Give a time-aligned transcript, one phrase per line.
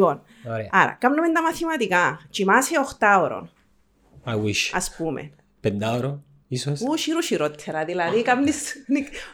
[0.00, 0.68] Λοιπόν, Ωραία.
[0.70, 2.26] άρα, κάνουμε τα μαθηματικά.
[2.30, 3.50] Κοιμάσαι 8 ώρων,
[4.24, 4.70] I wish.
[4.72, 5.30] ας πούμε.
[5.60, 6.80] Πεντάωρο, ίσως.
[6.80, 8.74] Ού, χειρού χειρότερα, δηλαδή κάνεις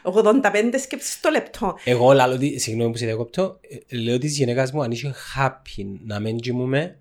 [0.01, 1.77] 85 σκέψεις το λεπτό.
[1.83, 5.83] Εγώ λαλώ ότι, συγγνώμη που σε διακόπτω, ε, λέω της γυναίκας μου αν είσαι happy
[6.05, 6.99] να μην κοιμούμε,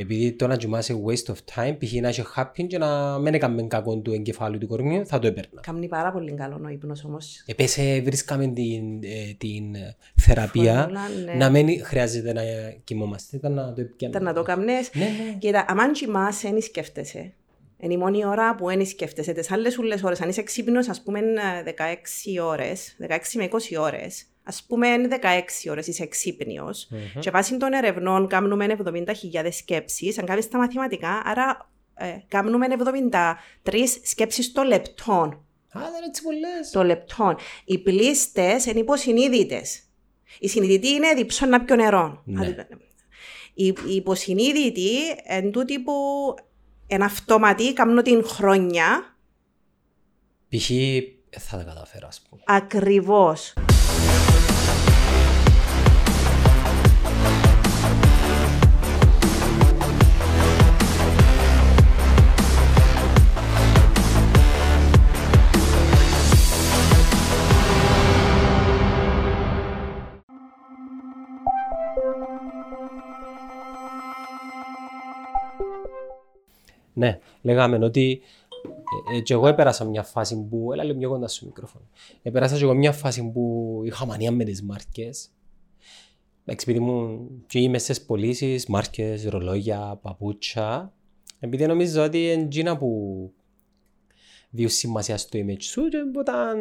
[0.00, 1.92] επειδή το να κοιμάσαι waste of time, π.χ.
[1.92, 5.60] να είσαι happy και να μην έκαμε κακό του εγκεφάλου του κορμιού, θα το έπαιρνα.
[5.60, 7.42] Κάνει πάρα πολύ καλό ο ύπνος όμως.
[7.46, 11.32] Επίσης βρίσκαμε την, ε, την ε, θεραπεία Φορμούλα, ναι.
[11.32, 12.42] να μην χρειάζεται να
[12.84, 14.18] κοιμόμαστε, ήταν να το επιάνουμε.
[14.18, 14.90] Ήταν να το κάνεις.
[14.94, 15.38] Ναι, ναι.
[15.38, 17.32] Κοίτα, αν κοιμάσαι, δεν σκέφτεσαι.
[17.80, 19.32] Είναι η μόνη ώρα που δεν σκέφτεσαι.
[19.32, 23.76] Τις άλλες ούλες ώρες, αν είσαι ξύπνος, ας πούμε, ε, 16 ώρες, 16 με 20
[23.80, 27.20] ώρες, ας πούμε, είναι 16 ώρες είσαι ξύπνιος, Μμμ.
[27.20, 32.66] και βάσει των ερευνών κάνουμε 70.000 σκέψεις, αν κάνεις τα μαθηματικά, άρα ε, κάνουμε
[33.64, 35.12] 73 σκέψεις το λεπτό.
[35.72, 36.70] Α, δεν είναι έτσι πολλές.
[36.70, 37.36] Το λεπτό.
[37.64, 39.82] Οι πλήστες είναι υποσυνείδητες.
[40.38, 42.22] Η συνειδητή είναι διψώ να πιω νερό.
[42.24, 42.56] Ναι.
[43.54, 44.90] Η, η υποσυνείδητη
[45.24, 45.92] εν τούτη που
[46.86, 49.16] εν αυτόματη κάνω την χρόνια
[50.48, 50.70] Π.χ.
[50.70, 51.00] ε,
[51.38, 52.42] θα τα καταφέρω, ας πούμε.
[52.46, 53.52] ακριβώς.
[76.98, 78.20] Ναι, λέγαμε ότι
[79.12, 81.84] ε, ε, και εγώ έπερασα μια φάση που, έλα λίγο πιο κοντά στο μικρόφωνο,
[82.22, 85.30] έπερασα και εγώ μια φάση που είχα μανία με τις μάρκες.
[86.44, 90.92] Εντάξει, επειδή μου και είμαι στις πωλήσεις, μάρκες, ρολόγια, παπούτσια,
[91.40, 93.32] επειδή νομίζω ότι είναι εκείνα που
[94.50, 96.58] δίνουν σημασία στο image σου και όταν,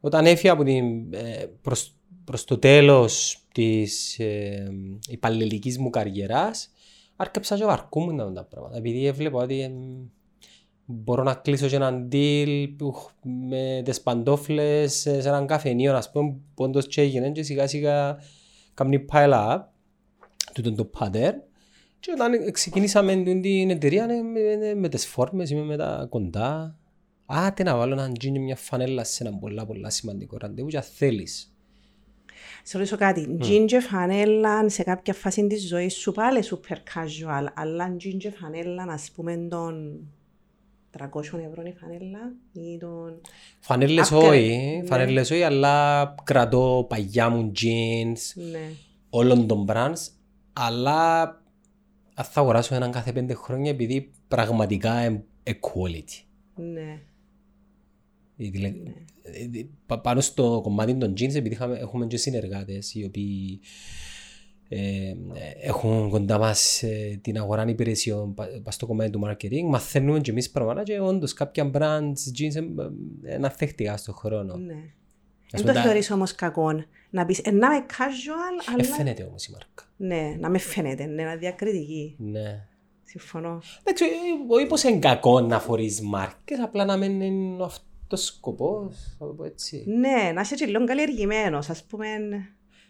[0.00, 4.72] όταν έφυγα από την, ε, προς, προς το τέλος της ε,
[5.08, 6.70] υπαλληλικής μου καριέρας,
[7.20, 8.76] άρκεψα και βαρκούμουν τα τα πράγματα.
[8.76, 9.72] Επειδή έβλεπα ότι εμ,
[10.84, 13.10] μπορώ να κλείσω και έναν deal που, χ-
[13.48, 17.66] με τις παντόφλες ε, σε έναν καφενείο, ας πούμε, που όντως και έγινε και σιγά
[17.66, 18.18] σιγά
[18.74, 19.58] κάνει pile up,
[20.54, 21.34] τούτον το pattern.
[22.00, 26.06] Και όταν ξεκινήσαμε την την εταιρεία ναι, με, με, με τις φόρμες, είμαι με τα
[26.10, 26.78] κοντά.
[27.26, 30.82] Άτε να βάλω έναν τζίνι μια φανέλα σε ένα πολλά πολλά σημαντικό ραντεβού και αν
[30.82, 31.54] θέλεις.
[32.70, 33.36] Σε ρωτήσω κάτι.
[33.40, 39.10] Ginger φανέλα σε κάποια φάση της ζωής σου πάλι super casual, αλλά ginger φανέλα, ας
[39.14, 40.00] πούμε, των
[40.98, 43.20] 300 ευρώ η φανέλα ή των...
[43.60, 44.86] Φανέλες Upgrade, όχι, ναι.
[44.86, 48.70] φανέλες όχι, αλλά κρατώ παγιά μου jeans, Ναι.
[49.10, 50.08] όλων των brands,
[50.52, 51.22] αλλά
[52.14, 56.22] αν θα αγοράσω έναν κάθε πέντε χρόνια επειδή πραγματικά είναι equality.
[56.54, 56.98] Ναι.
[58.36, 59.09] Δηλαδή, ε, πα-
[60.02, 63.60] πάνω στο κομμάτι των jeans, επειδή είχαμε, έχουμε και συνεργάτες οι οποίοι
[64.68, 65.12] ε,
[65.62, 70.30] έχουν κοντά μας ε, την αγορά υπηρεσιών πα- πας στο κομμάτι του marketing, μαθαίνουμε και
[70.30, 74.56] εμείς πράγματα και όντως κάποια brands jeans είναι αναθεκτικά στον χρόνο.
[74.56, 74.72] Ναι.
[74.72, 76.84] Ας Δεν πούμε, το τα- θεωρείς όμως κακό.
[77.10, 78.84] Να πεις, ε, να είμαι casual, Ε, αλλά...
[78.84, 79.84] φαίνεται όμως η μάρκα.
[79.96, 82.14] Ναι, να με φαίνεται, ναι, να διακριτική.
[82.18, 82.66] Ναι.
[83.04, 83.62] Συμφωνώ.
[83.80, 84.08] Εντάξει, ε,
[84.54, 87.84] όχι πως είναι κακό να φορείς μάρκες, απλά να μην είναι αυτός
[88.14, 89.84] ο σκοπός, θα το πω έτσι.
[89.86, 92.06] Ναι, να είσαι και λίγο καλλιεργημένος, ας πούμε,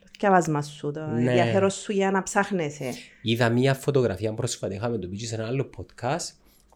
[0.00, 1.18] το διαβάσμα σου, το Ναι.
[1.18, 2.92] ενδιαφέρον σου για να ψάχνεσαι.
[3.22, 6.34] Είδα μία φωτογραφία πρόσφατα, είχαμε το πει και σε ένα άλλο podcast,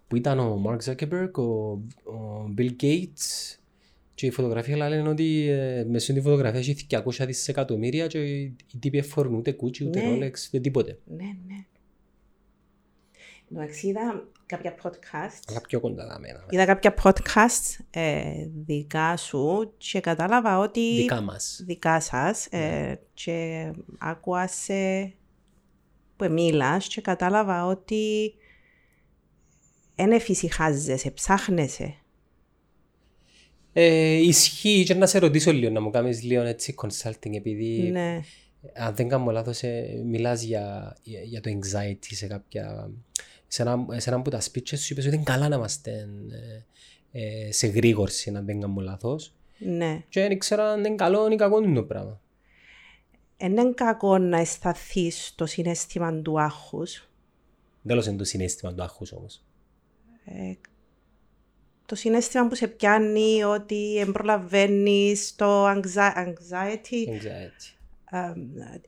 [0.08, 3.56] που ήταν ο Mark Zuckerberg, ο, ο Bill Gates
[4.14, 8.78] και η φωτογραφία λένε ότι ε, μέσω τη φωτογραφία έχει 200 δισεκατομμύρια και οι οι
[8.78, 10.06] τύποι φορούν ούτε Gucci, ούτε Ναι.
[10.10, 10.98] Rolex, ούτε τίποτε.
[11.04, 11.64] Ναι, ναι.
[13.56, 15.42] Εντάξει, είδα κάποια podcast.
[15.48, 16.46] Αλλά πιο κοντά τα μένα.
[16.50, 20.94] Είδα κάποια podcast ε, δικά σου και κατάλαβα ότι...
[20.94, 21.62] Δικά μας.
[21.66, 25.12] δικά σας ε, και άκουα σε
[26.16, 28.34] που μίλας και κατάλαβα ότι
[29.94, 31.94] δεν εφησυχάζεσαι, ψάχνεσαι.
[33.72, 38.20] Ε, ισχύει και να σε ρωτήσω λίγο, να μου κάνεις λίγο έτσι consulting, επειδή Ναι,
[38.74, 42.90] αν δεν κάνω λάθος, ε, μιλάς για, για, για το anxiety σε κάποια...
[43.54, 46.08] Σε ένα, σε ένα από τα speeches σου είπες ότι είναι καλά να είμαστε
[47.12, 49.32] ε, ε, σε γρήγορση, αν δεν κάνω λάθος.
[49.58, 50.02] ναι.
[50.08, 52.20] Και δεν ήξερα αν είναι καλό ή κακό είναι το πράγμα.
[53.36, 57.08] Εν είναι κακό να αισθανθεί το συνέστημα του άγχους.
[57.86, 59.42] Τέλος είναι το συνέστημα του άγχους όμως.
[60.24, 60.52] Ε,
[61.86, 67.74] το συνέστημα που σε πιάνει ότι εμπρολαβαίνεις το anxi- anxiety, Anxiety.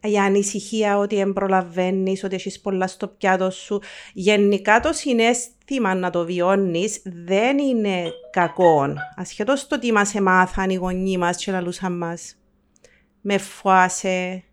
[0.02, 3.80] Ε, η ανησυχία ότι εμπρολαβαίνει, ότι έχεις πολλά στο πιάτο σου.
[4.12, 8.86] Γενικά το συνέστημα να το βιώνεις δεν είναι κακό.
[9.16, 12.36] Ασχέτω το ότι μας εμάθαν οι γονείς μας και λαλούσαν μας.
[13.20, 14.44] Με φουάσε,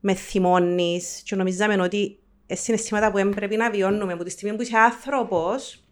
[0.00, 4.56] με θυμώνεις και νομίζαμε ότι ε, συναισθήματα που δεν πρέπει να βιώνουμε από τη στιγμή
[4.56, 5.84] που είσαι άνθρωπος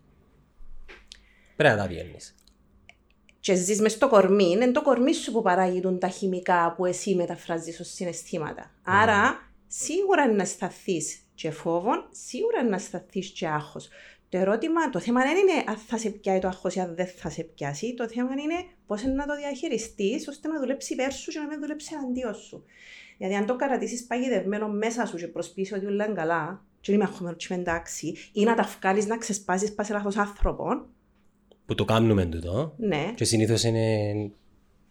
[1.58, 2.34] Πρέπει να τα βιώνεις.
[3.40, 6.85] Και ζεις μες στο κορμί, είναι το κορμί σου που παράγει τον τα χημικά που
[6.85, 8.70] εσύ μεταφράζεις ως συναισθήματα.
[8.82, 13.88] Άρα, σίγουρα είναι να σταθείς και φόβον, σίγουρα είναι να σταθείς και άγχος.
[14.29, 17.06] Το ερώτημα, το θέμα δεν είναι αν θα σε πιάσει το άγχος ή αν δεν
[17.06, 17.94] θα σε πιάσει.
[17.94, 21.46] Το θέμα είναι πώς είναι να το διαχειριστείς ώστε να δουλέψει υπέρ σου και να
[21.46, 22.64] μην δουλέψει αντίον σου.
[23.19, 27.05] Γιατί αν το κρατήσεις παγιδευμένο μέσα σου και προσπίσεις ότι όλα είναι καλά, και είμαι
[27.05, 30.87] ακόμα και είμαι εντάξει, ή να τα βγάλεις να ξεσπάσεις πας σε λάθος άνθρωπο,
[31.68, 32.74] Που το κάνουμε τούτο.
[32.76, 34.30] ναι, Και συνήθως είναι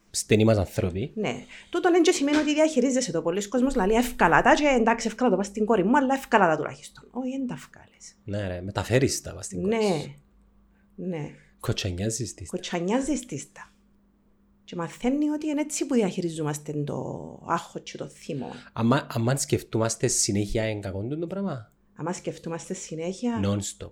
[0.09, 1.11] στενοί μας άνθρωποι.
[1.15, 1.43] Ναι.
[1.69, 3.21] Τούτο δεν και σημαίνει ότι διαχειρίζεσαι το.
[3.21, 6.47] Πολλοί κόσμος λέει εύκολα τα και εντάξει εύκολα το πας στην κόρη μου, αλλά εύκολα
[6.47, 7.07] τα τουλάχιστον.
[7.11, 8.17] Όχι, δεν τα βγάλεις.
[8.23, 10.15] Ναι ρε, μεταφέρεις τα πας στην κόρη σου.
[10.95, 11.07] Ναι.
[11.17, 11.29] Ναι.
[11.59, 12.49] Κοτσανιάζεις τις.
[12.49, 13.71] Κοτσανιάζεις τις τα.
[14.63, 16.95] Και μαθαίνει ότι είναι έτσι που διαχειριζόμαστε το
[17.47, 18.47] άγχος και το θύμο.
[18.73, 23.91] Αμα, αμάν σκεφτούμαστε συνέχεια εν κακόν το πράγμα; Αν σκεφτούμαστε συνέχεια, Non-stop.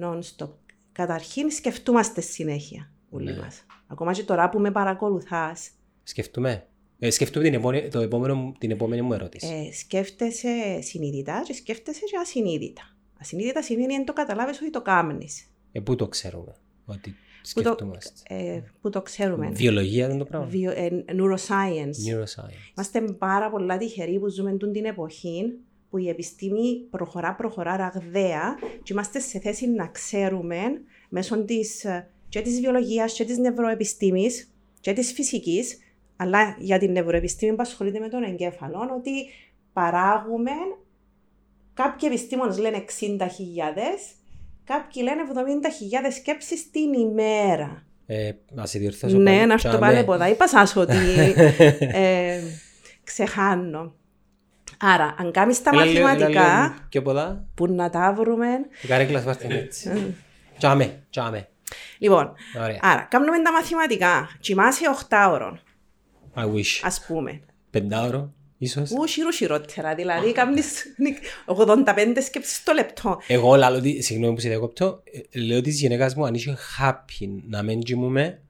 [0.00, 0.48] non-stop.
[0.92, 3.36] Καταρχήν σκεφτούμαστε συνέχεια όλοι Ναι.
[3.38, 3.64] μας.
[3.86, 5.70] Ακόμα και τώρα που με παρακολουθάς,
[6.02, 6.66] Σκεφτούμε.
[6.98, 9.46] Ε, σκεφτούμε την επόμενη, το επόμενο, την επόμενη μου ερώτηση.
[9.68, 12.82] ε, σκέφτεσαι συνειδητά και σκέφτεσαι και ασυνείδητα.
[13.20, 15.44] Ασυνείδητα σημαίνει αν το καταλάβεις ότι το κάμνεις.
[15.72, 16.54] Ε, πού το ξέρουμε
[16.84, 17.10] ότι
[17.54, 19.48] Που το, σκεφτούμαστε; ε, που το ξέρουμε.
[19.50, 20.46] Βιολογία είναι το πράγμα.
[20.46, 22.08] Βιο, ε, neuroscience.
[22.08, 22.70] Neuroscience.
[22.76, 25.58] Είμαστε πάρα πολλά τυχεροί που ζούμε τούν την εποχή
[25.90, 30.60] που η επιστήμη προχωρά, προχωρά ραγδαία και είμαστε σε θέση να ξέρουμε
[31.08, 35.78] μέσω της, ε, και της βιολογίας και της νευροεπιστήμης και της φυσικής
[36.16, 39.10] αλλά για την νευροεπιστήμη που ασχολείται με τον εγκέφαλο ότι
[39.72, 40.50] παράγουμε
[41.74, 43.24] κάποιοι επιστήμονες λένε 60.000
[44.64, 47.84] κάποιοι λένε 70.000 σκέψεις την ημέρα.
[48.06, 49.46] Ε, να σε διορθώσω Ναι, πάλι.
[49.46, 49.86] να έρθω Τζάμε.
[49.86, 50.28] πάλι ποδά.
[50.28, 50.96] Είπα σας ότι
[51.92, 52.40] ε,
[53.04, 53.94] ξεχάνω.
[54.82, 57.44] Άρα, αν κάνεις τα Έλα λίγο- έλα μαθηματικά, λίγο Πιο πολλά.
[57.54, 58.46] που να τα βρούμε...
[58.82, 60.14] Η καρέκλα σπάρτε έτσι.
[60.58, 61.48] Τζάμε, τζάμε.
[61.98, 62.32] Λοιπόν,
[62.62, 62.78] Ωραία.
[62.82, 64.28] άρα, κάνουμε τα μαθηματικά.
[64.40, 65.60] Κοιμάσαι 8 ώρων,
[66.36, 66.80] I wish.
[66.82, 67.40] ας πούμε.
[67.70, 68.90] Πεντάωρο, ίσως.
[68.90, 70.84] Ού χειρού χειρότερα, δηλαδή κάνεις
[71.44, 73.20] 85 σκέψεις το λεπτό.
[73.26, 77.26] Εγώ λαλώ ότι, συγγνώμη που σε διακόπτω, ε, λέω της γυναίκας μου αν είσαι happy
[77.48, 78.40] να μην κοιμούμε,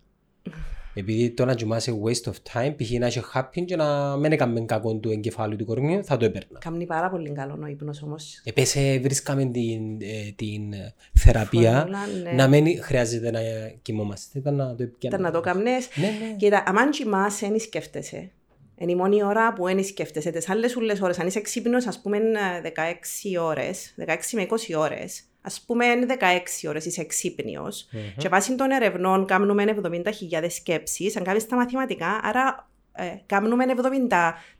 [0.95, 2.91] επειδή το να κοιμάσαι waste of time, π.χ.
[2.91, 6.59] να είσαι happy και να μην έκαμε κακό του εγκεφάλου του κορμιού, θα το έπαιρνα.
[6.59, 8.41] Κάνει πάρα πολύ καλό ο ύπνος όμως.
[8.45, 12.31] Επίσης ε, βρίσκαμε την, ε, την ε, θεραπεία Φορμούλα, ναι.
[12.31, 13.41] να μην χρειάζεται να
[13.83, 14.39] κοιμόμαστε.
[14.39, 14.97] Ήταν να το επιάνουμε.
[15.07, 15.89] Ήταν να το κάνεις.
[15.95, 16.37] Ναι, ναι.
[16.37, 18.31] Κοίτα, αν κοιμάσαι, δεν σκέφτεσαι.
[18.77, 20.31] Είναι η μόνη ώρα που δεν σκέφτεσαι.
[20.31, 22.19] Τις άλλες ούλες ώρες, αν είσαι ξύπνος, ας πούμε,
[22.63, 28.71] 16 ώρες, 16 με 20 ώρες, ας πούμε, 16 ώρες είσαι ξύπνιος, και βάσει των
[28.71, 33.65] ερευνών κάνουμε 70.000 σκέψεις, αν κάνεις τα μαθηματικά, άρα ε, κάνουμε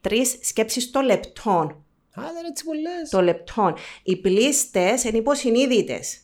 [0.03, 1.51] 73 σκέψεις το λεπτό.
[2.15, 3.11] Α, δεν είναι έτσι πολλές.
[3.11, 3.75] Το λεπτό.
[4.03, 6.21] Οι πλήστες είναι υποσυνείδητες.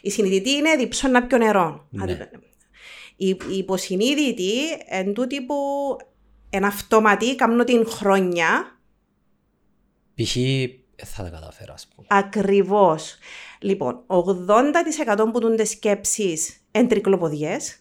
[0.00, 1.86] Η συνειδητή είναι διψών να πιω νερό.
[1.90, 2.02] Ναι.
[2.02, 2.30] Άντε,
[3.16, 4.52] Η, η υποσυνείδητη
[4.86, 5.54] εν τούτη που
[6.50, 8.78] εν αυτόματη κάνω την χρόνια
[10.14, 10.36] Π.χ.
[10.36, 10.68] ε,
[11.04, 12.06] θα τα καταφέρω, ας πούμε.
[12.10, 13.18] ακριβώς.
[13.64, 17.78] Λοιπόν, 80% που τούνται σκέψεις εν τρικλοποδιές,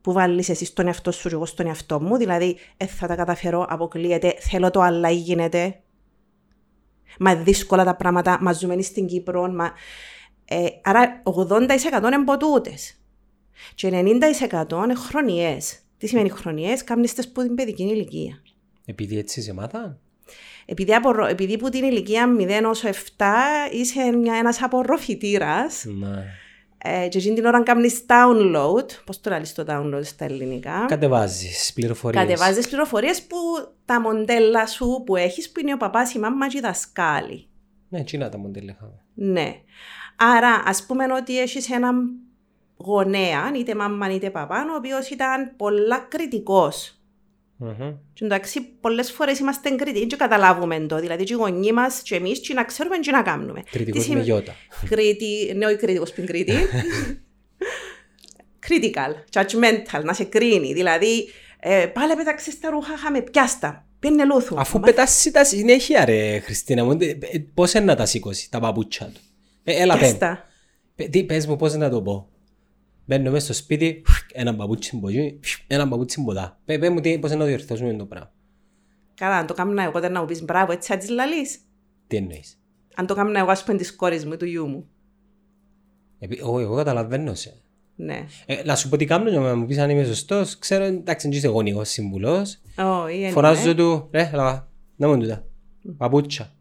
[0.00, 3.14] που βάλεις εσύ στον εαυτό σου και εγώ στον εαυτό μου, δηλαδή ε, θα τα
[3.14, 5.80] καταφέρω, αποκλείεται, θέλω το αλλά ή γίνεται.
[7.18, 9.72] Μα δύσκολα τα πράγματα, μα ζούμε στην Κύπρο, μα...
[10.44, 11.68] Ε, άρα 80%
[12.04, 13.00] είναι ποτούτες.
[13.74, 15.78] Και 90% είναι χρονιές.
[15.98, 18.42] Τι σημαίνει χρονιές, κάμνεις τες που την παιδική ηλικία.
[18.84, 20.00] Επειδή έτσι σε μάθα.
[20.66, 21.26] Επειδή, απορρο...
[21.26, 22.90] επειδή που την ηλικία 0 έως 7
[23.72, 26.24] είσαι μια, ένας απορροφητήρας Ναι.
[26.78, 31.72] ε, και εκείνη την ώρα κάνεις download, πώς το λες το download στα ελληνικά, Κατεβάζεις
[31.72, 32.22] πληροφορίες.
[32.24, 33.36] κατεβάζεις πληροφορίες που
[33.84, 37.46] τα μοντέλα σου που έχεις που είναι ο παπάς, η μάμα και οι δασκάλοι.
[37.88, 39.00] Ναι, έτσι είναι τα μοντέλα είχαμε.
[39.14, 39.54] Ναι.
[40.16, 42.10] Άρα, ας πούμε ότι έχεις έναν
[42.76, 46.97] γονέα, είτε μάμα είτε παπά, ο οποίος ήταν πολλά κριτικός.
[47.60, 47.94] Μμμ.
[48.12, 51.00] Και εντάξει, πολλές φορές είμαστε κριτικοί και καταλάβουμε το.
[51.00, 53.62] Δηλαδή, και οι γονείς μας και εμείς και να ξέρουμε και να κάνουμε.
[53.70, 54.54] Κριτικός Τι με σημαίνει- γιώτα.
[54.88, 56.52] Κρίτη, ναι, όχι κριτικός πριν κρίτη.
[58.68, 60.72] Critical, judgmental, να σε κρίνει.
[60.72, 61.28] Δηλαδή,
[61.60, 63.86] ε, πάλι πέταξες τα ρούχα, χάμε, πιάστα.
[63.98, 64.60] Πιένε λούθου.
[64.60, 67.18] Αφού Μα- πετάσεις τα συνέχεια ρε Χριστίνα μου, ε, ε,
[67.54, 69.20] πώς είναι να τα σηκώσει τα παπούτσια του;
[69.64, 70.00] Ε, έλα πέμ.
[70.02, 70.44] Πιάστα.
[70.96, 72.28] Πε- Τι πες μου πώς να το πω;
[73.08, 76.60] Μπαίνω μέσα στο σπίτι, ένα παπούτσι μποτζί, ένα παπούτσι μποτά.
[76.64, 78.32] Πε, πέ μου τι, πώς να το διορθώσουμε το πράγμα.
[79.14, 81.58] Καλά, αν το κάνω εγώ δεν να μου πεις μπράβο, έτσι θα της λαλείς.
[82.06, 82.60] Τι εννοείς;
[82.94, 84.88] Αν το κάνω εγώ, ας πούμε, της κόρης μου, του γιού μου.
[86.18, 87.60] Επί- Εγώ, εγώ καταλαβαίνω σε.
[87.96, 88.24] Ναι.
[88.46, 90.58] Ε, να σου πω τι κάνω και να μου πεις αν είμαι σωστός.
[90.58, 92.58] Ξέρω, εντάξει, δεν είσαι γονικός σύμβουλος.
[92.76, 93.74] Όχι, Φωνάζω είναι.
[93.74, 95.46] του, ρε, έλα, να μου τούτα.
[95.96, 96.52] Παπούτσια.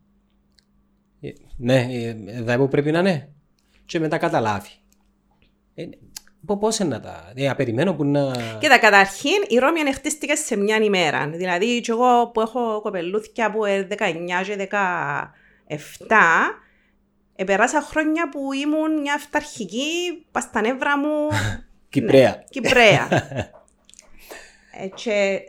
[1.21, 3.31] Ε, Ναι, ε, εδώ που πρέπει να είναι.
[3.85, 4.69] Και μετά καταλάβει.
[6.41, 7.31] Ε, πο- Πώς είναι να τα...
[7.35, 8.31] Ε, απεριμένω που να...
[8.59, 11.27] Κοίτα, καταρχήν η Ρώμη ανεχτίστηκες σε μια ημέρα.
[11.29, 13.95] Δηλαδή, και εγώ που έχω κοπελούθια που είναι 19
[14.45, 14.67] και
[16.07, 16.07] 17,
[17.35, 21.27] επεράσα χρόνια που ήμουν μια αυταρχική, πας στα νεύρα μου,
[21.89, 22.43] Κυπρέα.
[22.49, 23.07] Κυπρέα.
[24.79, 25.39] Ε, και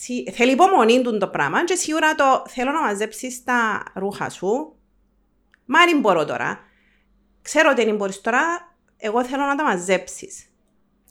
[0.00, 4.76] σι- θέλει υπομονή του το πράγμα και σίγουρα το θέλω να μαζέψεις τα ρούχα σου.
[5.64, 6.58] Μα αν μπορώ τώρα.
[7.42, 8.71] Ξέρω ότι δεν μπορείς τώρα,
[9.04, 10.44] εγώ θέλω να τα μαζέψεις.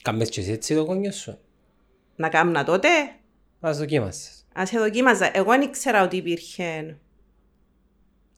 [0.01, 1.37] Κάμες και εσύ έτσι το κόνιο σου.
[2.15, 2.87] Να κάνω τότε,
[3.59, 4.45] Ας δοκίμασες.
[4.53, 5.37] ας σε δοκίμαζα.
[5.37, 6.97] Εγώ δεν ήξερα ότι υπήρχε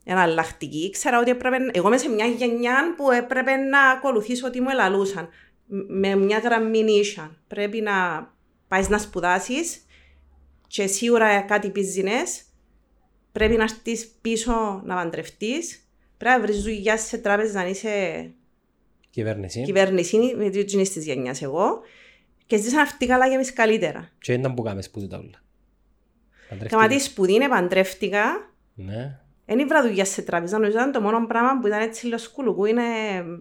[0.03, 0.77] εναλλακτική.
[0.77, 1.57] Ήξερα ότι έπρεπε...
[1.73, 5.29] Εγώ είμαι σε μια γενιά που έπρεπε να ακολουθήσω ό,τι μου ελαλούσαν.
[5.65, 7.37] Μ- Με μια γραμμή ίσια.
[7.47, 7.93] Πρέπει να
[8.67, 9.85] πάεις να σπουδάσεις
[10.67, 12.41] και σίγουρα κάτι business.
[13.31, 15.87] Πρέπει να έρθεις πίσω να παντρευτείς.
[16.17, 18.31] Πρέπει να βρεις δουλειά σε τράπεζα να είσαι
[19.13, 19.61] Κυβέρνηση.
[19.61, 21.81] κυβέρνηση, με δύο τζινείς της γενιάς εγώ.
[22.45, 24.09] Και ζήσαν αυτοί καλά και εμείς καλύτερα.
[24.19, 25.41] Και ήταν που κάμες που τούτα όλα.
[26.49, 26.69] Παντρευτήκες.
[26.71, 28.23] Κάμα τη σπουδή, παντρεύτηκα.
[28.73, 29.19] Ναι.
[29.45, 32.65] Δεν ήβρα δουλειά σε τράπεζα, νομίζω ήταν το μόνο πράγμα που ήταν έτσι λίγο σκουλουκού,
[32.65, 32.81] είναι,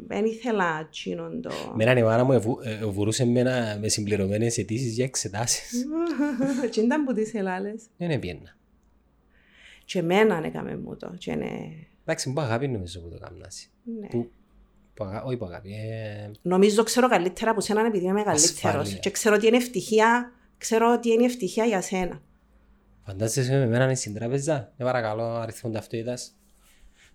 [0.06, 1.50] δεν ήθελα τσίνον το...
[1.74, 5.84] Μένα η μάνα μου ευου- ε, βουρούσε εμένα με συμπληρωμένες αιτήσεις για εξετάσεις.
[6.70, 7.82] Και ήταν που τις ελάλες.
[7.96, 8.56] Δεν έπιανα.
[9.84, 11.14] Και εμένα έκαμε μου το.
[11.18, 11.50] Και ναι,
[12.02, 13.66] Εντάξει, που αγάπη νομίζω που το κάμνασαι.
[14.00, 14.06] ναι.
[14.06, 14.41] Που, που αγα...
[15.24, 15.70] όχι που αγάπη.
[15.72, 16.30] Ε...
[16.42, 18.64] Νομίζω ξέρω καλύτερα από σένα επειδή είμαι μεγαλύτερος.
[18.64, 18.98] Ασφάλεια.
[18.98, 22.22] Και ξέρω ότι είναι ευτυχία, ξέρω ότι είναι ευτυχία για σένα.
[23.06, 24.72] Φαντάζεσαι με εμένα στην τράπεζα.
[24.76, 26.36] Ε, παρακαλώ, αριθμό ταυτότητας.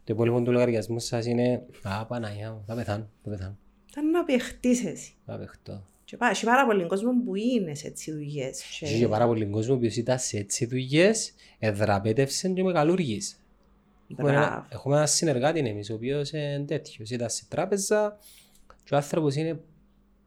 [0.03, 3.57] Το υπόλοιπο του λογαριασμού σας είναι «Α, Παναγιά μου, θα πεθάνω, θα πεθάνω,
[3.91, 5.13] Ήταν να παιχτείς εσύ.
[5.25, 5.87] θα παιχτώ».
[6.03, 8.61] Και πά- έχει πάρα πολύ κόσμο που είναι σε έτσι δουλειές.
[8.79, 8.85] Και...
[8.85, 13.39] Έχει και πάρα πολύ κόσμο που ήταν σε έτσι δουλειές, εδραπέτευσαν και μεγαλούργης.
[14.11, 14.65] Έχουμε ένα, Μπράβο.
[14.69, 17.09] έχουμε ένα συνεργάτη εμείς, ο οποίος είναι τέτοιος.
[17.09, 18.17] Ήταν σε τράπεζα
[18.83, 19.59] και ο άνθρωπος είναι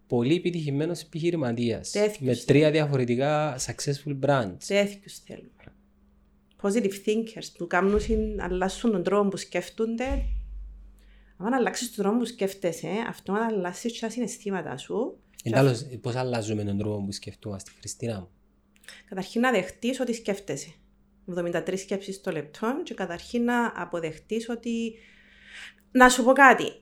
[0.06, 1.90] πολύ επιτυχημένος επιχειρηματίας.
[1.90, 2.18] Τέτοιος.
[2.38, 4.56] Με τρία διαφορετικά successful brands.
[4.66, 5.49] Τέτοιους θέλουμε.
[6.62, 10.25] Positive thinkers που κάνουν συν- αλλάσουν τον τρόπο που σκέφτονται.
[11.37, 15.18] Αν αλλάξεις τον τρόπο που σκέφτεσαι, αυτό να αλλάσεις και τα συναισθήματα σου.
[15.44, 18.28] Εν τέλος, πώς αλλάζουμε τον τρόπο που σκεφτούμαστε, Χριστίνα μου;
[19.08, 20.72] Καταρχήν να δεχτείς ότι σκέφτεσαι.
[21.38, 24.94] 73 σκέψεις το λεπτό και καταρχήν να αποδεχτείς ότι...
[25.90, 26.72] Να σου πω κάτι.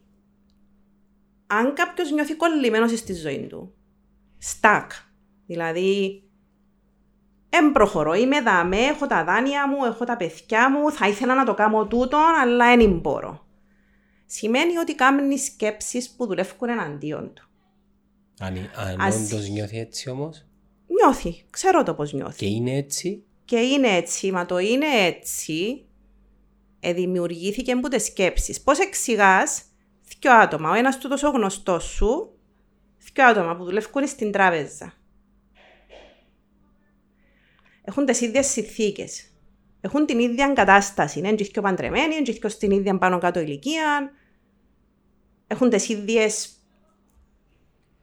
[1.46, 3.74] Αν κάποιος νιώθει κολλημένος στη ζωή του,
[4.42, 4.86] stuck,
[5.46, 6.22] δηλαδή
[7.50, 11.44] Εν προχωρώ, είμαι δαμέ, έχω τα δάνεια μου, έχω τα παιδιά μου, θα ήθελα να
[11.44, 13.46] το κάνω τούτο, αλλά δεν μπορώ.
[14.26, 17.48] Σημαίνει ότι κάνει σκέψεις που δουλεύουν εναντίον του.
[18.40, 20.46] Αν, αν Ας- όντως νιώθει έτσι όμως;
[20.86, 22.36] Νιώθει, ξέρω το πώς νιώθει.
[22.38, 25.86] και είναι έτσι, Και είναι έτσι, μα το είναι έτσι,
[26.80, 28.60] ε, δημιουργήθηκε από τις σκέψεις.
[28.60, 29.62] Πώς εξηγάς
[30.20, 32.38] δύο άτομα, ο ένας του τόσο γνωστός σου,
[33.12, 34.92] δύο άτομα που δουλεύουν στην τράπεζα.
[37.82, 39.30] Έχουν τις ίδιες συνθήκες.
[39.80, 41.18] Έχουν την ίδια κατάσταση.
[41.18, 44.10] Είναι και πιο παντρεμένοι, είναι και στην ίδια πάνω κάτω ηλικία.
[45.46, 46.50] Έχουν τις ίδιες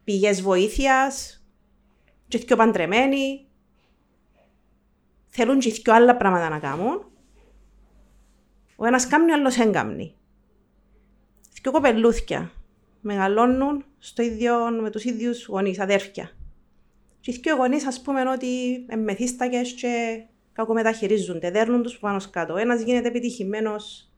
[0.03, 1.43] πηγές βοήθειας.
[2.27, 3.44] Και πιο παντρεμένοι
[5.35, 7.11] θέλουν και δυο άλλα πράγματα να κάνουν.
[8.75, 10.15] Ο ένας κάνει, ο άλλος δεν κάνει.
[11.61, 12.51] Δυο κοπελούθια
[13.01, 16.31] μεγαλώνουν στο ίδιο, με τους ίδιους γονείς, αδέρφια.
[17.19, 20.23] Και οι δυο γονείς ας πούμε ότι εμμεθύστακες και
[20.53, 22.53] κακομεταχειρίζονται, δέρνουν τους πάνω κάτω.
[22.53, 24.11] Ο ένας γίνεται επιτυχημένος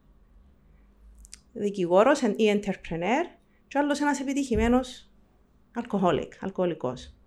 [1.52, 3.24] δικηγόρος ή entrepreneur
[3.68, 5.10] και ο άλλος ένας επιτυχημένος
[5.74, 7.17] alcoholic, αλκοολικός.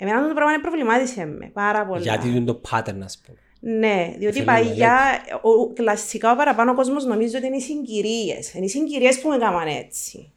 [0.00, 2.02] Εμένα αυτό το πράγμα είναι προβλημάτισε με πάρα πολύ.
[2.02, 3.38] γιατί είναι το pattern ας πούμε.
[3.60, 4.98] Ναι, διότι Θέλω να παλιά,
[5.42, 8.54] ο, ο- κλασικά ο παραπάνω κόσμος νομίζει ότι είναι οι συγκυρίες.
[8.54, 10.32] Είναι οι συγκυρίες που με έκαναν έτσι.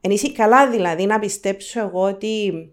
[0.00, 2.68] Είναι οι- καλά δηλαδή να πιστέψω εγώ ότι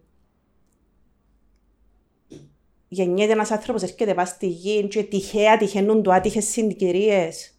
[2.87, 7.53] γεννιέται ένας άνθρωπος, έρχεται πάει στη γη και τυχαία τυχαίνουν του άτυχες συγκυρίες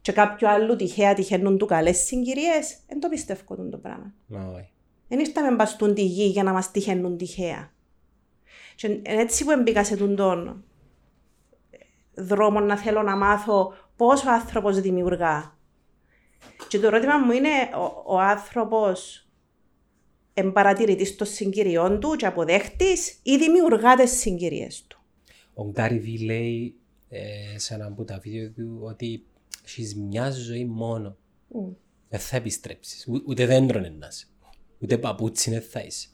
[0.00, 2.76] και κάποιου άλλου τυχαία τυχαίνουν του καλές συγκυρίες.
[2.88, 4.12] Δεν το πιστεύω αυτό το πράγμα.
[4.26, 4.68] Μα όχι.
[5.12, 7.72] Δεν ήρθαμε να μπαστούν τη γη για να μας τυχαίνουν τυχαία.
[8.74, 10.64] Και εν- έτσι που μπήκα σε τούν τον
[12.14, 15.58] δρόμο να θέλω να μάθω πώς ο άνθρωπος δημιουργά.
[16.68, 19.28] Και το ερώτημα μου είναι ο, ο άνθρωπος
[20.34, 25.00] εμπαρατηρητής των συγκυριών του και αποδέχτης ή δημιουργά τις συγκυρίες του;
[25.54, 26.74] Ο Γκάρι Βι λέει
[27.08, 29.24] ε, σε ένα από τα βίντεο του ότι
[29.64, 31.16] έχεις μια ζωή μόνο.
[31.48, 31.68] Μμ.
[32.08, 33.06] Δεν θα επιστρέψεις.
[33.06, 34.26] Ού- ούτε δέντρο είναι να είσαι.
[34.82, 36.08] Ούτε παπούτσι δεν θα είσαι.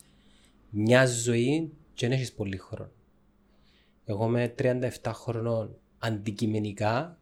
[0.70, 2.90] Μια ζωή και δεν έχεις πολύ χρόνο.
[4.04, 7.18] Εγώ με 37 χρονών αντικειμενικά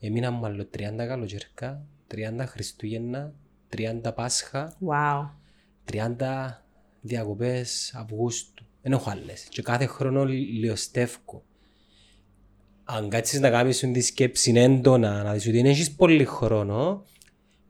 [0.00, 3.34] έμεινα μου άλλο 30 καλοκαιρικά, 30 Χριστούγεννα,
[3.76, 5.30] 30 Πάσχα, Wow.
[5.84, 6.64] 30
[7.00, 8.64] διακοπές Αυγούστου.
[8.82, 9.46] Δεν έχω άλλες.
[9.48, 11.44] Και κάθε χρόνο λιωστεύω.
[12.84, 17.04] Αν κάτσεις να κάνεις τη σκέψη έντονα, να δεις ότι δεν έχεις πολύ χρόνο,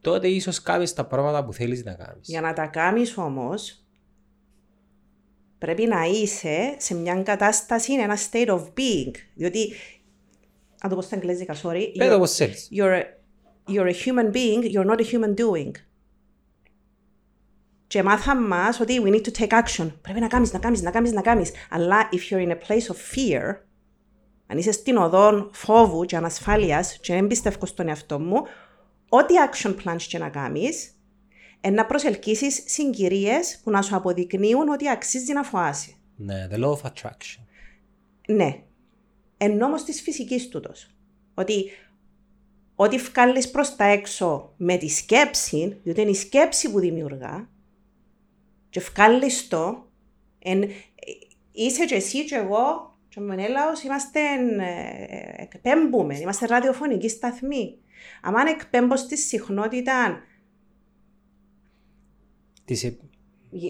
[0.05, 2.29] τότε ίσως κάνεις τα πράγματα που θέλεις να κάνεις.
[2.29, 3.85] Για να τα κάνεις όμως,
[5.59, 9.15] πρέπει να είσαι σε μια κατάσταση, ένα state of being.
[9.35, 9.73] Διότι,
[10.83, 11.93] να το πω στα αγγλικά, sorry.
[11.99, 12.69] Πες το you're- όπως θέλεις.
[12.73, 13.05] you're, a-
[13.75, 15.71] you're a human being, you're not a human doing.
[17.87, 19.91] Και μάθαμε μας ότι we need to take action.
[20.03, 21.51] Πρέπει να κάνεις, να κάνεις, να κάνεις, να κάνεις.
[21.71, 23.55] Αλλά if you're in a place of fear,
[24.47, 28.43] αν είσαι στην οδόν φόβου και ανασφάλειας και δεν πιστεύω στον εαυτό μου,
[29.16, 30.99] ό,τι action plans και να κάνεις,
[31.61, 35.97] εν να προσελκύσεις συγκυρίες που να σου αποδεικνύουν ότι αξίζει να φοάσει.
[36.16, 37.42] Ναι, the law of attraction.
[38.28, 38.62] Ναι.
[39.37, 40.90] Εν όμως της φυσικής τούτος.
[41.35, 41.71] Ότι
[42.75, 47.49] ό,τι βγάλεις προς τα έξω με τη σκέψη, διότι είναι η σκέψη που δημιουργά,
[48.71, 49.90] και βγάλεις το,
[50.38, 50.71] εν, ε,
[51.52, 54.21] είσαι και εσύ και εγώ και ο Μενέλαος είμαστε,
[54.61, 57.09] ε, εκπέμπουμε, είμαστε ραδιοφωνική
[58.21, 58.41] σταθμή.
[58.41, 60.21] Αν εκπέμπω στη συχνότητα,
[62.65, 62.85] Τις...
[62.85, 62.99] ε-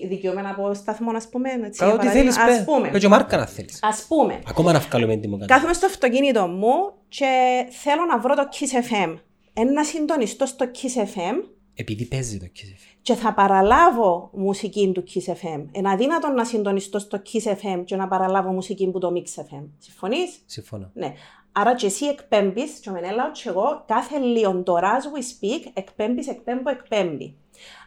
[0.08, 2.64] δικαιούμαι να πω σταθμό, ας πούμε, έτσι, Κάτω για ό,τι παράδειγμα, θέλεις, ας πέ.
[2.72, 2.88] πούμε.
[2.90, 3.78] Πέ και μάρκα να θέλεις.
[3.82, 5.52] Ας πούμε, Ακόμα να βγάλουμε έντιμο κάτι.
[5.52, 6.72] Κάθομαι στο αυτοκίνητο μου
[7.08, 7.26] και
[7.70, 9.18] θέλω να βρω το Kiss FM.
[9.52, 11.34] Ένα συντονιστό στο Kiss FM
[11.74, 12.96] Επειδή παίζει το KSF.
[13.02, 15.64] και θα παραλάβω μουσική του Kiss FM.
[15.72, 19.68] Είναι αδύνατο να συντονιστώ στο Kiss FM και να παραλάβω μουσική που το Mix FM.
[19.78, 20.90] Συμφωνείς; Συμφωνώ.
[20.94, 21.12] Ναι.
[21.56, 25.70] Άρα και εσύ εκπέμπεις και ο Μενέλαος και εγώ κάθε λίγο τώρα as we speak
[25.74, 27.36] εκπέμπεις, εκπέμπω, εκπέμπει.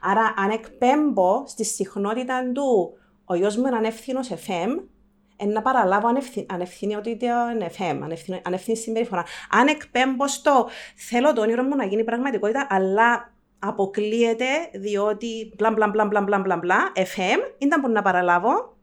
[0.02, 4.84] Άρα αν εκπέμπω στη συχνότητα του ο γιος μου είναι ανεύθυνος FM,
[5.38, 6.46] εν να παραλάβω ανευθυ...
[6.50, 8.42] ανευθυνότητα FM, ανευθυ...
[8.44, 9.24] ανευθύνης συμπεριφορά.
[9.52, 15.88] Αν εκπέμπω στο θέλω το όνειρο μου να γίνει πραγματικότητα, αλλά αποκλείεται διότι μπλα μπλα
[15.88, 18.78] μπλα μπλα μπλα μπλα μπλα FM, ήταν που να παραλάβω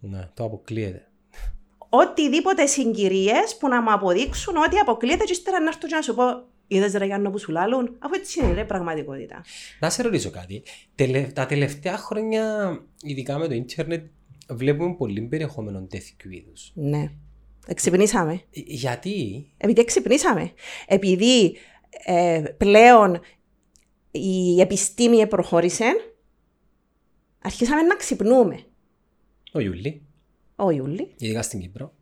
[0.00, 1.11] Ναι, το αποκλείεται.
[1.94, 6.14] Οτιδήποτε συγκυρίες που να μου αποδείξουν ότι αποκλείεται και ύστερα να έρθω και να σου
[6.14, 6.24] πω
[6.66, 9.44] Είδες ρε Γιάννο που σου λάλλουν, αφού έτσι είναι ρε πραγματικότητα.
[9.80, 10.62] Να σε ρωτήσω κάτι.
[10.94, 14.06] Τελε- Τα τελευταία χρόνια, ειδικά με το ίντερνετ,
[14.50, 16.70] βλέπουμε πολύ περιεχόμενο τέτοιου είδους.
[16.74, 17.10] Ναι.
[17.66, 18.42] Εξυπνήσαμε.
[18.50, 20.52] Γιατί; Επειδή εξυπνήσαμε.
[20.86, 21.56] Επειδή
[22.04, 23.20] ε, πλέον
[24.10, 25.84] η επιστήμη προχώρησε,
[27.42, 28.64] αρχίσαμε να ξυπνούμε.
[29.52, 30.02] ο Ιούλη,
[30.64, 31.92] Ο Ιούλη, ειδικά στην Κύπρο,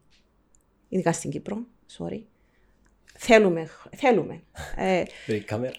[0.89, 1.67] ειδικά στην Κύπρο,
[1.99, 2.21] sorry.
[3.17, 4.43] Θέλουμε, θέλουμε.
[4.77, 5.75] Ε, η κάμερα.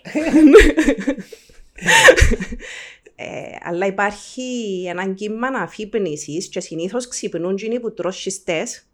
[3.15, 8.88] Ε, αλλά υπάρχει ένα κύμα αφύπνισης και συνήθως ξυπνούν εκείνοι που τρώσιστες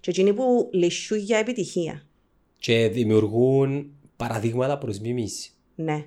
[0.00, 2.06] και εκείνοι που λυσούν για επιτυχία.
[2.56, 5.50] και δημιουργούν παραδείγματα προς μίμηση.
[5.74, 6.06] Ναι.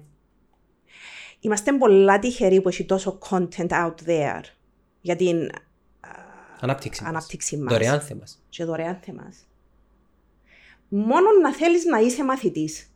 [1.39, 4.41] Είμαστε πολλά τυχεροί που έχει τόσο content out there
[5.01, 5.49] για την
[6.63, 7.01] Ανάπτυξη.
[7.01, 7.09] μας.
[7.11, 8.41] ανάπτυξη μας Δωρεάν θέμας.
[8.49, 9.47] και δωρεάν θέμας.
[10.89, 12.87] Μόνο να θέλεις να είσαι μαθητής.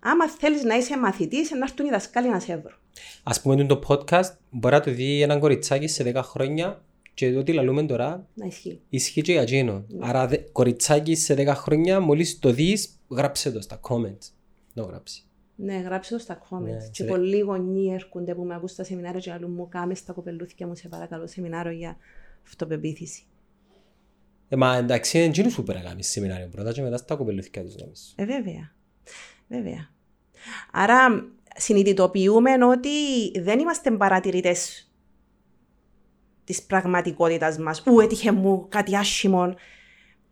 [0.00, 2.78] Άμα θέλεις να είσαι μαθητής, να έρθουν οι δασκάλοι να σε βρουν.
[3.22, 6.82] Ας πούμε το podcast μπορεί να το δει έναν κοριτσάκι σε 10 χρόνια
[7.14, 8.80] και ό,τι λαλούμε τώρα Να ισχύει.
[8.88, 9.84] ισχύει και για εκείνο.
[9.88, 10.06] Ναι.
[10.08, 14.30] Άρα δε- κοριτσάκι σε 10 χρόνια μόλις το δεις γράψε το στα comments.
[14.72, 15.22] Να το γράψει.
[15.56, 16.60] Ναι, γράψτε το στα comments.
[16.62, 19.98] Ναι, και σε- πολλοί γονείς έρχονται που με ακούν στα σεμινάρια και λαλούν μου κάμες
[19.98, 21.96] στα κοπελούθια μου σε παρακαλώ σεμινάριο για
[22.46, 23.22] αυτοπεποίθηση.
[24.48, 27.64] Ε, μα εντάξει είναι εκείνος που πρέπει να κάνεις σεμινάριο πρώτα και μετά στα κοπελούθηκια
[27.64, 28.14] τους νόμις.
[28.16, 28.74] Ε, βέβαια.
[29.48, 29.90] Βέβαια.
[30.72, 32.90] Άρα συνειδητοποιούμε ότι
[33.40, 34.90] δεν είμαστε παρατηρητές
[36.44, 37.82] της πραγματικότητας μας.
[37.86, 39.54] Ού, έτυχε μου κάτι άσχημο.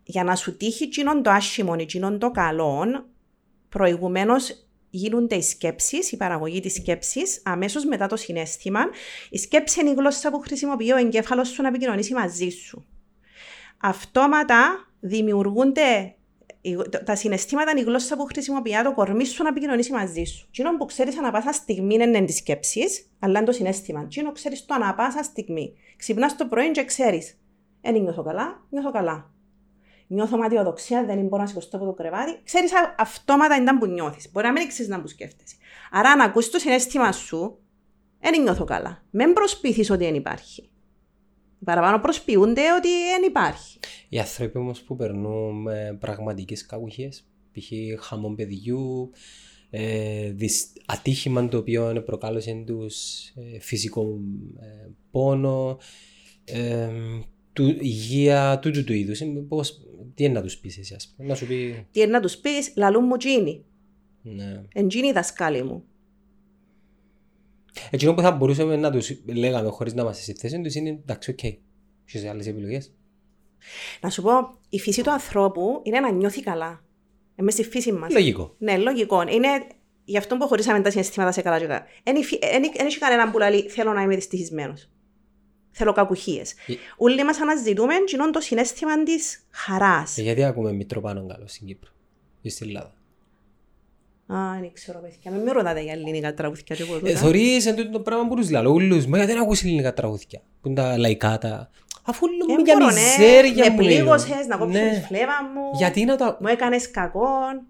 [0.05, 3.07] Για να σου τύχει εκείνον το άσχημο, εκείνον το καλό,
[3.69, 4.64] προηγουμένως
[4.97, 8.81] γίνονται οι σκέψεις, η παραγωγή της σκέψης, αμέσως μετά το συνέστημα.
[9.31, 12.87] Η σκέψη είναι η γλώσσα που χρησιμοποιεί ο εγκέφαλος σου να επικοινωνήσει μαζί σου.
[13.81, 16.15] Αυτόματα δημιουργούνται
[16.61, 20.25] η- το- τα συναισθήματα είναι η γλώσσα που χρησιμοποιεί το κορμί σου να επικοινωνήσει μαζί
[20.25, 20.49] σου.
[20.51, 24.07] Τι που ξέρεις ανά πάσα στιγμή είναι της σκέψης, αλλά είναι το συνέστημα.
[24.07, 25.73] Τι ξέρεις το ανά πάσα στιγμή.
[25.97, 27.39] Ξυπνάς το πρωί και ξέρεις.
[27.81, 29.31] Δεν νιώθω καλά, νιώθω καλά.
[30.07, 32.41] Νιώθω ματιοδοξία, δεν μπορώ να σηκωστώ από το κρεβάτι.
[32.45, 34.31] Ξέρεις αυτόματα ήταν που νιώθεις.
[34.33, 35.57] Μπορεί να μην ξέρεις να που σκέφτεσαι.
[35.91, 37.59] Άρα, αν ακούς το συνέστημα σου,
[38.21, 39.05] δεν νιώθω καλά.
[39.11, 40.63] Μην προσποιηθεί ότι δεν υπάρχει.
[41.59, 43.79] Οι παραπάνω προσποιούνται ότι δεν υπάρχει.
[44.09, 48.05] Οι άνθρωποι όμως που περνούν ε, πραγματικές κακουχίες, π.χ.
[48.07, 49.11] χαμόν παιδιού,
[49.71, 54.19] ε, δυσ- ατύχημα το οποίο προκάλεσε τους ε, φυσικό
[54.61, 55.79] ε, πόνο,
[56.45, 56.89] ε,
[57.55, 59.81] του, υγεία τούτου του είδους, ε, πώς,
[60.15, 61.87] τι είναι να τους πεις εσύ, ας πούμε, να σου πει...
[61.91, 63.65] Τι είναι να τους πεις, λαλούν μου τζείνοι.
[64.23, 64.63] Ναι.
[64.73, 65.85] Εν τζείνοι οι δασκάλοι μου.
[67.91, 71.31] Εκείνο που θα μπορούσαμε να τους λέγαμε χωρίς να είμαστε στη θέση τους είναι εντάξει,
[71.31, 71.43] οκ.
[72.07, 72.93] Έχεις άλλες επιλογές.
[74.01, 74.31] Να σου πω,
[74.69, 76.85] η φύση του ανθρώπου είναι να νιώθει καλά.
[77.37, 78.13] Εμείς στη φύση μας.
[78.13, 78.55] Λογικό.
[78.59, 79.23] Ναι, λογικό.
[79.23, 79.49] Είναι
[80.05, 81.87] γι' αυτό που χωρίσαμε τα συναισθήματα σε καλά και κακά.
[82.05, 82.17] Δεν
[82.87, 84.91] έχει κανέναν που λέει θέλω να είμαι δυστυχισμένος.
[85.77, 86.53] Θέλω κακουχίες.
[86.67, 90.19] Ε- Όλοι μας αναζητούμε κοινόν το συναίσθημα της χαράς.
[90.19, 91.91] Ε, Γιατί ακούμε Μητροπάνο καλό στην Κύπρο
[92.41, 92.93] ή στην Ελλάδα.
[94.27, 95.31] Α, δεν ξέρω παιδιά.
[95.31, 97.17] Μην με ρωτάτε για ελληνικά τραγούδια και εγώ Ε, τούτα.
[97.17, 99.07] θωρείς εν τούτο το πράγμα που τους λέω όλους.
[99.07, 100.43] Μα γιατί δεν ακούς ελληνικά τραγούδια.
[100.61, 101.71] Που είναι τα λαϊκά τα...
[102.07, 103.01] Αφού Ε, λέμε για μπορώ, ναι.
[103.01, 103.89] μιζέρια Με μου λέω.
[103.95, 104.91] πλήγωσες, να κόψω Ναι.
[104.91, 105.77] τη φλέβα μου.
[105.79, 106.39] Γιατί να τα...
[106.41, 107.27] Μου έκανες κακό.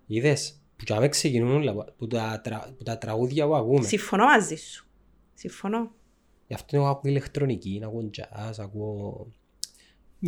[0.07, 0.61] Είδες.
[0.77, 1.75] Που και ξεκινούν όλα.
[1.99, 3.87] Που τα, τρα- που τα τραγούδια που ακούμε.
[3.87, 4.87] Συμφωνώ μαζί σου.
[5.35, 5.91] Συμφωνώ.
[6.55, 9.27] Γι' αυτό εγώ ακούω ηλεκτρονική, ακούω jazz, ακούω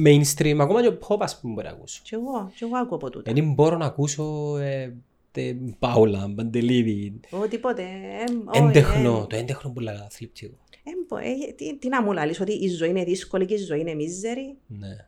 [0.04, 2.00] mainstream, ακόμα και pop ας πούμε μπορεί να ακούσω.
[2.04, 3.32] Και εγώ, και εγώ ακούω από τούτα.
[3.32, 4.96] Δεν μπορώ να ακούσω ε,
[5.30, 7.82] τε, Πάουλα, Μπαντελίδη, Εγώ τίποτε.
[7.82, 10.56] ε, όχι, έντεχνο, ε, το έντεχνο που λέγα θλιπτικό.
[10.84, 13.58] ε, μπο- ε, τι, τι να μου λαλείς, ότι η ζωή είναι δύσκολη και η
[13.58, 15.06] ζωή είναι μίζερη; Ναι.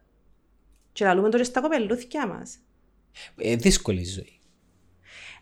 [0.92, 2.58] Και λαλούμε τώρα στα κοπελούθια μας.
[3.36, 4.37] Ε, δύσκολη η ζωή.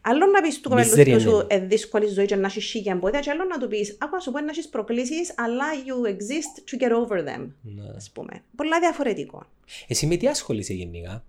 [0.09, 1.65] Άλλο να πεις του Μιζέρια κοπελούθιου σου είναι.
[1.65, 4.31] ε, δύσκολη ζωή και να έχεις σίγια εμπόδια και άλλο να του πεις άκουα σου
[4.31, 7.47] πω να έχεις προκλήσεις αλλά you exist to get over them.
[7.63, 7.83] Ναι.
[7.97, 8.43] Ας πούμε.
[8.57, 9.47] Πολλά διαφορετικό.
[9.89, 11.25] Εσύ με τι ασχολείσαι γενικά;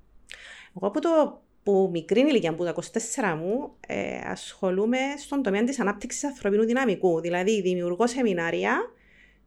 [0.78, 5.80] Εγώ από το που μικρή ηλικία, που τα 24 μου, ε, ασχολούμαι στον τομέα της
[5.80, 7.20] ανάπτυξης ανθρωπίνου δυναμικού.
[7.22, 8.92] Δηλαδή, δημιουργώ σεμινάρια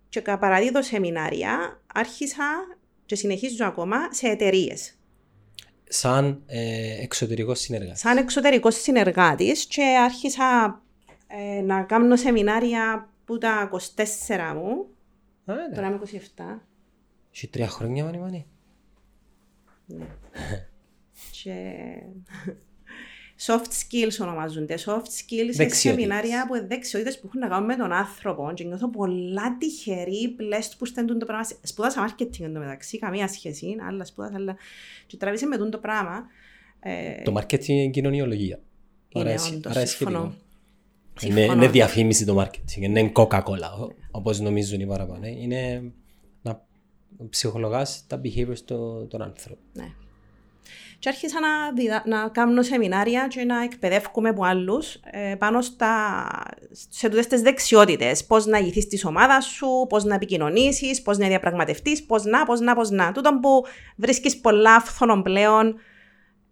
[0.08, 2.44] και κα- παραδίδω σεμινάρια, άρχισα
[3.06, 4.94] και συνεχίζω ακόμα σε εταιρείες.
[5.92, 7.98] Σαν ε, εξωτερικό συνεργάτη.
[7.98, 10.80] Σαν εξωτερικός συνεργάτης και άρχισα
[11.26, 13.76] ε, να κάνω σεμινάρια που τα 24
[14.54, 14.86] μου,
[15.44, 15.74] Α, ναι.
[15.74, 16.00] τώρα είμαι
[16.36, 16.44] 27,
[17.34, 18.46] Έχει τρία χρόνια μάνι μάνι.
[21.42, 21.84] και
[23.46, 24.74] soft skills ονομάζονται.
[24.84, 25.78] Soft skills είναι Δεξιότητες.
[25.80, 30.72] σεμινάρια που δεξιότητες που έχουν να κάνουν με τον άνθρωπο και νιώθω πολλά τυχερή blessed
[30.78, 31.44] που στέλνουν το πράγμα.
[31.62, 34.56] Σπούδασα marketing εντωμεταξύ, καμία σχέση, αλλά σπούδασα, αλλά
[35.06, 36.24] και τραβήσε με τούτο πράγμα.
[36.80, 38.60] Ε, Το marketing είναι κοινωνιολογία.
[39.08, 40.18] Είναι Άρα εσύ- όντως, άρα συμφωνώ.
[40.18, 40.40] σχετικό.
[41.18, 41.42] συμφωνώ.
[41.42, 45.26] Είναι, είναι διαφήμιση το marketing, είναι Coca-Cola, ο- όπως νομίζουν οι παραπάνω.
[45.26, 45.92] Είναι
[46.42, 46.64] να
[47.30, 49.64] ψυχολογάς τα behaviors των, των άνθρωπων.
[49.72, 49.92] Ναι.
[51.00, 52.02] Και άρχισα να, διδα...
[52.06, 56.26] να κάνω σεμινάρια και να εκπαιδεύουμε από άλλους ε, πάνω στα...
[56.88, 58.26] σε τούτες τις δεξιότητες.
[58.26, 62.60] Πώς να ηγηθείς της ομάδας σου, πώς να επικοινωνήσεις, πώς να διαπραγματευτείς, πώς να, πώς
[62.60, 63.12] να, πώς να.
[63.12, 63.64] Τούτο που
[63.96, 65.76] βρίσκεις πολλά φθονών πλέον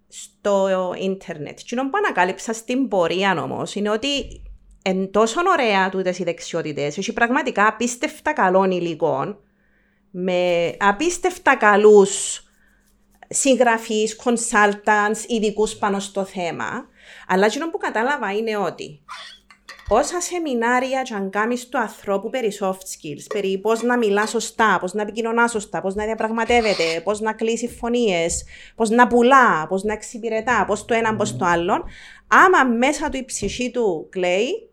[0.09, 0.69] στο
[1.01, 1.59] ίντερνετ.
[1.67, 4.43] Τι που ανακάλυψα στην πορεία όμως είναι ότι
[4.83, 9.39] εν τόσο ωραία τούτες οι δεξιότητες, έχει πραγματικά απίστευτα καλών υλικών,
[10.11, 12.43] με απίστευτα καλούς
[13.29, 16.87] συγγραφείς, consultants, ειδικούς πάνω στο θέμα.
[17.29, 19.01] Αλλά εκείνο που κατάλαβα είναι ότι
[19.89, 24.79] όσα σεμινάρια και αν κάνεις του ανθρώπου περί soft skills, περί πώς να μιλάς σωστά,
[24.81, 29.83] πώς να επικοινωνάς σωστά, πώς να διαπραγματεύεται, πώς να κλείσεις συμφωνίες, πώς να πουλά, πώς
[29.83, 31.85] να εξυπηρετά, πώς το ένα, πώς το άλλο,
[32.27, 34.71] άμα μέσα του η ψυχή του κλαίει,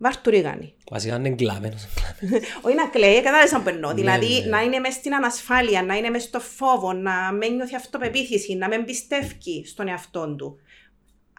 [0.00, 0.74] βαρτουρίγανη.
[0.90, 1.86] Βασικά είναι εγκλάμενος.
[2.62, 3.88] Όχι να κλαίει, κατάλαβες αν περνώ.
[3.88, 4.46] Ναι, δηλαδή ναι.
[4.46, 8.68] να είναι μέσα στην ανασφάλεια, να είναι μέσα στο φόβο, να μην νιώθει αυτοπεποίθηση, να
[8.68, 10.58] μην πιστεύει στον εαυτό του.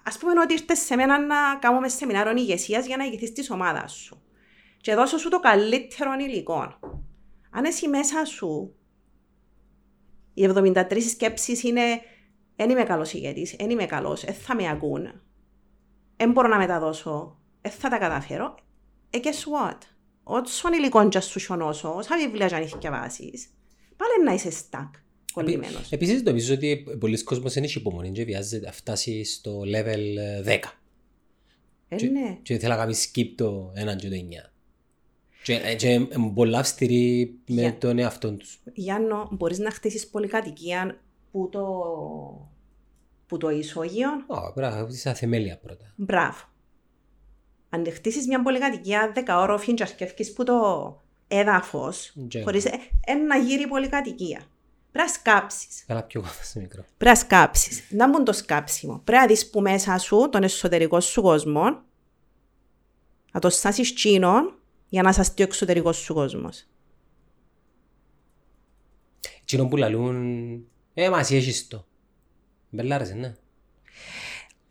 [0.04, 3.92] Α πούμε ότι ήρθες σε μένα να κάνουμε σεμινάριο ηγεσίας για να ηγηθείς της ομάδας
[3.92, 4.22] σου.
[4.78, 6.80] Και δώσω σου το καλύτερο υλικό.
[7.52, 8.76] Αν εσύ μέσα σου
[10.34, 11.82] οι 73 σκέψεις είναι
[12.56, 15.22] δεν είμαι καλός ηγέτης, δεν είμαι καλός, δεν θα με ακούν,
[16.16, 18.56] δεν μπορώ να μεταδώσω, δεν θα τα καταφέρω,
[19.10, 19.78] ε, guess what?
[20.24, 23.48] Όσον υλικό και σου σιωνώσω, όσα βιβλία και αν έχεις διαβάσεις,
[23.98, 24.90] πάλι να είσαι stuck,
[25.34, 25.92] κολλημένος.
[25.92, 30.60] Επίσης νομίζω ότι πολλοί κόσμος είναι υπομονή και βιάζεται να φτάσει στο level ε, 10.
[31.88, 32.38] Ε, ναι.
[32.42, 34.52] Και θέλει να κάνει skip το 1 και το 9.
[35.44, 38.60] Και, ε, και είναι πολλά αυστηροί με Για- τον εαυτό τους.
[38.74, 41.62] Γιάννο, μπορείς να χτίσεις πολυκατοικία που το,
[43.26, 45.94] που το ισόγειο, Ω, πρέπει να έχεις τα θεμέλια πρώτα.
[45.96, 46.38] μπράβο.
[47.74, 52.72] Αν χτίσεις μια πολυκατοικία 10 όροφη και αρκεύκεις που το έδαφος, Και- χωρίς ε,
[53.06, 54.42] ένα γύρι πολυκατοικία.
[54.92, 55.84] Πρέπει να σκάψεις.
[55.88, 56.82] Καλά πιο κοντά στο μικρό.
[56.98, 57.84] Πρέπει να σκάψεις.
[57.90, 59.02] Να μπουν το σκάψιμο.
[59.04, 61.64] Πρέπει να δεις που μέσα σου, τον εσωτερικό σου κόσμο,
[63.32, 64.56] να το στάσεις τσίνον
[64.90, 66.66] για να σαστεί ο εξωτερικός σου κόσμος.
[69.42, 70.54] Εκείνο που λαλούν,
[70.94, 71.86] ε, μα εσύ έχεις το.
[72.70, 73.34] Μπελάρεσαι, ναι.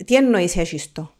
[0.05, 1.13] Τι εννοείς έχεις το;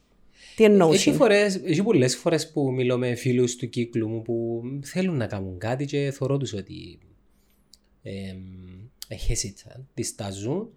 [0.61, 1.13] Τι Έχει, εννοούσε.
[1.13, 5.59] φορές, έχει πολλές φορές που μιλώ με φίλους του κύκλου μου που θέλουν να κάνουν
[5.59, 6.99] κάτι και θωρώ τους ότι
[8.03, 8.13] ε,
[9.29, 10.69] hesitant, διστάζουν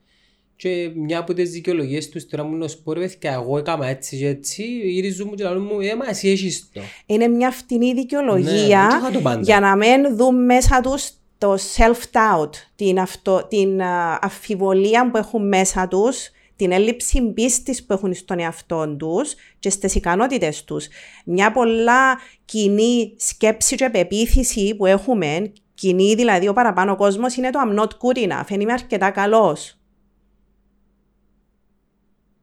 [0.55, 3.87] και μια από τις δικαιολογίες τους τώρα μου να σου πω ρε παιδιά, εγώ έκανα
[3.87, 6.81] έτσι και έτσι, γυρίζουν μου και λένε μου, ε, μα εσύ έχεις το.
[7.05, 9.41] Είναι μια φτηνή Ναι, δικαιολογία δεν είχα το πάντα.
[9.41, 15.47] για να μην δουν μέσα τους το self-doubt, την, αυτό, την α, αφιβολία που έχουν
[15.47, 20.87] μέσα τους, την έλλειψη πίστης που έχουν στον εαυτό τους και στις ικανότητες τους.
[21.25, 27.59] Μια πολλά κοινή σκέψη και πεποίθηση που έχουμε, κοινή δηλαδή ο παραπάνω κόσμος, είναι το
[27.65, 29.77] I'm not good enough, δεν είμαι αρκετά καλός.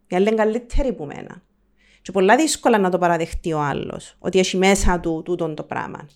[0.06, 1.42] Οι άλλοι είναι καλύτεροι που μένα.
[2.02, 6.08] Και πολλά δύσκολα να το παραδεχτεί ο άλλος, ότι έχει μέσα του τούτον το πράγμα.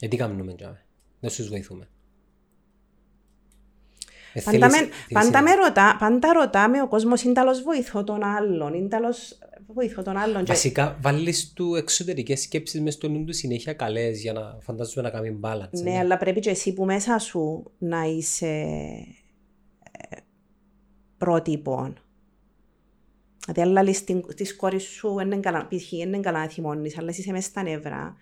[0.00, 0.84] Ε, τι κάνουμε τζάμε;
[1.20, 1.88] Δεν σου βοηθούμε.
[4.32, 8.04] Ε, Πάντα, θέλεις- με, θέλεις- πάντα, με ρωτά, πάντα ρωτάμε ο κόσμος είναι τέλος βοηθώ
[8.04, 10.44] τον άλλον, είναι τέλος βοηθώ τον άλλον.
[10.44, 15.08] Και, Βασικά βάλεις του εξωτερικές σκέψεις μες στο νου του συνέχεια καλές για να φαντάζομαι
[15.08, 15.70] να κάνει balance.
[15.82, 20.16] ναι, αλλά πρέπει και εσύ που μέσα σου να είσαι ε,
[21.18, 21.92] πρότυπο.
[23.46, 25.92] Δηλαδή, αλλά λες την, της κόρης σου είναι καλά, π.χ.
[25.92, 28.16] είναι καλά να θυμώνεις, αλλά εσύ είσαι μέσα στα νεύρα.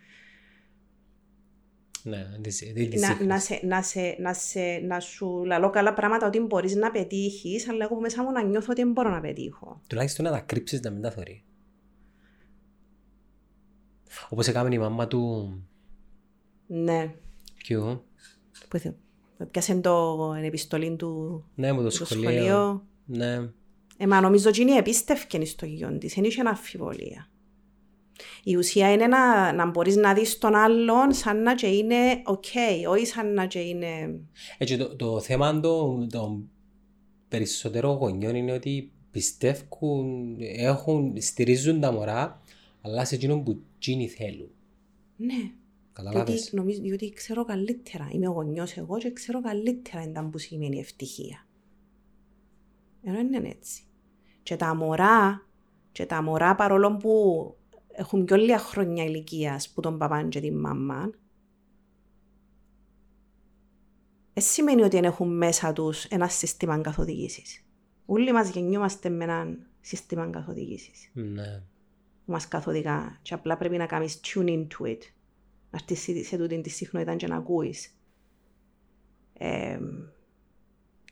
[2.09, 3.27] Ναι, δεν τη- δεν τη να, δείχνεις.
[3.27, 7.69] να, σε, να, σε, να, σε, να σου λαλώ καλά πράγματα ότι μπορείς να πετύχεις,
[7.69, 9.81] αλλά εγώ που μέσα μου να νιώθω ότι δεν μπορώ να πετύχω.
[9.87, 11.43] Τουλάχιστον να τα κρύψεις να μην τα θωρεί.
[14.29, 15.53] Όπως έκαμε η μαμά του
[16.67, 17.15] Ναι.
[17.63, 18.03] Κιού.
[18.69, 18.95] Που θε-
[19.39, 22.31] που Πιάσε το την επιστολή του Ναι, με το στο σχολείο.
[22.31, 22.87] σχολείο.
[23.05, 23.35] Ναι.
[23.97, 27.29] Ε, μα νομίζω ότι είναι επίστευκεν στο γιο της, δεν είχε αμφιβολία.
[28.45, 32.45] Η ουσία είναι να, να μπορείς να δεις τον άλλον σαν να τζιαι είναι οκ,
[32.89, 34.21] όχι σαν να τζιαι είναι...
[34.59, 36.51] Έτσι, το, το θέμα των των
[37.29, 42.41] περισσότερων γονιών είναι ότι πιστεύουν, έχουν, στηρίζουν τα μωρά,
[42.81, 44.51] αλλά σε εκείνον που εκείνοι θέλουν.
[45.17, 45.55] Ναι, διότι,
[45.93, 46.53] Καταλάβες.
[46.53, 48.09] νομίζω, διότι ξέρω καλύτερα.
[48.13, 51.47] Είμαι ο γονιός εγώ και ξέρω καλύτερα εντά που σημαίνει ευτυχία.
[53.03, 53.83] Ενώ είναι έτσι.
[54.43, 55.47] Και τα μωρά,
[55.93, 57.55] και τα μωρά παρόλο που
[57.99, 61.11] έχουν πιο λίγα χρόνια ηλικίας που τον παπάν και την μαμά,
[64.35, 67.65] δεν σημαίνει ότι δεν έχουν μέσα τους ένα σύστημα καθοδήγησης.
[68.07, 71.63] Όλοι μας γεννιόμαστε με ένα σύστημα καθοδήγησης Ναι.
[72.25, 74.99] που μας καθοδηγά και απλά πρέπει να κάνεις tune into it.
[75.71, 77.97] Να έρθεις σε- σε τούτη τη συχνότητα και να ακούεις.
[79.33, 79.79] Ε,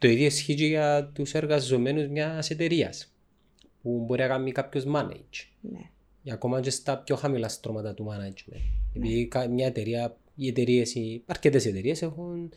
[0.01, 3.14] Το ίδιο ισχύει και για τους εργαζομένους μιας εταιρείας
[3.83, 5.46] που μπορεί να κάνει κάποιος manage.
[5.61, 5.90] ναι.
[6.27, 8.61] Ή ακόμα και στα πιο χαμηλά στρώματα του management.
[8.95, 12.53] Επειδή κα- μια εταιρεία, οι εταιρείες, οι αρκετές εταιρείες έχουν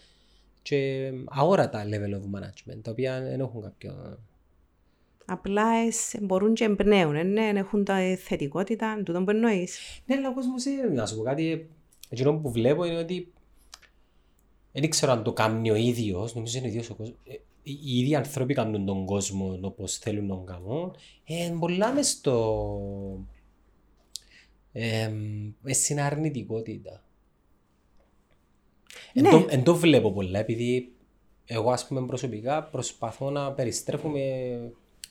[0.62, 4.20] και αόρατα level of management, τα οποία δεν έχουν κάποιο...
[5.26, 10.02] Απλά ες, μπορούν και εμπνέουν, ε, ναι, έχουν τα θετικότητα, τούτο που εννοείς.
[10.06, 11.66] Ναι, αλλά ο κόσμος, ε, να σου πω κάτι, ε,
[12.10, 13.32] εκείνο που βλέπω είναι ότι
[14.72, 17.18] δεν ξέρω αν το κάνει ο ίδιος, νομίζω είναι ο ίδιος ο κόσμος.
[17.28, 20.96] Ε, Οι οι ίδιοι άνθρωποι κάνουν τον κόσμο όπως θέλουν να τον κάνουν.
[21.26, 23.26] Ε, πολλά μες στο...
[24.72, 25.12] Ε,
[25.62, 27.04] μες στην αρνητικότητα.
[29.14, 29.30] Εν, Ναι.
[29.30, 30.92] το, εν το βλέπω πολλά, επειδή
[31.46, 34.22] εγώ ας πούμε προσωπικά προσπαθώ να περιστρέφουμε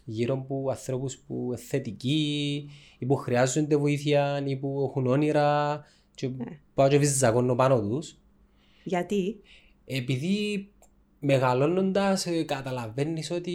[0.05, 2.69] γύρω από ανθρώπους που είναι θετικοί
[2.99, 5.81] ή που χρειάζονται βοήθεια ή που έχουν όνειρα
[6.15, 6.31] και
[6.75, 8.19] πάω και βυζακώνω πάνω τους.
[8.85, 9.41] Γιατί,
[9.85, 10.69] Επειδή
[11.21, 13.51] μεγαλώνοντας ε, καταλαβαίνεις ότι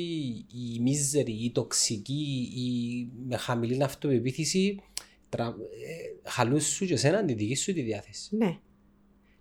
[0.76, 4.80] η μίζερη, η τοξική, η με χαμηλή αυτοπεποίθηση
[5.36, 5.46] τρα...
[5.46, 8.36] ε, χαλούν σου και εσένα τη δική σου τη διάθεση.
[8.36, 8.58] ναι.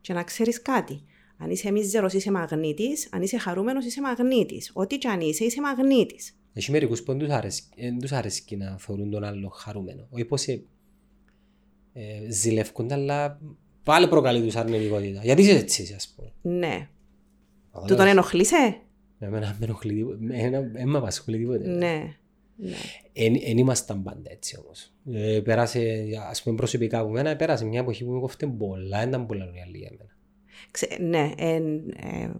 [0.00, 1.02] Και να ξέρεις κάτι.
[1.38, 4.70] Αν είσαι μίζερος είσαι μαγνήτης, αν είσαι χαρούμενος είσαι μαγνήτης.
[4.74, 6.36] Ό,τι και αν είσαι, είσαι μαγνήτης.
[6.52, 10.06] Έχει μερικούς που δεν τους αρέσκει, δεν τους αρέσκει να θεωρούν τον άλλο χαρούμενο.
[10.10, 10.62] Όχι πως ε,
[11.92, 13.40] ε, ζηλεύκονται, αλλά
[13.82, 15.20] πάλι προκαλεί τους αρνητικότητα.
[15.22, 16.32] Γιατί είσαι έτσι, εσύ, ας πούμε.
[16.58, 16.88] Ναι.
[17.66, 17.90] Καταλάβες.
[17.90, 18.80] Του τον ενοχλείσαι;
[19.18, 20.18] Εμένα με ενοχλεί τίποτα.
[20.34, 21.68] Εμένα δεν με απασχολεί τίποτα.
[21.68, 22.16] Ναι.
[22.56, 22.74] Ναι.
[23.12, 24.92] Εν ήμασταν πάντα έτσι όμως.
[25.12, 29.08] Ε, πέρασε, ας πούμε προσωπικά από μένα, πέρασε μια εποχή που με κόφτε πολλά, δεν
[29.08, 30.10] ήταν πολλά οι άλλοι για μένα.
[30.70, 31.64] Ξε- ναι, εν,
[31.96, 32.30] ε,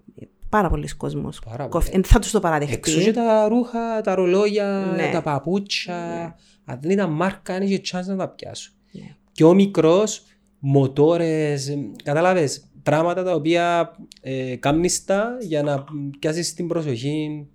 [0.49, 1.41] πάρα πολλοί κόσμος.
[1.45, 1.97] Πάρα κοφ- πολύ.
[1.97, 2.75] εν θα τους το παραδεχτεί.
[2.75, 5.11] Εξού και τα ρούχα, τα ρολόγια, Ναι.
[5.13, 8.73] τα παπούτσια, αν δεν ήταν μάρκα, αν είχε chance να τα πιάσω.
[8.93, 9.17] Ναι.
[9.33, 10.23] Και ο μικρός,
[10.59, 15.85] μοτόρες, ε, κατάλαβες, πράγματα τα οποία ε, κάνεις τα για να
[16.19, 17.47] πιάσεις την προσοχή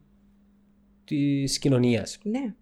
[1.07, 2.17] της κοινωνίας.
[2.23, 2.53] Ναι.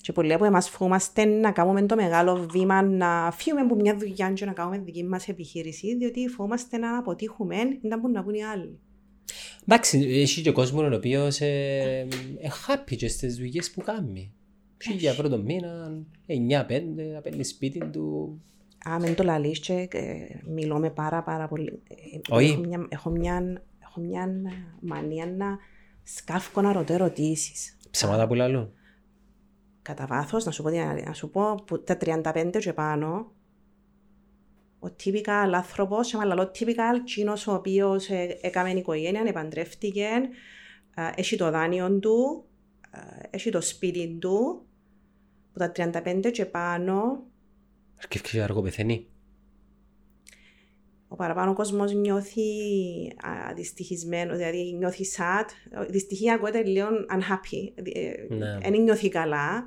[0.00, 4.32] Και πολλοί από εμάς φοβούμαστε να κάνουμε το μεγάλο βήμα, να φύγουμε από μια δουλειά
[4.32, 8.44] και να κάνουμε δική μας επιχείρηση, διότι φοβούμαστε να αποτύχουμε, δεν μπορούν να πούν οι
[8.44, 8.78] άλλοι.
[9.62, 12.06] Εντάξει, έχει και κόσμος ο οποίος ε,
[12.40, 14.32] ε, happy και στις δουλειές που κάνει.
[14.82, 16.32] Χίλια ευρώ το μήνα, 9-5,
[17.14, 18.40] να παίρνει σπίτι του.
[18.88, 21.82] Α, μεν το λαλείς και ε, μιλώ με πάρα πάρα πολύ.
[21.88, 22.50] ε, Όχι.
[22.52, 24.28] Έχω μια, έχω μια, έχω μια
[24.80, 25.58] μανία να
[26.02, 27.73] σκάφκω να ρωτώ ερωτήσεις.
[27.94, 28.72] Ψέματα που λαλούν.
[29.82, 30.70] Κατά βάθος, να σου πω,
[31.04, 33.32] να σου πω που τα 35 και πάνω,
[34.78, 38.08] ο typical άνθρωπος, σε μάλλον typical τσίνος ο οποίος
[38.40, 40.08] έκαμε οικογένεια, επαντρεύτηκε,
[40.94, 42.44] ε, έχει το δάνειο του,
[42.90, 42.98] ε,
[43.30, 44.66] έχει το σπίτι του,
[45.52, 47.22] που τα 35 και πάνω,
[47.96, 49.06] Αρκεύει αργό πεθαίνει.
[51.08, 52.42] Ο παραπάνω κόσμος νιώθει
[53.26, 55.78] α, δυστυχισμένο, δηλαδή νιώθει sad.
[55.88, 58.58] Η δυστυχία ακούγεται λίγο unhappy, ε, Ναι.
[58.70, 59.66] δεν νιώθει καλά,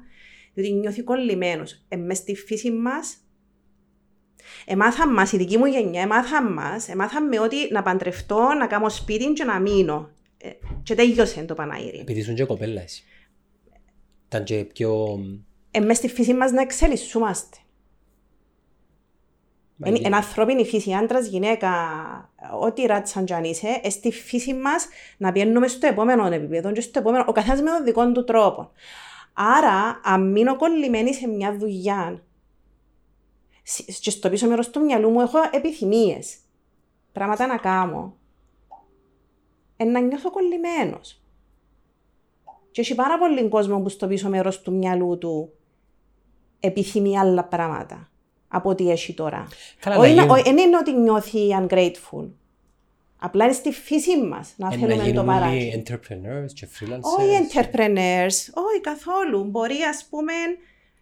[0.54, 1.86] διότι νιώθει κολλημένος.
[1.88, 3.18] Ε, μες στη φύση μας,
[4.66, 8.90] εμάθαν μας, η δική μου γενιά, εμάθαν μας, εμάθαν με ότι να παντρευτώ, να κάνω
[8.90, 10.10] σπίτι και να μείνω.
[10.38, 10.50] Ε,
[10.84, 12.00] και τέλειωσε το Παναήρι.
[12.00, 13.04] Επειδή ήσουν και κοπέλα εσύ.
[14.28, 15.20] Ήταν και πιο...
[15.72, 17.58] Ε, μες στη φύση μας να εξελισσούμαστε.
[19.86, 21.72] Είναι είναι ανθρώπινη φύση, άντρας, γυναίκα,
[22.62, 24.88] ό,τι ράτσαν κι αν είσαι, ε, στη φύση μας
[25.18, 28.72] να πιένουμε στο επόμενο επίπεδο και στο επόμενο, ο καθένας με τον δικό του τρόπο.
[29.34, 32.24] Άρα, αν μείνω κολλημένη σε μια δουλειά
[33.64, 36.38] σ- και στο πίσω μέρος του μυαλού μου έχω επιθυμίες,
[37.12, 38.16] πράγματα να κάνω,
[39.78, 41.22] ε, να νιώθω κολλημένος.
[42.72, 45.54] Και έχει πάρα πολύ κόσμο που στο πίσω μέρος του μυαλού του
[46.60, 48.10] επιθυμεί άλλα πράγματα
[48.48, 49.48] από ό,τι έχει τώρα.
[49.80, 52.30] Καλά, Όχι να να- γίνουν- όχι- Δεν είναι ότι νιώθει ungrateful.
[53.20, 55.56] Απλά είναι στη φύση μας να Ε, να θέλουμε το γίνουν παράκι.
[55.56, 57.02] όλοι entrepreneurs και freelancers.
[57.18, 59.44] Όχι entrepreneurs, όχι καθόλου.
[59.44, 60.34] Μπορεί, ας πούμε,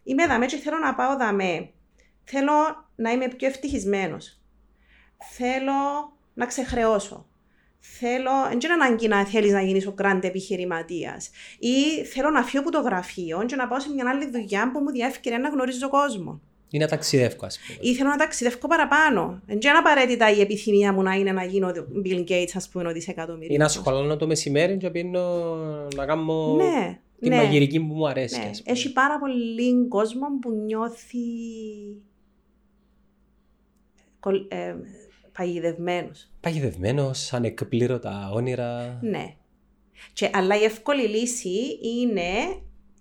[0.04, 1.70] είμαι δαμέ και θέλω να πάω δαμέ.
[2.24, 2.52] Θέλω
[2.96, 4.40] να είμαι πιο ευτυχισμένος.
[5.32, 5.74] Θέλω
[6.34, 7.26] να ξεχρεώσω.
[7.80, 11.30] Θέλω, δεν είναι ανάγκη να θέλεις να γίνεις ο grand επιχειρηματίας.
[11.60, 14.80] Ή θέλω να φύγω από το γραφείο και να πάω σε μια άλλη δουλειά που
[14.80, 16.42] μου διά ευκαιρία να γνωρίζω κόσμο.
[16.76, 17.78] Ή να ταξιδεύω, ας πούμε.
[17.82, 19.42] Ή θέλω να ταξιδεύω παραπάνω.
[19.46, 21.72] Δεν είναι απαραίτητα η επιθυμία μου να είναι να γίνω
[22.06, 23.56] Bill Gates, ας πούμε, ο δισεκατομμύριος.
[23.56, 25.56] Ή να σχολώνω το μεσημέρι και πίνω
[25.96, 27.36] να κάνω Ναι, τη ναι.
[27.36, 28.40] μαγειρική που μου αρέσει.
[28.40, 28.78] Ναι, ας πούμε.
[28.78, 31.18] έχει πάρα πολύ κόσμο που νιώθει
[34.20, 34.76] κολ- ε,
[35.38, 36.30] παγιδευμένος.
[36.42, 39.00] Παγιδευμένος, ανεκπλήρωτα όνειρα.
[39.02, 39.36] Ναι.
[40.14, 42.30] Και, αλλά η εύκολη λύση είναι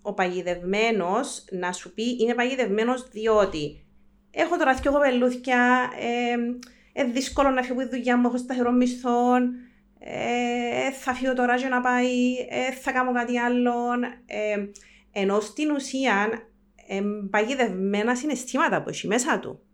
[0.05, 3.85] ο παγιδευμένος να σου πει είμαι παγιδευμένος διότι
[4.31, 8.71] έχω τώρα δύο κοπελούθια, ε, ε, δύσκολο να φύγω από τη δουλειά μου, έχω σταθερό
[8.71, 9.35] μισθό,
[9.99, 13.73] ε, θα φύγω τώρα και να πάει, ε, θα κάνω κάτι άλλο.
[14.25, 14.67] Ε,
[15.11, 16.29] ενώ στην ουσία
[16.87, 19.64] ε, παγιδευμένα συναισθήματα που έχει μέσα του.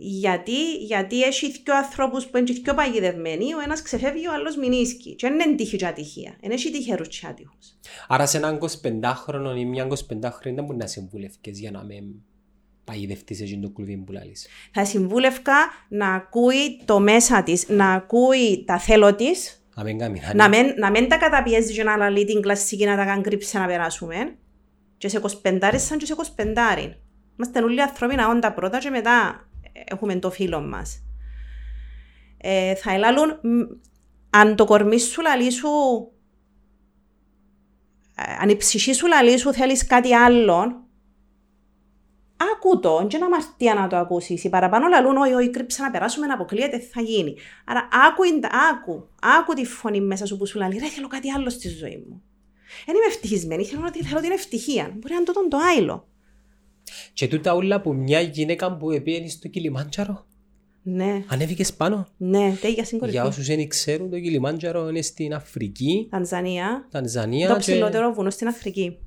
[0.00, 4.56] Γιατί, γιατί έχει δύο ανθρώπους που είναι και πιο παγιδευμένοι, ο ένας ξεφεύγει, ο άλλος
[4.56, 5.14] μηνίσκει.
[5.14, 6.36] Και δεν είναι τύχη και ατυχία.
[6.40, 7.78] Δεν έχει τυχερούς και άτυχους.
[8.08, 11.94] Άρα σε έναν 25χρονο ή μια 25χρονη δεν μπορεί να συμβουλεύκες για να με
[12.84, 14.46] παγιδευτείς εκείνο το κλουβί που λαλείς.
[14.72, 15.56] Θα συμβούλευκα
[15.88, 20.74] να ακούει το μέσα της, να ακούει τα θέλω της, Να μην κάνει να μην,
[20.76, 24.36] να μην τα καταπιέζει και να λαλεί την κλασική να τα κάνει κρύψε να περάσουμε.
[24.96, 26.92] Και σε 25 σαν και σε 25.
[27.36, 29.47] Είμαστε όλοι ανθρώπινα όντα πρώτα και μετά
[29.84, 31.02] έχουμε το φίλο μας.
[32.40, 33.60] Ε, θα ελάλουν, μ,
[34.30, 35.68] αν το κορμί σου λαλεί σου,
[38.14, 40.82] ε, αν η ψυχή σου λαλεί σου θέλεις κάτι άλλο,
[42.54, 44.44] άκου το, και να αμαρτία να το ακούσεις.
[44.44, 47.36] Οι παραπάνω λαλούν, όχι, όχι, κρύψε να περάσουμε, να αποκλείεται, θα γίνει.
[47.66, 51.06] Άρα άκου, είναι τα- άκου, άκου τη φωνή μέσα σου που σου λέει, ρε, θέλω
[51.06, 52.22] κάτι άλλο στη ζωή μου.
[52.86, 54.84] Δεν είμαι ευτυχισμένη, θέλω, να- θέλω την ευτυχία.
[54.84, 56.08] Μπορεί να είναι τούτον το άϊλο.
[57.12, 60.26] Και τούτα όλα που μια γυναίκα που πήγαινε στο Κιλιμάντζαρο,
[60.82, 62.08] Ναι, ανέβηκες πάνω.
[62.16, 63.16] ναι, τέλεια συγκορυφή.
[63.16, 68.30] Για όσους δεν ξέρουν, το Κιλιμάντζαρο είναι στην Αφρική, Τανζανία, Τανζανία το και ψηλότερο βουνό
[68.30, 68.98] στην Αφρική.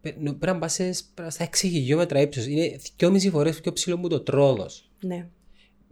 [0.00, 2.46] πε- νο- πρέπει να πας σε- πέρα στα 6 χιλιόμετρα ύψος.
[2.46, 4.90] Είναι 2,5 φορές πιο ψηλό που το Τρόδος.
[5.00, 5.26] Ναι,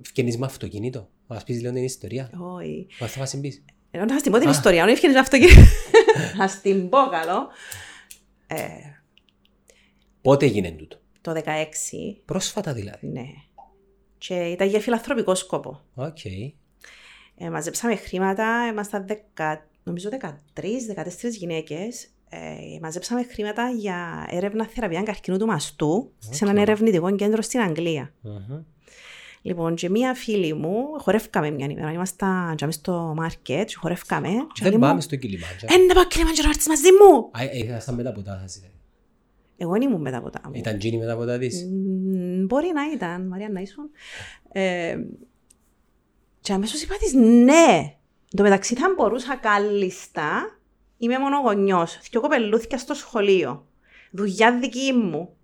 [0.03, 1.09] Φκαινείς με αυτοκίνητο.
[1.27, 2.31] Να μας πεις λίγο την ιστορία.
[2.57, 2.87] όχι.
[3.01, 3.63] Μα θα μας την πεις.
[3.91, 4.51] Ε, Να σας την πω την Α.
[4.51, 5.47] ιστορία, όχι ευκαιρία αυτό και...
[6.37, 7.49] Να σας την πω καλό.
[8.47, 8.57] Ε,
[10.23, 11.41] Πότε έγινε τούτο; Το 16,
[12.25, 13.07] Πρόσφατα δηλαδή.
[13.07, 13.25] ναι.
[14.19, 15.81] Και ήταν για φιλανθρωπικό σκόπο.
[15.95, 16.25] Οκ.
[16.25, 20.09] Ε, μαζέψαμε χρήματα, ήμασταν δεκα, νομίζω
[20.55, 20.61] 13-14
[21.39, 22.09] γυναίκες.
[22.29, 26.63] Ε, μαζέψαμε χρήματα για έρευνα θεραπεία καρκίνου του μαστού σε έναν Οκ.
[26.63, 28.13] ερευνητικό κέντρο στην Αγγλία.
[28.21, 28.63] Μμμ.
[29.43, 34.29] Λοιπόν, και μία φίλη μου, χορεύκαμε μια ημέρα, ήμασταν και στο μάρκετ και χορεύκαμε.
[34.29, 35.75] και Δεν λέει πάμε μου, στο Κιλιμάντζαρο.
[35.75, 37.31] «Ε, να πάω Κιλιμάντζαρο να έρθεις μαζί μου.
[37.33, 38.75] Α, ε, Ήσασταν μετά από τα δηλαδή.
[39.63, 40.53] Εγώ δεν ήμουν μετά από τα μου.
[40.55, 41.65] Ήταν τζίνι μετά από τα της.
[41.65, 43.91] Μ, Μπορεί να ήταν, Μαρία να ήσουν.
[44.53, 44.97] Ε,
[46.41, 47.95] και αμέσως είπα της ναι.
[48.33, 50.59] Εν τω μεταξύ θα μπορούσα κάλλιστα,
[50.99, 53.67] είμαι μονογονιός, δυο κοπελούθηκια στο σχολείο,
[54.11, 55.37] δουλειά δική μου.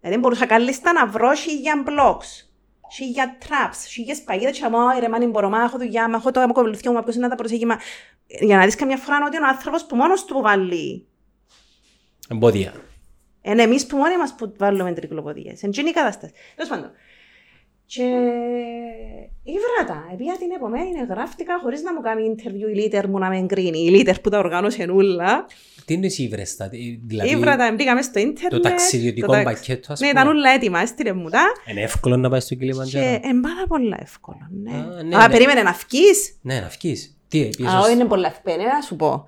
[0.00, 2.52] Δηλαδή μπορούσα κάλλιστα να βρω χίλια μπλοκς
[2.92, 6.40] Χίλια traps, χίλιες παγίδες και αμώ, ρε μάνι μπορώ, μα έχω δουλειά, μα έχω το
[6.40, 7.78] άμα κομπελουθιά μου, μα ποιος είναι να τα προσέχει, μα...
[8.26, 11.06] Για να δεις καμιά φορά ότι είναι ο άνθρωπος που μόνος του βάλει.
[12.28, 12.72] Εμπόδια.
[13.42, 15.62] Είναι εμείς που μόνοι μας που βάλουμε τρικλοποδίες.
[15.62, 16.32] Είναι η κατάσταση.
[16.56, 16.90] Τέλος πάντων.
[17.86, 18.02] Και
[19.42, 20.08] ήβρα τα.
[20.12, 23.78] Επία την επομένη γράφτηκα χωρίς να μου κάνει interview η Λίτερ μου να με εγκρίνει.
[23.78, 25.46] Η Λίτερ που τα οργάνωσε νουλα.
[25.84, 26.68] Τι είναι εσύ ήβρες τα,
[27.06, 28.50] δηλαδή Ήβρα τα, μπήκα μέσα στο ίντερνετ.
[28.50, 30.20] το ταξιδιωτικό το ταξ- πακέτο ας Ναι, πούμε.
[30.20, 31.42] ήταν όλα έτοιμα, έστειλε μου τα.
[31.70, 33.06] Είναι εύκολο να πάει στο Και Κιλιμαντζάρο.
[33.06, 34.70] είναι πάρα πολύ εύκολο, ναι.
[34.70, 35.32] Α, ναι, Α, ναι.
[35.32, 36.38] περίμενε να βγεις.
[36.42, 37.16] Ναι, να βγεις.
[37.28, 39.24] Τι, πήγες Α, ως- όχι, είναι πολύ εύκολο, να σου πω.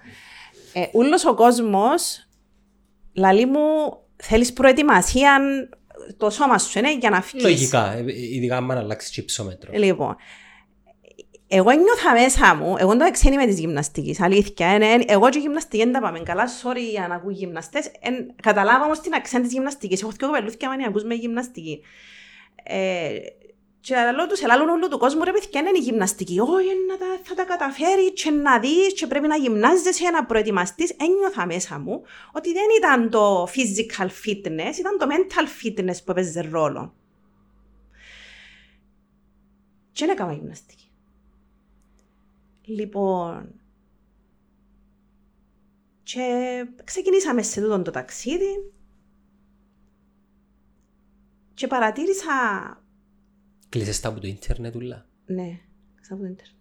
[0.72, 2.28] Ε, ούλος ο κόσμος,
[3.12, 3.60] λαλή μου,
[4.24, 5.40] θέλεις προετοιμασία,
[6.16, 7.42] το σώμα σου είναι για να βγεις.
[7.42, 8.04] Λογικά, ε,
[8.34, 9.70] ειδικά άμα αλλάξεις και υψόμετρο.
[9.74, 10.16] Λοιπόν,
[11.48, 14.66] εγώ νιώθα μέσα μου, εγώ το εξένη με της γυμναστικής, αλήθεια.
[14.66, 17.90] εν- εν- εγώ και η γυμναστική δεν τα πάμε καλά, sorry για να ακούω γυμναστές.
[18.00, 20.02] εν- καταλάβα όμως την αξία της γυμναστικής.
[20.02, 21.80] Έχω δύο κοπελούθια μανιακούς με γυμναστική.
[22.64, 23.08] Ε,
[23.82, 26.40] και λέω τους, ελάλουν όλου του κόσμου, ρε παιδιά, είναι η γυμναστική.
[26.40, 30.90] Όχι, να τα, θα τα καταφέρει και να δεις και πρέπει να γυμνάζεσαι, να προετοιμαστείς.
[30.90, 32.02] Ένιωθα μέσα μου
[32.32, 36.94] ότι δεν ήταν το physical fitness, ήταν το mental fitness που έπαιζε ρόλο.
[39.92, 40.90] Και δεν έκανα γυμναστική.
[42.64, 43.60] Λοιπόν,
[46.02, 48.72] και ξεκινήσαμε σε τούτο το ταξίδι
[51.54, 52.32] και παρατήρησα,
[53.72, 55.06] Κλείσες τα από το ίντερνετ ούλα.
[55.26, 55.58] ναι,
[56.00, 56.60] ξέρω από το ίντερνετ.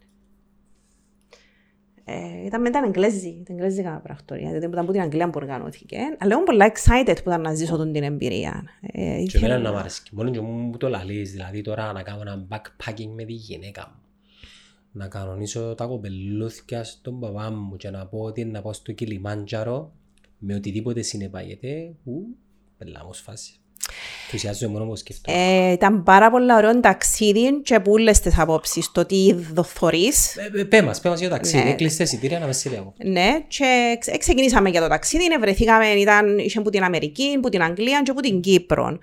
[2.04, 5.96] Ε, ήταν μετά Εγγλέζη, ήταν Εγγλέζικα πρακτορία, δηλαδή ήταν από την Αγγλία που οργανώθηκε.
[6.18, 8.64] Αλλά ήμουν πολλά excited που ήταν να ζήσω τον την εμπειρία.
[8.80, 10.02] Ε, Και ήθελα- εμένα να μ' αρέσει.
[10.12, 13.88] Μόνο και μου που το λαλείς, δηλαδή τώρα να κάνω ένα backpacking με τη γυναίκα
[13.94, 14.00] μου.
[14.92, 19.92] Να κανονίσω τα κοπελούθια στον παπά μου και να πω ότι να πάω στο Κιλιμάντζαρο
[20.38, 21.94] με οτιδήποτε συνεπάγεται.
[22.04, 22.36] Ου,
[22.78, 23.52] πελάμος φάση.
[24.32, 25.32] Ενθουσιάζομαι μόνο που σκεφτώ.
[25.32, 30.36] Ε, ήταν πάρα πολύ ωραίο ταξίδι και πούλες τις απόψεις, το τι είδο θωρείς.
[30.36, 31.64] Ε, ε, Πέ μας, πέ μας για το ταξίδι.
[31.64, 31.70] Ναι.
[31.70, 32.94] Έκλειστε εισιτήρια να μες συλλέγω.
[33.04, 37.48] Ναι, και ξε- ξεκινήσαμε για το ταξίδι, ναι, βρεθήκαμε, ήταν, είχε από την Αμερική, από
[37.48, 38.98] την Αγγλία και από την Κύπρο.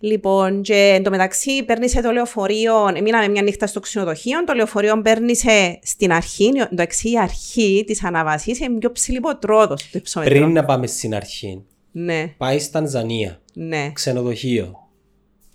[0.00, 5.00] Λοιπόν, και εν τω μεταξύ παίρνει το λεωφορείο, μείναμε μια νύχτα στο ξενοδοχείο, το λεωφορείο
[5.02, 5.34] παίρνει
[5.82, 10.34] στην αρχή, το εξή η αρχή της αναβασής, είναι πιο ψηλό τρόδο του υψόμετρου.
[10.34, 11.62] Πριν να πάμε στην αρχή,
[11.96, 14.88] Ναι, πάει στην Τανζανία, ναι, ξενοδοχείο,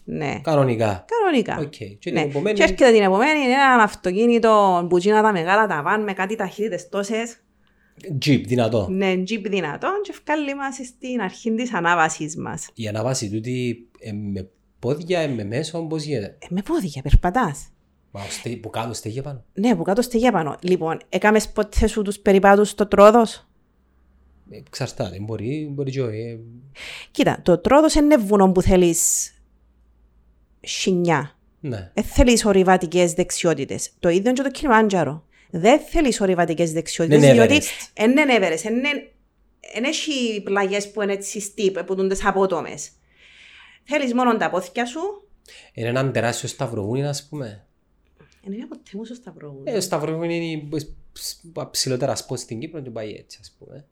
[0.03, 0.39] ναι.
[0.43, 1.05] κανονικά.
[1.07, 1.57] Κανονικά.
[1.59, 1.69] Οκ.
[1.69, 2.21] Και την Ναι.
[2.21, 6.13] επομένη- Και έρχεται την επομένη, είναι ένα αυτοκίνητο που τζείνα τα μεγάλα τα βαν με
[6.13, 7.37] κάτι ταχύτητες τόσες.
[8.25, 8.87] Jeep, δυνατό.
[8.89, 12.67] Ναι, τζιπ δυνατόν και βγάλει μας στην αρχή της ανάβασης μας.
[12.73, 17.67] Η αναβάση τούτη ε, με πόδια, ε, με μέσο, πώς γίνεται; Ε, με πόδια, περπατάς.
[18.11, 19.43] Μα ο στε- που κάτω ως τζιαι πάνω.
[19.53, 20.55] Ναι, που κάτω ως τζιαι πάνω.
[20.61, 23.48] Λοιπόν, έκαμες ποτέ σου τους περιπάτους στο Τρόοδος;
[24.51, 26.17] Ε, Εξαρτάται, μπορεί, μπορεί και όχι.
[26.17, 26.37] ε,
[27.11, 29.31] Κοίτα, το τρόδος είναι βουνό που θέλεις
[30.61, 31.37] σινιά.
[31.59, 31.91] Ναι.
[31.93, 33.89] Δεν θέλεις ορειβατικές δεξιότητες.
[33.99, 35.23] Το ίδιο και το Κιλιμάντζαρο.
[35.49, 37.89] Δεν θέλεις ορειβατικές δεξιότητες, Δεν είναι διότι Everest.
[37.95, 38.61] δεν είναι Everest.
[39.73, 42.89] Δεν έχει πλαγιές που είναι έτσι στύπ, που είναι τις απότομες.
[43.83, 44.99] Θέλεις μόνο τα πόθηκια σου.
[45.73, 47.65] Είναι έναν τεράστιο σταυροβούνι, ας πούμε.
[48.43, 49.61] Δεν είναι ποτέ μου στο σταυρό.
[49.63, 50.69] Ε, ο σταυροβούνι είναι η-
[51.53, 53.85] τα ψηλότερα σποτ στην Κύπρο και πάει έτσι, ας πούμε.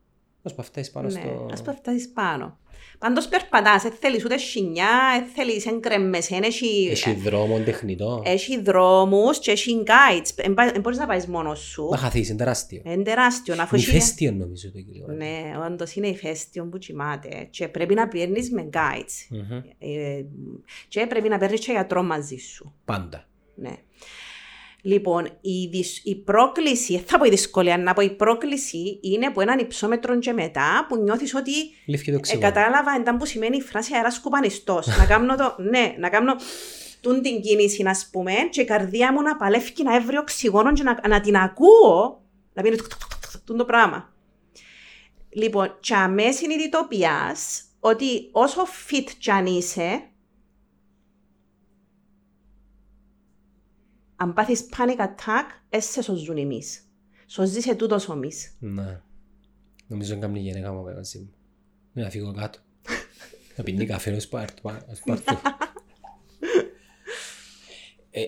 [0.48, 1.48] Ως που αυτά είσαι πάνω Ναι, στο...
[1.52, 2.58] ας πω φτάσεις πάνω.
[3.00, 4.88] Πάντως περπατάς, δεν θέλεις ούτε σινιά,
[5.20, 6.88] δεν θέλεις εγκρεμμές, δεν έχει...
[6.92, 8.22] Έχει δρόμο τεχνητό.
[8.26, 10.54] Έχει δρόμους και έχει guides.
[10.74, 11.88] Δεν μπορείς να πάεις μόνος σου.
[11.92, 12.82] Να χαθείς, είναι τεράστιο.
[12.86, 13.54] Είναι τεράστιο.
[13.54, 15.06] να Είναι αφού έχει- ηφαίστειο νομίζω το κύριο.
[15.08, 19.28] Ναι, όντως είναι ηφαίστειο που κοιμάται και πρέπει να παίρνεις με guides.
[19.30, 19.62] Μμμ.
[19.80, 20.26] Ε,
[20.88, 22.74] και πρέπει να παίρνεις και γιατρό μαζί σου.
[22.86, 23.28] Πάντα.
[23.56, 23.76] Ναι.
[24.88, 29.26] Λοιπόν, η, δυσ- η πρόκληση, δεν θα πω η δυσκολία, να πω η πρόκληση είναι
[29.26, 31.52] από έναν υψόμετρο και μετά που νιώθεις ότι
[31.86, 32.42] Λήφθηκε το ε, ξύλο.
[32.42, 34.88] κατάλαβα εντά που σημαίνει η φράση αέρας κουπανιστός.
[34.88, 36.36] να κάνω το, ναι, να κάνω
[37.02, 40.84] τούν την κίνηση, να πούμε, και η καρδιά μου να παλεύει να έβρει οξυγόνο και
[40.84, 42.22] να, να την ακούω,
[42.54, 42.80] να πει
[43.46, 44.14] τούν το πράγμα.
[45.30, 50.02] Λοιπόν, και αμέ συνειδητοποιάς ότι όσο fit κι αν είσαι,
[54.20, 56.82] αν πάθεις panic attack, έσαι σωζούν εμείς.
[57.28, 58.56] Σωζείς ετούτος ομείς.
[58.60, 59.02] Ναι.
[59.88, 61.30] Νομίζω είναι καμία γυναίκα μου μαζί μου.
[61.94, 62.60] Ναι, να φύγω κάτω.
[63.56, 64.62] Να πίνει καφέ ως πάρτου.
[64.92, 65.38] ως πάρτου.
[68.12, 68.22] Ε,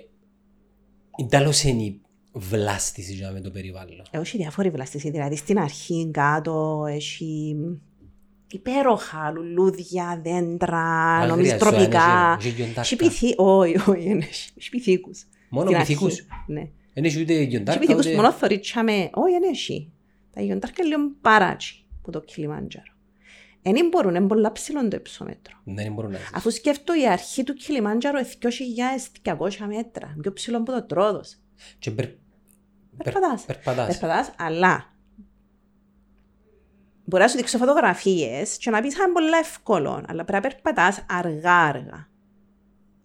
[1.17, 2.01] Είναι τέλος είναι η
[2.33, 4.01] βλάστηση για με το περιβάλλον.
[4.11, 7.55] Έχει διάφοροι βλαστές, δηλαδή στην αρχή κάτω έχει
[8.51, 12.35] υπέροχα λουλούδια, δέντρα, Αν νομίζω χρειάζεται, τροπικά.
[12.39, 12.81] έχει- έχει γιοντάρκα.
[12.81, 14.51] Έχει πυθί, όχι, όχι, δεν έχει.
[14.57, 15.25] Έχει πυθίκους.
[15.49, 16.27] Μόνο Στην αρχή, πυθίκους.
[16.47, 16.69] Ναι.
[16.93, 18.15] Δεν έχει ούτε Έχει γιοντάρκα πυθίκους ούτε...
[18.15, 19.91] μόνο θωρίτσα με, όχι, δεν έχει.
[20.33, 22.93] Τα γιοντάρκα είναι λίγο παράτσι που το Κιλιμάντζαρο.
[23.61, 25.57] Δεν μπορούν, είναι πολλά ψηλό το υψόμετρο.
[25.63, 26.35] Δεν μπορούν να ζήσουν.
[26.35, 28.27] Αφού σκέφτω η αρχή του Κιλιμάντζαρο είναι
[29.37, 31.37] 2.200 μέτρα, πιο ψηλό από το τρόδος.
[31.79, 32.07] Και περ...
[33.03, 33.45] Περπατάς.
[33.45, 33.87] Περπατάς.
[33.87, 34.93] Περπατάς, αλλά
[37.03, 40.49] μπορείς να σου δείξω φωτογραφίες και να πεις αν είναι πολύ εύκολο, αλλά πρέπει να
[40.49, 42.09] περπατάς αργά-αργά.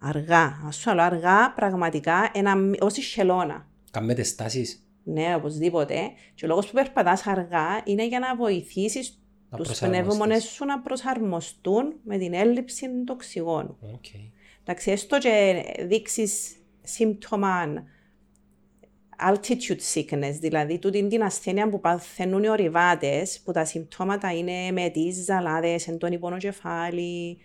[0.07, 3.66] Αργά, ας σου λέω αργά, πραγματικά, ένα, μ- ως η χελώνα.
[3.90, 4.78] Κάμετε στάσεις.
[5.05, 5.96] Ναι, οπωσδήποτε.
[6.34, 10.07] Και ο λόγος που περπατάς αργά είναι για να βοηθήσεις Να τους προσαρμοστείς.
[10.07, 13.76] πνεύμονες σου να προσαρμοστούν με την έλλειψη του οξυγόνου.
[13.94, 14.05] Οκ.
[14.61, 17.84] Εντάξει, έστω και δείξεις σύμπτωμα
[19.28, 24.88] altitude sickness, δηλαδή τούτη την ασθένεια που παθαίνουν οι ορειβάτες, που τα συμπτώματα είναι με
[24.88, 27.38] τις ζαλάδες, εντόνι πόνο κεφάλι,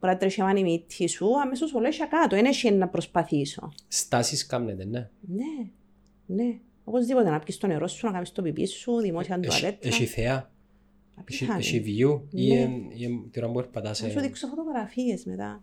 [0.00, 3.72] μπορεί να τρέχει η μύτη σου, αμέσως όλο έχει κάτω, είναι έχει να προσπαθήσω.
[3.88, 5.08] Στάσεις κάμνετε, ναι.
[5.20, 5.44] Ναι,
[6.26, 6.58] ναι.
[6.84, 9.88] Οπωσδήποτε να πιεις το νερό σου, να κάνεις το πιπί σου, δημόσια Έχει- τουαλέτα.
[9.88, 10.50] Έχει θέα,
[11.28, 11.58] έχει, Απίθανη.
[11.60, 12.60] έχει view ή Ναι.
[12.60, 14.02] εν- ή εν- την ώρα που περπατάς.
[14.02, 15.62] Να σου ε, δείξω φωτογραφίες μετά.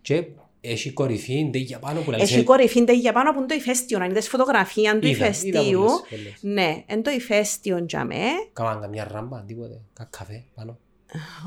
[0.00, 0.24] Και
[0.60, 3.54] έχει κορυφή, ντε για πάνω που λαλείς, Έχει ε, κορυφή ντε για πάνω από το
[3.54, 3.98] ηφαίστειο.
[3.98, 6.38] Αν είδες φωτογραφία του είδα- είδα ηφαιστείου, πολλές, πολλές.
[6.40, 8.14] ναι, εν το ηφαίστειο για με.
[8.52, 10.78] Κάμαν καμιά ράμπα, τίποτε, κα- καφέ πάνω,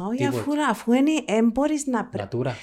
[0.09, 0.37] Όχι, Τίποτε.
[0.39, 2.21] αφού, αφού είναι, εν μπορείς να πρε...
[2.21, 2.55] νατούρα.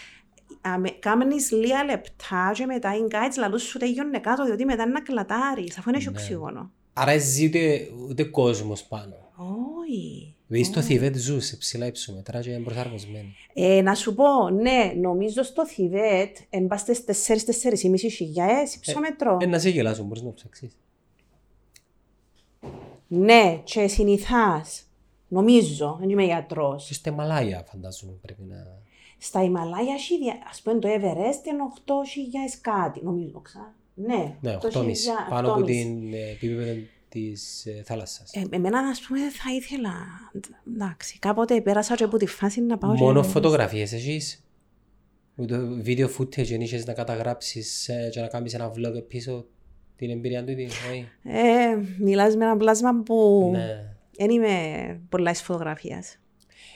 [0.60, 4.92] αμε- Κάμνεις λίγα λεπτά και μετά οι guides λαλούς σου τελειώνε κάτω, διότι μετά είναι
[4.92, 6.12] να κλατάρεις, αφού είναι έχει Ναι.
[6.18, 6.70] οξυγόνο.
[6.92, 9.14] Άρα δεν ζει ούτε, ούτε κόσμος πάνω.
[9.80, 10.34] Όχι.
[10.48, 13.34] Δηλαδή στο Θιβέτ ζουν σε ψηλά υψόμετρα και είναι προσαρμοσμένοι.
[13.54, 19.36] Ε, να σου πω, ναι, νομίζω στο Θιβέτ, εν πας στις 4-4,5 χιλιάες υψόμετρο.
[19.40, 20.76] Ε, να σε γελάσουν, μπορείς να ψάξεις.
[23.08, 24.85] Ναι, και συνηθάς.
[25.28, 26.86] Νομίζω, δεν είμαι γιατρός.
[26.86, 28.56] Και στα Μαλάια φαντάζομαι πρέπει να...
[29.18, 33.74] Στα Ιμαλάια, έχει δια- ας πούμε το Everest είναι 8.000 κάτι, νομίζω ξα.
[33.94, 34.68] Ναι, Ναι, 8,5
[35.28, 36.72] πάνω από την ε, επίπεδο
[37.08, 38.32] της ε, θάλασσας.
[38.32, 39.92] Ε, εμένα, ας πούμε, θα ήθελα,
[40.74, 44.40] εντάξει, κάποτε πέρασα και από τη φάση να πάω Μόνο και- φωτογραφίες έχεις;
[45.36, 49.46] Ούτε βίντεο footage δεν είχες να καταγράψεις ε, και να κάνεις ένα vlog πίσω
[49.96, 50.54] την εμπειρία του.
[50.54, 53.95] την- όχι; Ε, μιλάς με ένα πλάσμα που Ναι.
[54.18, 54.52] Δεν είμαι
[55.08, 56.18] πολλά της φωτογραφίας.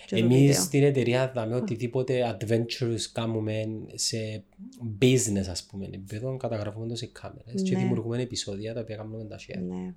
[0.06, 0.60] Και το Εμείς βίντεο.
[0.62, 3.62] στην εταιρεία δάμε οτιδήποτε adventures κάνουμε
[3.94, 4.44] σε
[5.02, 7.78] business ας πούμε επίπεδο, καταγραφούμε το σε κάμερες και Ναι.
[7.78, 9.62] δημιουργούμε επεισόδια τα οποία κάνουμε τα share.
[9.68, 9.94] Ναι.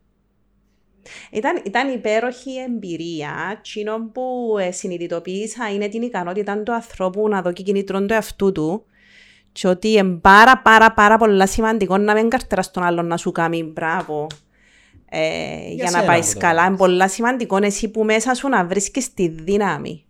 [1.31, 3.59] Ήταν, ήταν υπέροχη εμπειρία.
[3.61, 8.51] Τσίνο που ε, συνειδητοποίησα είναι την ικανότητα του ανθρώπου να δω και κινήτρον του εαυτού
[8.51, 8.85] του
[9.51, 13.31] και ότι είναι πάρα πάρα πάρα πολλά σημαντικό να μην καρτεράς τον άλλον να σου
[13.31, 14.27] κάνει μπράβο
[15.15, 16.53] ε, για, να σένα πάεις που το καλά.
[16.53, 16.79] Είναι κάνεις.
[16.79, 20.05] πολλά σημαντικό εσύ που μέσα σου να βρίσκεις τη δύναμη.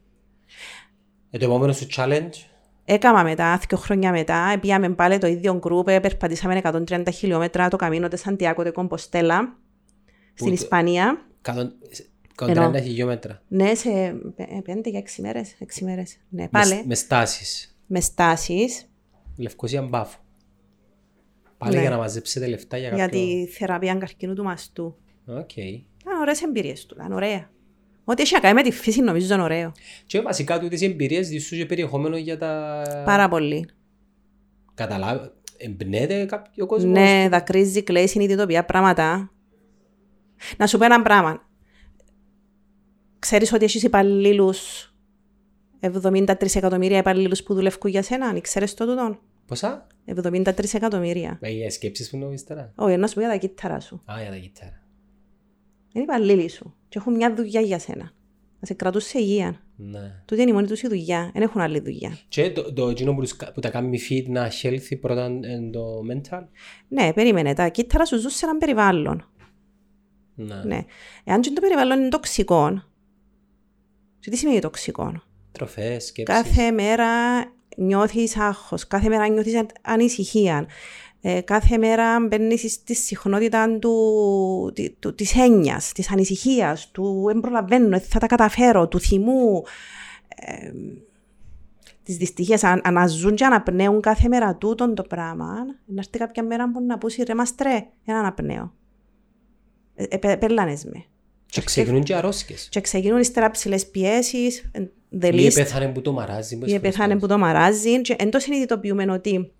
[1.31, 2.29] Ε, το επόμενο σου challenge,
[2.85, 7.75] Έκαμα μετά, δύο χρόνια μετά, πήγαμε πάλι το ίδιο γκρουπ, ε, περπατήσαμε 130 χιλιόμετρα το
[7.77, 9.37] καμίνο de Santiago de Compostela
[10.33, 11.25] στην το- Ισπανία.
[12.35, 13.41] 130 χιλιόμετρα.
[13.47, 13.89] Ναι, σε
[14.35, 15.55] πέ- πέντε για έξι μέρες.
[15.59, 16.17] Έξι μέρες.
[16.29, 16.75] Ναι, πάλι.
[16.75, 17.77] Με, με στάσεις.
[17.87, 18.87] Με στάσεις
[19.37, 20.17] Λευκοσία Πάφο.
[21.63, 21.81] Πάλι Ναι.
[21.81, 23.19] για να μαζέψετε λεφτά για για κάποιο...
[23.19, 24.95] τη θεραπεία καρκίνου του μαστού.
[25.25, 25.55] Οκ.
[25.57, 27.51] Ήταν ωραίες εμπειρίες του, ήταν ωραία.
[28.03, 29.71] Ό,τι έχει να κάνει με τη φύση νομίζω είναι ωραίο.
[30.05, 32.81] Και βασικά τούτες οι εμπειρίες δίσου και περιεχόμενο για τα...
[33.05, 33.69] Πάρα πολύ.
[34.73, 35.31] Καταλάβει.
[35.57, 39.31] Εμπνέεται κάποιο κόσμο; Ναι, δακρύζει, κλαίει, συνειδητοποιεί πράγματα.
[40.57, 41.47] Να σου πω ένα πράγμα.
[43.19, 44.87] Ξέρεις ότι έχεις υπαλλήλους
[45.81, 49.19] 73 εκατομμύρια υπαλλήλους που δουλεύουν για σένα, ξέρεις το τούτο.
[49.45, 51.37] Πόσα; 73 εκατομμύρια.
[51.41, 52.71] Ε, για σκέψεις που νομίζεις τώρα.
[52.75, 54.03] Όχι, να σου πω για τα κύτταρα σου.
[54.11, 54.81] Α, για τα κιθάρα.
[55.93, 58.11] Είναι υπαλλήλοι σου και έχουν μια δουλειά για σένα.
[58.59, 59.61] Να σε κρατούν σε υγεία.
[59.75, 60.21] Ναι.
[60.25, 61.29] Τούτη είναι η μόνη τους η δουλειά.
[61.33, 62.17] Δεν έχουν άλλη δουλειά.
[62.27, 65.69] Και το, το εκείνο που, τους κα- που τα κάνει fit να healthy πρώτα είναι
[65.71, 66.43] το mental.
[66.87, 67.53] Ναι, περίμενε.
[67.53, 69.27] Τα κύτταρα σου ζουν σε έναν περιβάλλον.
[70.35, 70.63] Ναι.
[70.63, 70.85] Ναι.
[71.23, 72.83] Εάν και το περιβάλλον είναι τοξικό,
[74.19, 75.21] και τι σημαίνει τοξικό;
[75.51, 76.35] Τροφές, σκέψεις.
[76.43, 77.07] Κάθε μέρα
[77.77, 80.67] νιώθεις άγχος, κάθε μέρα νιώθεις αν- ανησυχία.
[81.25, 87.39] Ε, κάθε μέρα μπαίνεις στη συχνότητα του, τη- του, της έννοιας, της ανησυχίας, του «δεν
[87.39, 89.63] προλαβαίνω, θα τα καταφέρω», του θυμού,
[90.35, 90.71] ε,
[92.03, 92.63] της δυστυχίας.
[92.63, 95.53] Αν, αναζούν και αναπνέουν κάθε μέρα τούτον το πράγμα,
[95.85, 98.73] να έρθει κάποια μέρα που να πούσει «ρε μαστρέ, ένα αναπνέω».
[99.95, 101.05] Ε, ε, πε- πελάνες με.
[101.45, 102.67] Και ξεκινούν και αρρώσκες.
[102.71, 104.71] Και ξεκινούν ύστερα ψηλές πιέσεις,
[105.19, 106.59] ε, the Ή list πέθανε που το μαράζει.
[106.65, 109.51] ή πεθάνε που το μαράζει και εν το συνειδητοποιούμε ότι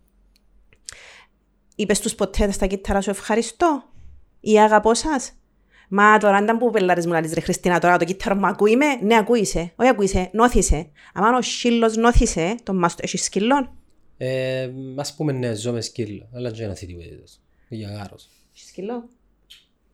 [1.76, 3.84] είπες τους ποτέ στα κύτταρα σου ευχαριστώ
[4.40, 5.34] ή αγαπώ σας.
[5.90, 8.76] Μα τώρα αν ήταν που πελάρες μου λαλείς ρε Χριστίνα τώρα το κύτταρο μου ακούει
[8.76, 10.90] με, ναι ακούησε, όχι ακούησε, νόθησε.
[11.14, 13.72] Αν ο σύλλος νόθησε, το μάστο έχεις σκύλον.
[14.18, 16.30] Ε, ας πούμε ναι, ζω με σκύλο.
[16.34, 17.24] Αλλά δεν είναι θητή
[17.68, 18.30] Για γάρος.
[18.56, 19.10] Έχεις σκύλο.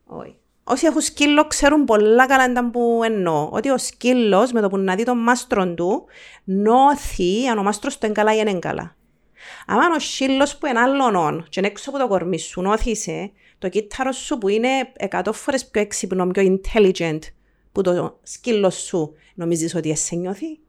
[0.05, 0.35] Όχι.
[0.69, 3.49] Όσοι έχουν σκύλο ξέρουν πολλά καλά ήταν που εννοώ.
[3.51, 6.05] Ότι ο σκύλος με το που να δει τον μάστρο του,
[6.43, 8.95] νιώθει αν ο μάστρος του είναι καλά ή δεν είναι καλά.
[9.67, 13.69] Αν ο σκύλος που είναι άλλον και είναι έξω από το κορμί σου, νιώθησε το
[13.69, 14.69] κύτταρος σου που είναι
[15.11, 17.19] 100 φορές πιο έξυπνο, πιο intelligent
[17.71, 20.59] που το σκύλος σου, νομίζεις ότι σε νιώθει;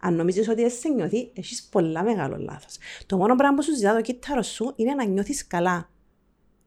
[0.00, 2.76] Αν νομίζεις ότι σε νιώθει, έχεις πολλά μεγάλο λάθος.
[3.06, 5.90] Το μόνο πράγμα που σου ζητά το κύτταρος σου είναι να νιώθεις καλά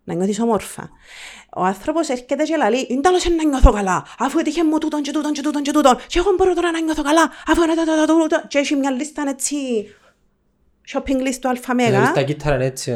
[0.04, 0.90] να νιώθεις όμορφα.
[1.56, 5.12] Ο άνθρωπος έρχεται και λέει, είναι τέλος να νιώθω καλά, αφού έτυχε μου τούτον και
[5.12, 8.08] τούτον και τούτον και τούτον και εγώ μπορώ τώρα να νιώθω καλά, αφού είναι τούτον
[8.08, 9.56] τούτον και έχει μια λίστα έτσι,
[10.94, 12.06] shopping list του αλφαμέγα.
[12.06, 12.92] Στα κύτταρα είναι έτσι.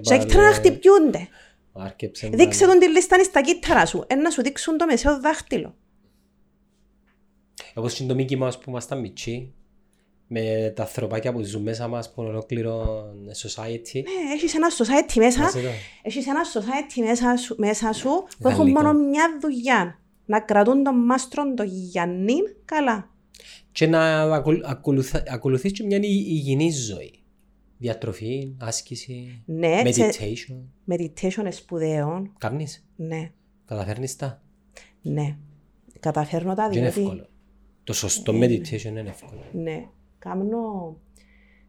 [0.00, 1.28] Και κύτταρα να χτυπιούνται.
[2.30, 5.74] Δείξε τον τη λίστα στα κύτταρα σου, ένα σου δείξουν το μεσαίο δάχτυλο.
[7.74, 9.54] Όπως είναι το Mickey Mouse που ήμασταν μητσί,
[10.26, 13.04] με τα ανθρωπάκια που ζουν μέσα μας που είναι ολόκληρο
[13.42, 13.92] society.
[13.94, 15.50] Ναι, έχεις ένα society μέσα,
[16.02, 20.00] έχεις ένα society μέσα σου, μέσα σου που έχουν μόνο μια δουλειά.
[20.28, 23.10] Να κρατούν τον μάστρο το Γιάννη καλά.
[23.72, 24.20] Και να
[24.64, 27.20] ακολουθ, ακολουθείς και μια υγιεινή ζωή.
[27.78, 30.92] Διατροφή, άσκηση, ναι, meditation.
[30.92, 32.32] Meditation είναι σπουδαίο.
[32.38, 33.30] Κάνεις; Ναι.
[33.64, 34.42] Καταφέρνεις τα;
[35.02, 35.36] Ναι.
[36.00, 36.78] Καταφέρνω τα διότι...
[36.78, 37.26] Είναι εύκολο.
[37.84, 38.46] Το σωστό ναι.
[38.46, 39.44] meditation είναι εύκολο.
[39.52, 39.88] Ναι
[40.28, 40.96] κάνω,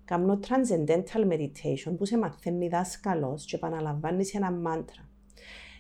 [0.06, 5.10] κάνω transcendental meditation που σε μαθαίνει δάσκαλος και επαναλαμβάνεις ένα μάντρα.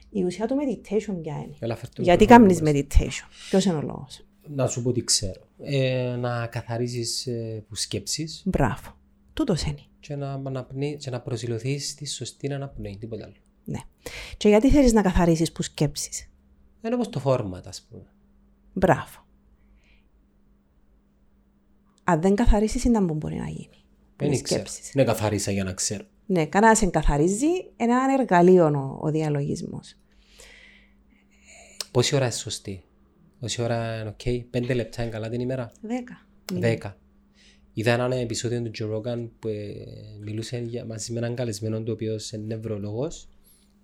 [0.09, 4.81] Η ουσία του meditation ποια είναι; Γιατί κάνεις meditation; Ποιος είναι ο λόγος; Να σου
[4.81, 5.41] πω τι ξέρω.
[5.59, 8.43] Ε, να καθαρίζεις ε, που σκέψεις.
[8.45, 8.95] Μπράβο.
[9.33, 9.81] Τούτος είναι.
[9.99, 13.35] Και να, αναπνεί, και να προσιλωθείς στη σωστή αναπνοή, τίποτα άλλο.
[13.63, 13.79] Ναι.
[14.37, 16.29] Και γιατί θέλεις να καθαρίσεις που σκέψεις;
[16.81, 18.05] Είναι όπως το φόρμα, ας πούμε.
[18.73, 19.26] Μπράβο
[22.09, 23.83] αν δεν καθαρίσει, ήταν που μπορεί να γίνει.
[24.15, 24.63] Δεν ξέρω.
[24.93, 26.03] Ναι, καθαρίσα για να ξέρω.
[26.25, 27.45] Ναι, κανένα δεν καθαρίζει.
[27.45, 29.95] Είναι ένα εργαλείο ο, ο διαλογισμός.
[31.91, 32.83] Πόση ώρα είναι σωστή;
[33.39, 34.49] Πόση ώρα είναι οκ.
[34.49, 36.27] Πέντε λεπτά είναι καλά την ημέρα; Δέκα.
[36.53, 36.97] Δέκα.
[37.73, 39.73] Είδα ένα επεισόδιο του Joe Rogan που ε,
[40.19, 43.29] μιλούσε για, μαζί με έναν καλεσμένο του οποίος είναι νευρολόγος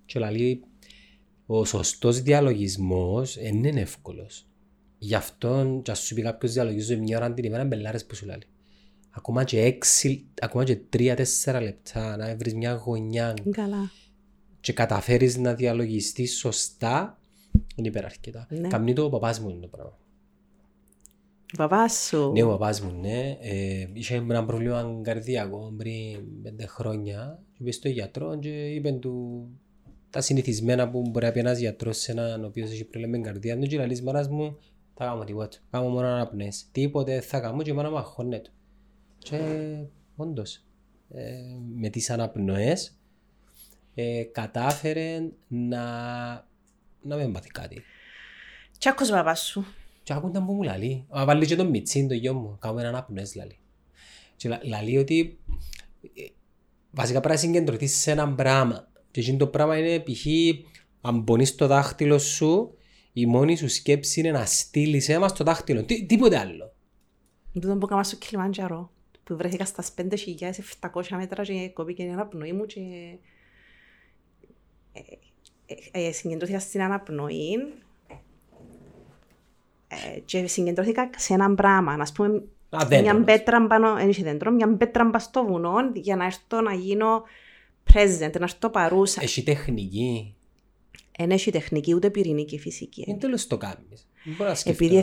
[0.06, 0.64] και λέει
[1.46, 4.46] ο σωστός διαλογισμός δεν είναι εύκολος.
[5.04, 8.26] Γι' αυτό και ας σου πει κάποιος διαλογίζει μια ώρα την ημέρα παπάρες που σου
[8.26, 8.38] λέει.
[9.10, 13.90] Ακόμα και έξι, ακόμα και τρία-τέσσερα λεπτά να βρεις μια γωνιά Καλά.
[14.60, 17.18] και καταφέρεις να διαλογιστείς σωστά
[17.76, 18.46] είναι υπεραρκετά.
[18.50, 18.68] Ναι.
[18.68, 19.98] Καμνεί το ο παπάς μου είναι το πράγμα.
[21.52, 22.32] Ο παπάς σου.
[22.32, 23.36] Ναι, ο παπάς μου, ναι.
[23.40, 29.46] Ε, είχε ένα πρόβλημα καρδιακό πριν πέντε χρόνια και είπε στο γιατρό και είπε του
[30.10, 33.24] τα συνηθισμένα που μπορεί να πει ένας γιατρός σε έναν ο οποίος έχει πρόβλημα με
[33.24, 34.58] καρδιά του και λέει μάρας μου
[34.94, 35.56] θα κάνω τίποτα.
[35.70, 36.66] Κάνω μόνο αναπνές.
[36.72, 38.50] Τίποτε θα κάνω και μόνο μαχώνεται.
[39.18, 39.38] Και
[40.16, 40.64] όντως,
[41.08, 41.32] ε,
[41.74, 42.98] με τις αναπνοές
[43.94, 45.82] ε, κατάφερε να,
[47.02, 47.82] να μην μάθει κάτι.
[48.78, 49.64] Τι άκουσες παπάς σου.
[50.02, 51.06] Και άκουνταν που μου λαλεί.
[51.18, 52.58] Α, βάλει και τον Μιτσίν το γιο μου.
[52.60, 53.58] Κάνουμε έναν αναπνοές λαλεί.
[54.36, 55.38] Και λαλεί ότι
[56.02, 56.22] ε,
[56.90, 58.88] βασικά πρέπει να συγκεντρωθείς σε έναν πράγμα.
[59.10, 60.26] Και εκείνο το πράγμα είναι π.χ.
[61.00, 62.76] αν πονείς το δάχτυλο σου
[63.16, 65.84] η μόνη σου σκέψη είναι να στείλεις αίμα στο δάχτυλο.
[65.84, 66.72] Τι, τίποτε άλλο.
[67.52, 68.90] Δεν που κάμα στο Κιλιμάντζαρο,
[69.24, 72.80] που βρέθηκα στα 5.700 μέτρα και κόπηκε η αναπνοή μου και
[74.92, 75.00] ε,
[75.66, 77.52] ε, ε, συγκεντρώθηκα στην αναπνοή
[79.88, 84.76] ε, και συγκεντρώθηκα σε έναν πράγμα, να πούμε Α, μια πέτρα πάνω, δεν δέντρο, μια
[84.76, 87.22] πέτρα πάνω στο βουνό για να έρθω να γίνω
[87.92, 89.22] present, να έρθω παρούσα.
[89.22, 90.34] Έχει τεχνική.
[91.18, 93.04] Δεν έχει τεχνική ούτε πυρηνική φυσική.
[93.06, 94.08] Δεν τέλος το κάνεις.
[94.64, 94.96] Επειδή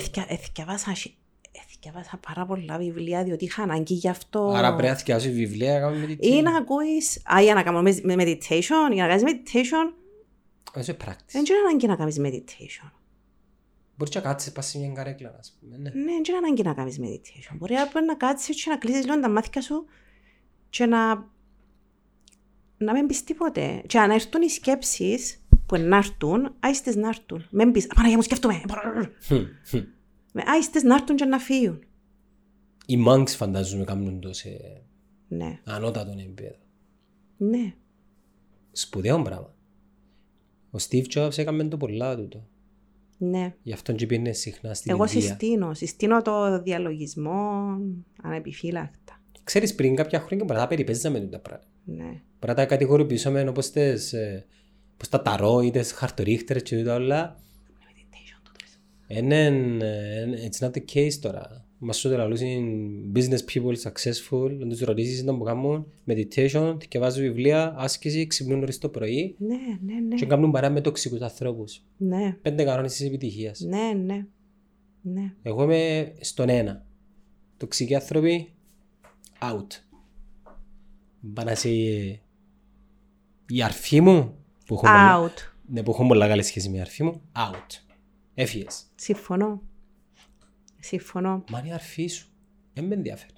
[1.52, 4.48] έθιαβασα πάρα πολλά βιβλία διότι είχα ανάγκη γι' αυτό.
[4.48, 6.26] Άρα πρέπει να θυκιάσεις βιβλία να κάνεις meditation.
[6.26, 9.94] Ή να ακούεις, α, για να κάνω meditation, για να κάνεις meditation.
[10.74, 11.32] Eso practice.
[11.32, 12.92] Δεν είναι ανάγκη να κάνεις meditation.
[13.96, 15.78] Μπορείς να κάτσεις πας σε μια καρέκλα, ας πούμε.
[15.78, 17.56] Ναι, ναι δεν είναι ανάγκη να κάνεις meditation.
[17.58, 17.74] Μπορεί
[18.08, 19.86] να κάτσεις και να κλείσεις λίγο τα μάτια σου
[20.70, 21.30] και να,
[22.78, 23.84] να μην πεις τίποτε.
[23.88, 25.41] Και αν έρθουν οι σκέψεις,
[25.72, 27.48] που να έρθουν, άιστες να έρθουν.
[27.52, 28.62] Μην πεις, Παναγία μου σκέφτομαι.
[30.46, 31.84] Άιστες να έρθουν και να φύγουν.
[32.86, 34.50] Οι monks φαντάζομαι κάνουν το σε
[35.28, 35.60] ναι.
[35.64, 36.56] ανώτατον επίπεδο.
[37.38, 37.74] Ναι.
[38.72, 39.56] Σπουδαίο πράγμα.
[40.72, 42.48] Ο Steve Jobs έκαμε το πολλά τούτο.
[43.18, 43.56] Ναι.
[43.64, 45.22] Γι' αυτό και πήγαινε συχνά στην Εγώ Ινδία.
[45.22, 45.74] συστήνω.
[45.74, 47.78] Συστήνω το διαλογισμό
[48.22, 49.22] ανεπιφύλακτα.
[49.44, 51.70] Ξέρεις πριν κάποια χρόνια μπορεί να περιπέζαμε τα πράγματα.
[51.86, 52.04] Ναι.
[52.04, 54.46] Μπορεί να τα κατηγοροποιήσουμε όπως τες ε,
[55.02, 57.40] πως τα ταρό ή τις χαρτορίχτερες και όλα.
[59.08, 59.52] Είναι,
[60.52, 61.66] it's not the case τώρα.
[61.78, 67.24] Μας σου λαλούσουν business people successful, να τους ρωτήσεις να που κάνουν meditation, και βάζουν
[67.24, 70.16] βιβλία, άσκηση, ξυπνούν νωρίς το πρωί Ναι, ναι, ναι.
[70.16, 71.82] και κάνουν παρά με τοξικούς ανθρώπους.
[71.98, 73.60] Ναι, Πέντε κανόνες της επιτυχίας.
[73.60, 74.26] ναι, ναι.
[75.02, 75.34] Ναι.
[75.42, 76.86] Εγώ είμαι στον ένα.
[77.58, 78.54] Τοξικοί άνθρωποι,
[79.40, 79.68] out.
[81.34, 81.72] Πανάσει
[83.48, 84.36] η αρφή μου,
[84.72, 85.52] που έχω, πολλά, Out.
[85.68, 87.80] ναι, που έχω πολλά καλή σχέση με η αρφή μου, out.
[88.34, 88.84] Έφυγες.
[88.96, 89.62] Συμφωνώ.
[90.80, 91.44] Συμφωνώ.
[91.50, 92.28] Μα είναι η αρφή σου.
[92.74, 93.34] Δεν με ενδιαφέρει.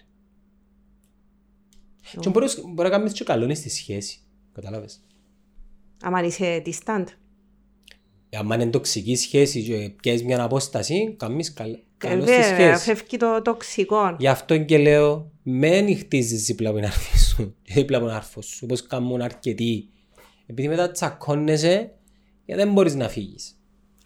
[2.20, 4.20] Και μπορείς, μπορεί να κάνεις και καλό είναι στη σχέση.
[4.54, 5.02] Κατάλαβες.
[6.04, 7.06] Αν είσαι distant.
[8.32, 12.84] Αν είναι τοξική σχέση και πιέσεις μια απόσταση, κάνεις καλ, καλό στη Βέβαια, σχέση.
[12.96, 14.16] φεύγει το τοξικό.
[14.20, 18.16] Γι' αυτό και λέω, μην χτίζεις δίπλα από την αρφή σου και δίπλα από τον
[18.16, 19.88] άρφο σου, όπως κάνουν αρκετοί.
[20.54, 21.92] Επειδή μετά τσακώνεσαι
[22.46, 23.60] και δεν μπορείς να φύγεις.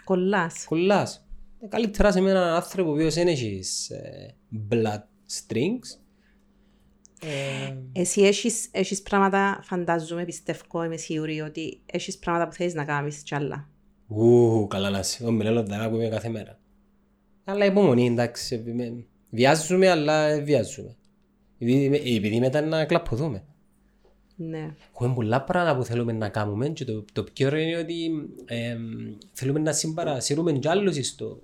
[0.03, 0.65] Κολλάς.
[0.65, 1.27] Κολλάς.
[1.59, 4.35] Ε, Καλύτερα σε με έναν άνθρωπο ο οποίος δεν έχεις ε,
[4.69, 5.99] blood strings.
[7.21, 12.85] Ε, Εσύ έχεις, έχεις πράγματα, φαντάζομαι, πιστεύω, είμαι σίγουρη ότι έχεις πράγματα που θέλεις να
[12.85, 13.69] κάνεις κι άλλα.
[14.07, 15.25] Ου, καλά να σε.
[15.25, 16.59] Ο Μιλέλο δεν ακούμε κάθε μέρα.
[17.43, 18.63] Αλλά υπομονή, εντάξει.
[18.67, 20.95] ε, με- Βιάζουμε, αλλά ε, βιάζουμε.
[21.59, 23.43] Επειδή, επειδή μετά να κλαπωδούμε.
[24.39, 24.75] Ναι.
[24.93, 28.11] Έχουμε πολλά πράγματα που θέλουμε να κάνουμε και το, το πιο ωραίο είναι ότι
[28.45, 28.77] ε,
[29.31, 31.41] θέλουμε να συμπαρασύρουμε κι άλλους στο,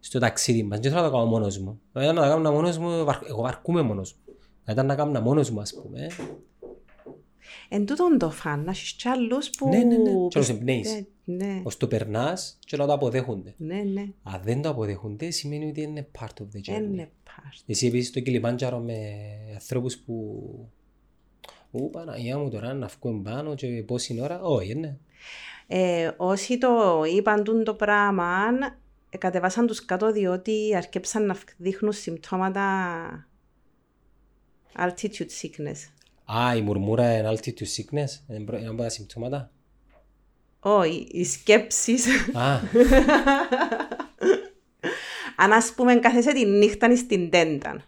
[0.00, 0.78] στο ταξίδι μας.
[0.80, 1.80] Δεν θέλω να το κάνω μόνος μου.
[1.92, 4.34] Αν ήταν να το κάνω μόνος μου, βαρ- εγώ βαρκούμε μόνος μου.
[4.64, 6.06] Αν ήταν να κάνω μόνος μου, ας πούμε.
[7.68, 9.68] Εν τούτον το φαν, να έχεις κι άλλους που...
[9.68, 10.02] Ναι, ναι, ναι.
[10.02, 11.04] Και να τους πιστε- εμπνέεις.
[11.24, 13.54] Ναι, Ως το περνάς και να το αποδέχονται.
[13.56, 14.06] ναι, ναι.
[14.22, 16.82] Αν δεν το αποδέχονται, σημαίνει ότι είναι part of the journey.
[16.82, 17.62] Είναι part.
[17.66, 18.94] Εσύ επίσης στο Κιλιμάντζαρο με
[19.54, 20.42] ανθρώπους που...
[21.76, 24.96] Ού, Παναγία μου τώρα να βγούμε πάνω και πόση ώρα; Όχι, ναι.
[25.66, 28.46] Ε, όσοι το είπαν τούν το πράγμα,
[29.10, 33.28] ε, κατεβάσαν τους κάτω διότι αρκέψαν να δείχνουν συμπτώματα
[34.78, 35.90] altitude sickness.
[36.24, 39.50] Α, η μουρμούρα είναι altitude sickness; Είναι προ- είναι από τα συμπτώματα;
[40.60, 42.06] Όχι, οι σκέψεις.
[42.32, 42.58] Α,
[45.36, 47.84] Αν ας πούμε κάθεσαι τη νύχτα στην τέντα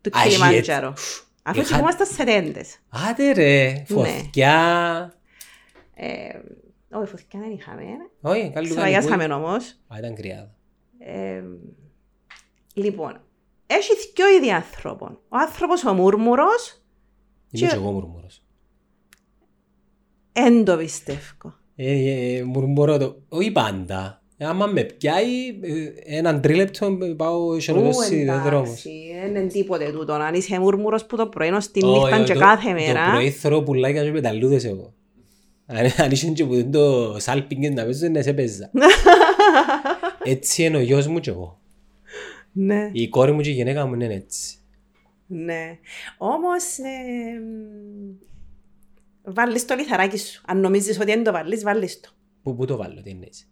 [0.00, 0.94] του Α, έχει Κιλιμάντζαρο.
[1.42, 1.60] Έτσι.
[1.60, 2.78] Αφού Είχα- κοιμόμαστε σε τέντες.
[3.08, 5.14] άντε ρε, φωτιά.
[5.94, 6.38] Ε,
[6.92, 7.82] Όχι, φωτιά δεν είχαμε.
[7.82, 8.28] ε.
[8.28, 9.80] Όχι, καλή Σφαγιάσαμε όμως.
[9.88, 10.54] Α, ήταν κρυάδα.
[10.98, 11.42] Ε,
[12.74, 13.20] λοιπόν,
[13.66, 15.10] έχει δυο είδη άνθρωπων.
[15.28, 16.82] Ο άνθρωπος ο μούρμουρος,
[17.50, 18.42] Είμαι Και- και εγώ μουρμούρος.
[20.32, 21.54] εν το πιστεύω.
[21.76, 24.22] Ε, ε, μουρμουρώ το, όχι πάντα.
[24.36, 28.68] Ε, Άμα με πιάει, ε, έναν τρίλεπτο πάω σε Ου, ολοδόση δρόμος.
[28.68, 30.12] εντάξει, δεν είναι τίποτε τούτο.
[30.12, 32.72] Αν είσαι μούρμουρος που το πρωί ως τη Όχι, νύχτα όχι, και το- κάθε Το
[32.74, 33.10] μέρα.
[33.10, 34.92] πρωί θωρώ πουλάκια και πεταλούδες εγώ.
[35.66, 38.70] Αν αν ήσουν και που δεν το σάλπιγγες να παίζω, ναι σε παίζα.
[40.24, 41.60] Έτσι είναι ο γιος μου και εγώ.
[42.52, 44.56] Ναι, Η κόρη μου και η γυναίκα μου είναι έτσι.
[45.26, 45.78] ναι.
[46.18, 50.42] Όμως, ε, μ, βάλεις το λιθαράκι σου.
[50.46, 52.08] Αν νομίζεις ότι δεν το βάλεις, βάλεις το.
[52.42, 53.10] Πού, πού το βάλω, τι εννοείς.
[53.10, 53.51] Εννοείς;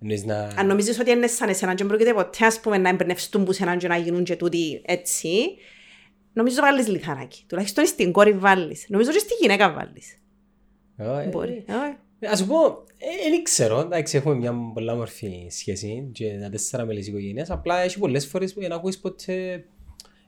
[0.00, 0.52] Να...
[0.56, 3.52] Αν νομίζεις ότι είναι σαν εσένα και δεν πρόκειται ποτέ ας πούμε, να εμπνευστούν που
[3.52, 5.30] σέναν και να γίνουν και τούτοι έτσι,
[6.32, 7.44] νομίζω βάλεις λιθαράκι.
[7.46, 8.86] Τουλάχιστον στην κόρη βάλεις.
[8.88, 10.18] Νομίζω και στη γυναίκα βάλεις.
[10.96, 11.64] Ε, Μπορεί.
[11.66, 11.72] Ε,
[12.18, 16.48] ε, Ας σου πω, ε, δεν ξέρω, εντάξει έχουμε μια πολλά μορφή σχέση και τα
[16.48, 19.64] τέσσερα μέλη της οικογένειας, απλά έχει πολλές φορές που δεν ακούεις ποτέ...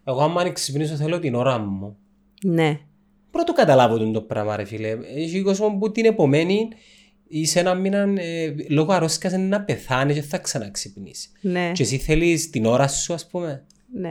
[0.05, 1.97] Εγώ άμα ξυπνήσω θέλω την ώρα μου.
[2.45, 2.81] Ναι.
[3.31, 4.99] Πρώτο καταλάβω τον το πράγμα ρε φίλε.
[5.15, 6.69] Έχει κόσμο που την επομένη
[7.35, 11.33] ή σε ένα μήνα ε, λόγω αρρώσκας είναι να πεθάνεις και θα ξαναξυπνήσεις.
[11.41, 11.73] Ναι.
[11.73, 13.65] Και εσύ θέλεις την ώρα σου ας πούμε.
[13.93, 14.11] Ναι.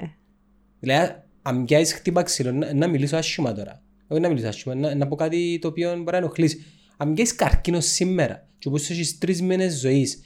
[0.80, 3.82] Δηλαδή αν πιάσεις χτύπα ξύλο να, να μιλήσω άσχημα τώρα.
[4.08, 6.66] Όχι να μιλήσω άσχημα, να, να πω κάτι το οποίο μπορεί να ενοχλήσει.
[6.98, 10.22] Αν πιάσεις καρκίνος σήμερα και όπως έχεις τρεις μήνες ζωής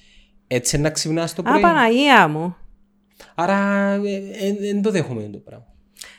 [0.47, 1.61] έτσι να ξυπνάς το Α, πρωί.
[1.61, 2.55] Παναγία μου.
[3.35, 3.99] Άρα
[4.59, 5.73] δεν το δέχομαι το πράγμα.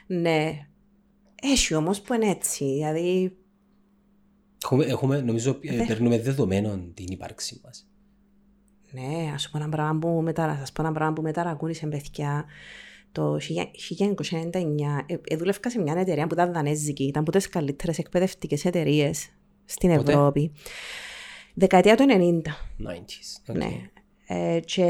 [0.06, 0.66] Ναι.
[1.42, 2.64] Έχει όμως που είναι έτσι.
[2.64, 3.36] Δηλαδή,
[4.64, 7.86] Έχουμε, έχουμε νομίζω ε, παίρνουμε δεδομένων την ύπαρξή μας.
[8.90, 11.42] ναι, ας σου πω ένα πράγμα που μετά, να σας πω ένα πράγμα που μετά
[11.42, 12.44] ακούνησε παιδιά.
[13.12, 13.40] Το 1999
[15.06, 17.04] ε, ε, δούλευκα σε μια εταιρεία που ήταν δανέζικη.
[17.04, 19.28] Ήταν από τις καλύτερες εκπαιδευτικές εταιρείες
[19.64, 20.52] στην Πότε; Ευρώπη.
[21.54, 22.40] Δεκαετία του 90.
[22.88, 23.52] 90s.
[23.52, 23.56] Okay.
[23.56, 23.90] Ναι.
[24.28, 24.84] Ε, και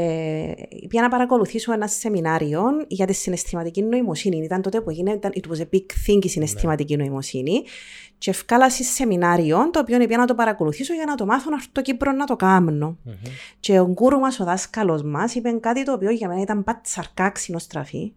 [0.87, 4.37] πήγα να παρακολουθήσω ένα σεμινάριο για τη συναισθηματική νοημοσύνη.
[4.37, 7.63] Ήταν τότε που έγινε, ήταν, it was a big thing η συναισθηματική νοημοσύνη.
[8.17, 11.67] Και ευκάλασα σεμινάριο, το οποίο πήγα να το παρακολουθήσω για να το μάθω να έρθω
[11.69, 12.97] στο Κύπρο να το κάνω.
[13.59, 17.29] Και ο γκούρου μας, ο δάσκαλος μας, είπε κάτι το οποίο για μένα ήταν πατσαρκά
[17.29, 18.13] ξυνοστραφή.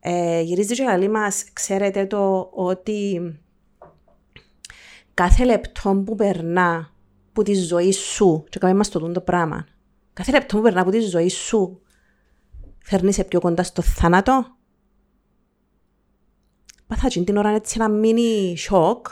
[0.00, 3.20] Ε, γυρίζει και λέει μας, ξέρετε το ότι
[5.14, 6.92] κάθε λεπτό που περνά
[7.32, 9.66] που τη ζωή σου, και κάμε μας το τούν το πράγμα,
[10.12, 11.80] κάθε λεπτό που περνά που τη ζωή σου,
[12.78, 14.56] φέρνεις σε πιο κοντά στο θάνατο.
[16.86, 19.06] Πάθα και την ώρα έτσι ένα μίνι σοκ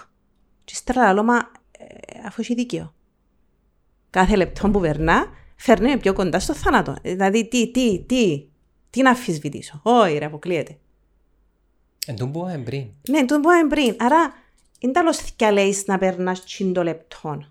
[0.64, 1.36] και ύστερα λέω, μα
[1.70, 1.84] ε,
[2.26, 2.94] αφού έχει δίκιο.
[4.10, 5.26] Κάθε λεπτό που περνά,
[5.56, 6.94] φέρνει με πιο κοντά στο θάνατο.
[7.02, 8.46] Δηλαδή, τι, τι, τι,
[8.90, 9.80] τι να αμφισβητήσω.
[9.82, 10.78] Όχι, ρε, αποκλείεται.
[12.06, 12.86] Εν τόν που είπαμε πριν.
[13.08, 13.96] Ναι, εν τόν που είπαμε πριν.
[13.98, 14.32] Άρα,
[14.78, 17.44] είναι τα λοστικά λέει να περνάς τσίντο λεπτό.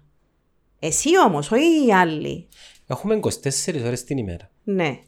[0.80, 2.48] Εσύ όμως, όχι οι άλλοι.
[2.90, 3.30] Έχουμε 24
[3.86, 4.52] ώρες την ημέρα.
[4.64, 5.00] Ναι.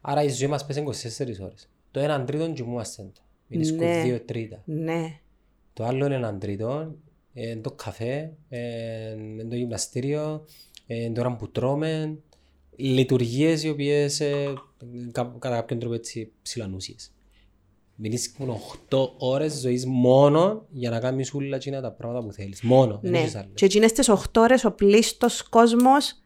[0.00, 1.68] Άρα η ζωή μας πέσει 24 ώρες.
[1.90, 3.20] Το έναν τρίτο κοιμούμαστε το.
[3.48, 4.02] Είναι Ναι.
[4.02, 4.62] δύο τρίτα.
[4.64, 5.18] Ναι.
[5.72, 6.94] Το άλλο είναι έναν τρίτο,
[7.32, 10.44] είναι το καφέ, ε, είναι το γυμναστήριο,
[10.86, 12.18] ε, είναι το ώρα που τρώμε,
[12.76, 14.52] λειτουργίες οι οποίες ε,
[15.12, 17.12] κα- κατά κάποιον τρόπο έτσι ψηλανούσιες.
[17.96, 18.52] Μιλείς μόνο
[18.88, 22.62] 8 ώρες ζωής μόνο για να κάνεις όλα εκείνα τα πράγματα που θέλεις.
[22.62, 23.18] Μόνο, δεν ναι.
[23.18, 23.50] έχεις άλλο.
[23.54, 26.22] Και εκείνες τις 8 ώρες ο πλήστος κόσμος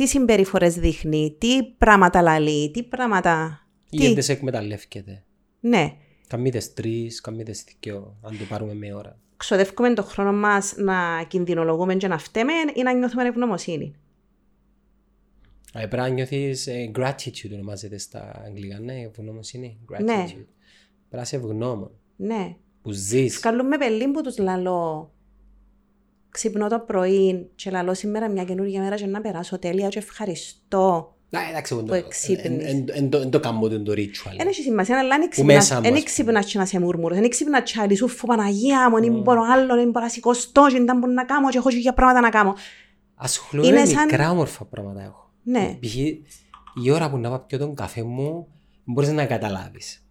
[0.00, 3.64] τι συμπεριφορές δείχνει, τι πράγματα λαλεί, τι πράγματα...
[3.90, 4.12] Ή Τι...
[4.12, 5.24] δεν σε εκμεταλλεύκεται.
[5.60, 5.96] Ναι.
[6.26, 9.18] Καμίτες τρεις, καμίτες δυο, αν το πάρουμε με ώρα.
[9.36, 13.94] Ξοδεύουμε τον χρόνο μας να κινδυνολογούμε και να φταίμε ή να νιώθουμε ευγνωμοσύνη;
[15.74, 19.78] Ε, Πρέπει να νιώθεις ε, gratitude ονομάζεται στα αγγλικά, ναι, ευγνωμοσύνη.
[19.92, 20.04] Gratitude.
[20.04, 20.24] Ναι.
[20.24, 20.46] Πρέπει
[21.10, 21.90] να είσαι ευγνώμων.
[22.16, 22.56] Ναι.
[22.82, 23.34] Που ζεις.
[23.34, 25.12] Σκαλούμε πελί που τους λαλώ.
[26.30, 31.14] Ξυπνώ το πρωί και λαλώ σήμερα μια καινούργια μέρα και να περάσω τέλεια και ευχαριστώ.
[31.32, 32.44] Να, εντάξει, εγώ που το- εξύπνεις.
[32.44, 34.34] εν- εν- εν το- εν το κάνω το- το ritual.
[34.36, 36.80] Δεν έχει σημασία, αλλά δεν Που μέσα ξυπνάς- μου, δεν ας ξυπνάς και να σε
[36.80, 40.10] μουρμουρείς, δεν ξυπνάς και να λες, «Ουφ, Παναγία μου, δεν μπορώ άλλο, δεν μπορώ να
[40.10, 42.54] σηκωστώ και δεν μπορώ να κάνω και έχω και πράγματα να κάνω.
[43.14, 45.30] Ασχολούμαι Είναι με σαν- μικρά όμορφα πράγματα έχω.
[45.42, 45.76] Ναι.
[45.80, 45.94] Π.χ.
[46.84, 48.46] η ώρα που να πάω πιω τον καφέ μου
[48.84, 50.04] μπορείς να καταλάβεις.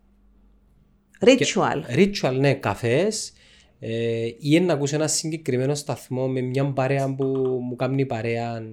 [1.25, 1.95] Ritual.
[1.95, 3.33] Ritual, ναι, καφές
[3.79, 7.25] ε, ή να ακούσω ένα συγκεκριμένο σταθμό με μια παρέα που
[7.69, 8.63] μου κάνει παρέα ε,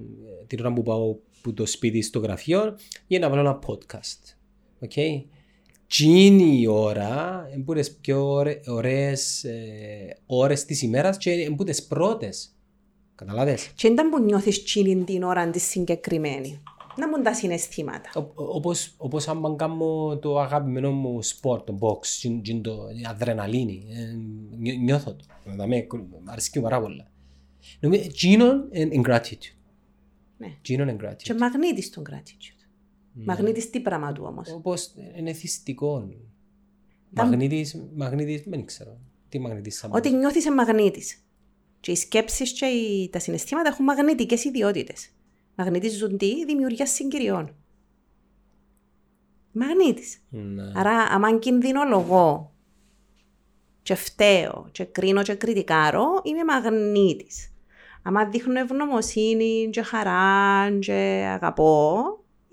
[0.46, 2.76] την ώρα που πάω που το σπίτι στο γραφείο
[3.06, 4.34] ή να βάλω ένα podcast.
[4.86, 5.22] Okay?
[5.86, 11.64] Τι είναι η ώρα, είναι τις πιο ωραί- ωραίες ε, ώρες της ημέρας και είναι
[11.64, 12.50] τις πρώτες.
[13.14, 16.62] Καταλάβες; Και ήταν που νιώθεις τσίνη την ώρα της συγκεκριμένη.
[16.98, 18.10] Να μου τα συναισθήματα.
[18.14, 22.72] Ο- ο- Όπως, όπως άμα κάνω το αγαπημένο μου σπορ, το box, τζιν- τζιν το
[23.00, 24.16] η αδρεναλίνη, ε,
[24.58, 25.24] νιώ- νιώθω το.
[25.44, 25.86] Δηλαδή,
[26.24, 27.10] μ' αρέσκει πάρα πολλά.
[27.80, 29.54] Νομίζω, εκείνο είναι gratitude.
[30.38, 30.46] Ναι.
[30.46, 31.38] Εκείνο είναι Και gratitude.
[31.38, 32.66] μαγνήτης τον gratitude.
[33.12, 33.24] Ναι.
[33.24, 36.08] Μαγνήτης τι πράγμα του όμως; Όπως είναι θυστικό.
[37.14, 38.98] Τα- Μαγνήτης, μαγνήτης, δεν ξέρω.
[39.28, 41.20] Τι μαγνήτης θα Ότι νιώθεις σε μαγνήτης.
[41.80, 45.10] Και οι σκέψεις και οι- τα συναισθήματα έχουν μαγνητικές ιδιότητες.
[45.56, 47.54] Μαγνητίζουν τι, δημιουργία συγκυριών.
[49.52, 50.18] Μαγνήτης.
[50.30, 50.62] Ναι.
[50.74, 52.52] Άρα, άμα κινδυνολογώ
[53.82, 57.50] και φταίω και κρίνω και κριτικάρω, είμαι μαγνήτης.
[58.02, 60.92] Άμα δείχνω ευγνωμοσύνη και χαρά και
[61.34, 62.02] αγαπώ,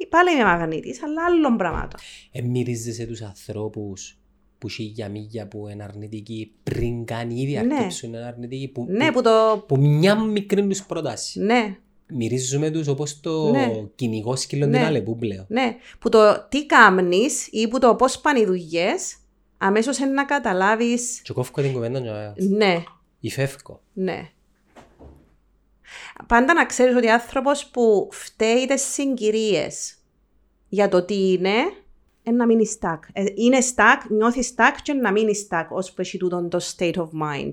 [0.10, 2.00] πάλι είμαι μαγνήτης, αλλά άλλων πραγμάτων.
[2.32, 4.18] Ε, μυρίζεσαι τους ανθρώπους
[4.58, 7.60] που χίλια μίλια που είναι αρνητικοί πριν καν ήδη Ναι.
[7.60, 9.64] αρκέψουν είναι αρνητικοί που, Ναι, που, που το...
[9.68, 11.40] που μια μικρή τους πρόταση.
[11.40, 11.78] Ναι,
[12.08, 13.84] Μυρίζουμε τους όπως το Ναι.
[13.96, 14.78] κυνηγό σκύλο Ναι.
[14.78, 15.46] την Αλεπού πλέον.
[15.50, 15.76] ναι.
[16.00, 19.16] Που το τι κάμνεις ή που το πώς πάνε οι δουλειές,
[19.58, 22.00] αμέσως είναι να καταλάβεις Και κόφω την κουβέντα
[22.36, 22.84] και ναι,
[23.20, 23.82] υφεύκω.
[23.94, 24.30] ναι.
[26.28, 29.96] Πάντα να ξέρεις ότι ο άνθρωπος που φταίει τις συγκυρίες
[30.70, 31.54] για το τι είναι,
[32.24, 33.00] είναι να μείνει stuck.
[33.14, 36.96] Ε, Είναι stuck, νιώθεις stuck και να μείνεις stuck ως που έχει τούτον το state
[36.96, 37.50] of mind.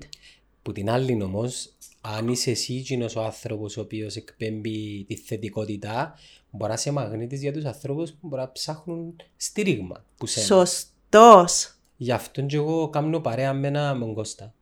[0.61, 6.13] Που την άλλη όμως, αν είσαι εσύ εκείνος ο άνθρωπος ο οποίος εκπέμπει τη θετικότητα,
[6.51, 10.45] μπορεί να είσαι μαγνήτης για τους ανθρώπους που μπορεί να ψάχνουν στήριγμα που σένα.
[10.45, 11.75] Σωστός.
[11.97, 14.53] Γι' αυτό και εγώ κάνω παρέα με ένα με τον Κώστα.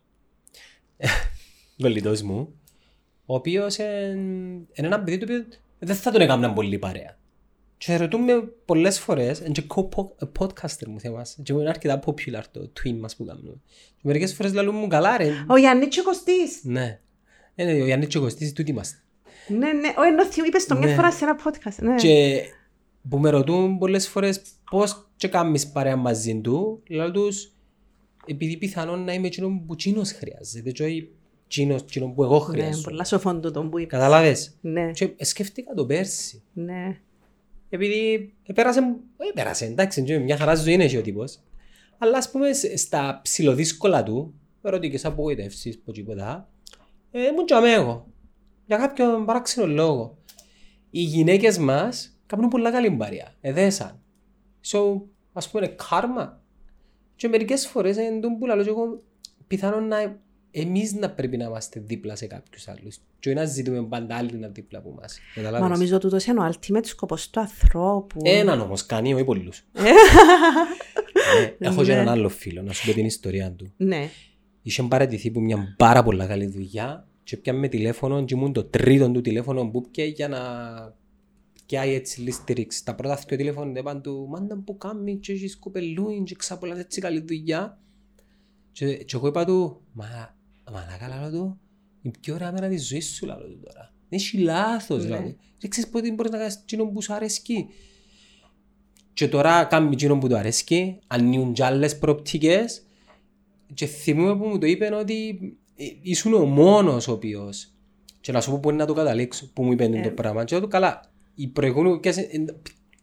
[1.82, 2.54] Κολλητός μου,
[3.26, 5.46] ο οποίος είναι ένα παιδί το οποίο
[5.80, 7.18] δεν θα τον έκανα πολύ παρέα.
[7.78, 8.34] Και ρωτούμε
[8.66, 13.26] πολλές φορές, είναι και co-podcaster μου θέμας, και είναι αρκετά popular το twin μας που
[13.26, 13.54] κάνουμε.
[13.72, 15.46] Και μερικές φορές λαλούν μου καλά ρε.
[15.48, 16.60] Ο Γιάννης και ο Κωστής.
[16.64, 17.00] Ναι.
[17.56, 18.98] Είναι ο Γιάννης και ο Κωστής, τούτοι είμαστε.
[19.48, 19.94] Ναι, ναι.
[19.98, 20.94] Ο ενώ θυμ- είπες το μια Ναι.
[20.94, 21.76] φορά σε ένα podcast.
[21.82, 21.96] Ναι.
[21.96, 22.42] Και
[23.10, 24.42] που με ρωτούν πολλές φορές
[24.72, 27.52] πώς και κάνεις παρέα μαζί του, λέω τους,
[28.26, 31.10] επειδή πιθανόν να είμαι εκείνο που εκείνος χρειάζεται και όχι
[31.46, 32.82] εκείνος, εκείνο που εγώ Ναι, χρειάζομαι.
[32.84, 33.92] πολλά σοφόν τούτο που είπες.
[34.00, 36.42] Καταλάβες; Ναι, Και σκέφτηκα το πέρσι.
[36.54, 36.98] ναι.
[37.70, 38.80] Επειδή πέρασε,
[39.18, 41.40] όχι πέρασε, εντάξει, και μια χαρά ζωή είναι και ο τύπος.
[41.98, 46.50] Αλλά ας πούμε σ- στα ψηλοδύσκολα του, ερωτικές απογοητεύσεις, πω τίποτα,
[47.12, 48.08] ε, ήμουν και αμέ εγώ.
[48.66, 50.18] Για κάποιον παράξενο λόγο.
[50.90, 53.34] Οι γυναίκες μας κάνουν πολλά καλή παρέα.
[53.42, 54.02] Εδέσαν.
[54.72, 55.02] So,
[55.34, 56.42] ας πούμε, είναι κάρμα.
[57.16, 59.04] Και μερικές φορές είναι το που λαλώ και εγώ,
[59.48, 60.20] πιθανόν να
[60.52, 64.38] εμείς να πρέπει να είμαστε δίπλα σε κάποιους άλλους και όχι να ζητούμε πάντα άλλοι
[64.38, 65.20] να δίπλα από εμάς.
[65.36, 65.70] Μα Καταλάβεις.
[65.70, 68.20] νομίζω τούτος είναι ο ultimate σκοπός του ανθρώπου.
[68.24, 69.64] Έναν όμως κάνει, όχι πολλούς.
[71.60, 73.74] Ε, Έχω και έναν άλλο φίλο, να σου πω την ιστορία του.
[73.78, 74.10] Ναι.
[74.62, 79.12] Είχε παρατηθεί που μια πάρα πολλά καλή δουλειά και πιάμε τηλέφωνο και ήμουν το τρίτο
[79.12, 80.40] του τηλέφωνο που πια για να
[81.66, 82.86] πιάει έτσι ληστηρίξει.
[82.86, 87.02] Τα πρώτα δύο τηλέφωνα είπαν του «Μάντα που κάνει και έχεις κοπελούιν και ξαπολάς έτσι
[87.02, 87.80] καλή δουλειά».
[88.72, 90.36] Και, και εγώ είπα του «Μα,
[90.72, 91.60] μαλάκα λάλο του,
[92.02, 93.94] η πιο ωραία μέρα της ζωής σου λάλο του τώρα.
[94.10, 95.10] Έχει λάθος Ναι.
[95.10, 95.36] λάλο.
[95.60, 97.68] Δεν ξέρεις πότε μπορείς να κάνεις εκείνο που σου αρέσκει».
[99.14, 102.84] Και τώρα κάνει εκείνο που του αρέσκει, ανοίγουν κι άλλες προοπτικές
[103.74, 105.38] και θυμούμαι που μου το είπε ότι
[105.76, 107.72] ε, ήσουν ο μόνος ο οποίος
[108.22, 110.02] και να σου πω που είναι να το καταλήξω που μου είπε Ε.
[110.02, 112.56] το πράγμα και λέω του καλά οι προηγούμενοι ποιες είναι-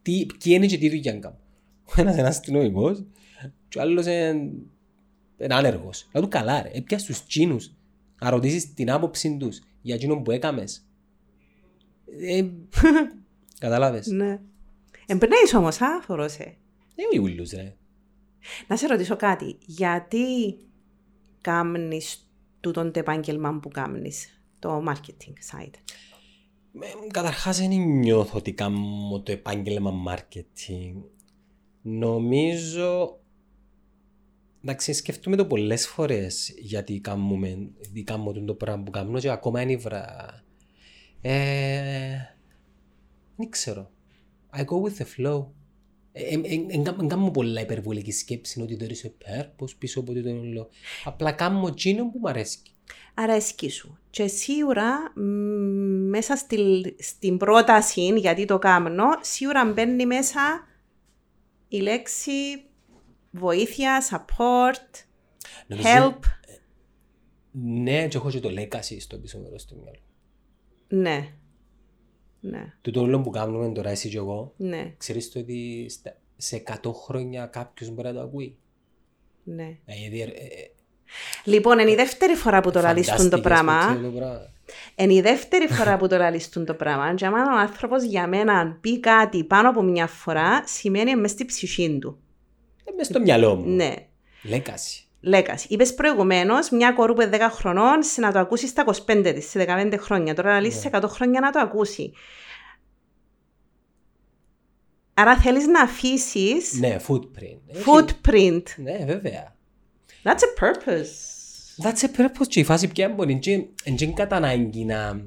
[0.03, 1.39] τι- ποιοι είναι και τι δουλειά κάνουν
[1.85, 3.05] ο ένας είναι αστυνομικός
[3.69, 4.51] και ο άλλος είναι
[5.39, 7.73] είναι άνεργος λέω του καλά ρε έπιας τους τσίνους
[8.21, 10.87] να ρωτήσεις την άποψη τους για εκείνον που έκαμες
[12.21, 12.45] ε,
[13.61, 14.07] Καταλάβες.
[14.07, 14.41] ναι.
[15.07, 16.43] Εμπνέεις όμως, α, φορώσε.
[16.95, 17.75] Ε, όχι ούλους ρε.
[18.67, 19.57] Να σε ρωτήσω κάτι.
[19.61, 20.25] Γιατί
[21.41, 22.31] κάμνεις
[22.61, 25.75] τούτον το επάγγελμα που κάμνεις, το marketing side;
[26.81, 30.95] Ε, Καταρχάς δεν νιώθω ότι κάνω το επάγγελμα marketing.
[31.83, 33.21] Νομίζω...
[34.63, 39.61] Εντάξει, σκεφτούμε το πολλές φορές γιατί κάνουμε, γιατί κάνω το πράγμα που κάνω και ακόμα
[39.61, 40.27] είναι βρα...
[41.21, 42.17] Ε,
[43.37, 43.91] δεν ξέρω.
[44.57, 45.47] I go with the flow.
[46.97, 50.69] Δεν κάνω πολλά υπερβολική σκέψη ότι there is a purpose πίσω από το όλο.
[51.05, 52.59] Απλά κάνω εκείνο που μου αρέσει.
[53.15, 53.99] αρέσκει σου.
[54.11, 56.57] Και σίγουρα μ, μέσα στη,
[56.99, 60.67] στην πρόταση, γιατί το κάνω, σίγουρα μπαίνει μέσα
[61.69, 62.33] η λέξη
[63.31, 65.05] βοήθεια, support,
[65.67, 66.19] Νομίζω- help.
[67.51, 70.01] Ναι, και έχω και το legacy στο πίσω μέρος του μυαλού.
[71.03, 71.29] Ναι.
[72.51, 72.73] Ναι.
[72.83, 74.95] Του το όλο που κάνουμε τώρα εσύ και εγώ, Ναι.
[74.97, 78.57] ξέρεις το ότι στα- σε 100 χρόνια κάποιος μπορεί να το ακούει;
[79.45, 79.77] Ναι.
[79.85, 80.71] Δηλαδή, ε, ε,
[81.45, 83.81] Λοιπόν, είναι η δεύτερη φορά που το λαλίστουν το φαντάστηκες πράγμα.
[83.87, 84.51] το ξέρω το πράγμα.
[84.97, 87.15] Είναι η δεύτερη φορά που το λαλίστουν το πράγμα.
[87.15, 91.45] Και άμα ο άνθρωπος για μένα πει κάτι πάνω από μια φορά, σημαίνει μες στη
[91.45, 92.19] ψυχή του.
[92.85, 93.69] Ε, μες στο μυαλό μου.
[93.75, 93.95] Ναι.
[94.51, 95.06] Legacy.
[95.27, 95.65] Λέκας.
[95.69, 99.49] Είπες προηγουμένως μια κορού που είναι 10 χρονών σε να το ακούσεις στα 25 της,
[99.51, 100.35] σε 15 χρόνια.
[100.35, 102.13] Τώρα να λύσεις σε 100 χρόνια να το ακούσει.
[105.15, 107.61] Άρα θέλεις να αφήσεις Ναι, footprint.
[107.67, 108.63] Έχει- footprint.
[108.77, 109.57] Ναι, βέβαια.
[110.23, 111.13] That's a purpose.
[111.85, 115.27] That's a purpose και η φάση πια μπορεί και δεν κατά ανάγκη να,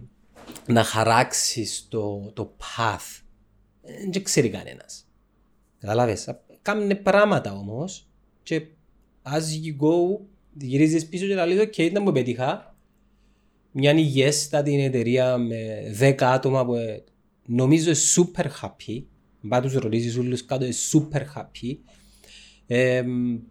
[0.66, 3.22] να χαράξεις το, το path.
[4.12, 5.08] Δεν ξέρει κανένας.
[5.80, 6.39] Καταλάβες.
[6.62, 8.08] Κάμνε πράγματα όμως
[8.43, 8.62] και
[9.24, 10.20] as you go
[10.54, 12.76] γυρίζεις πίσω και λέει ok, ήταν που πετύχα.
[13.72, 15.58] Μια υγιέστατη εταιρεία με
[16.00, 17.04] 10 άτομα που ε,
[17.46, 19.04] νομίζω είναι super happy.
[19.42, 21.78] Μπα τους ρωτήσεις όλους κάτω, είναι super happy.
[22.68, 23.04] Ε,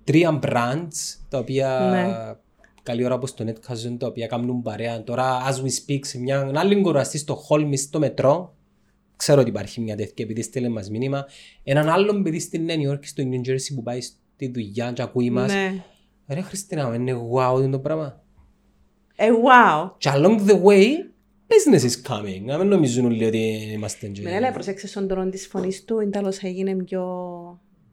[0.05, 2.35] τρία brands τα οποία Ναι.
[2.83, 5.05] καλή ώρα όπως το Netcast τα οποία κάνουν παρέα.
[5.05, 8.57] Τώρα, as we speak, σε μια άλλη κοραστή στο Holmes στο μετρό,
[9.16, 11.27] ξέρω ότι υπάρχει μια τέτοια επειδή στέλνει μας μήνυμα.
[11.64, 14.01] Έναν άλλον παιδί στη Νέα Υόρκη, στο New Jersey που πάει
[14.39, 15.53] στη δουλειά και ακούει μας.
[15.53, 15.82] Ναι.
[16.28, 18.22] Ρε Χριστίνα, είναι wow το πράγμα.
[19.16, 19.91] Ε, wow.
[19.99, 20.86] Και along the way,
[21.49, 22.43] business is coming.
[22.45, 23.39] Να μην νομίζουν όλοι ότι
[23.72, 24.22] είμαστε και...
[24.22, 27.03] Με λέει, προσέξτε στον τόνο της φωνής του, είναι τέλο έγινε πιο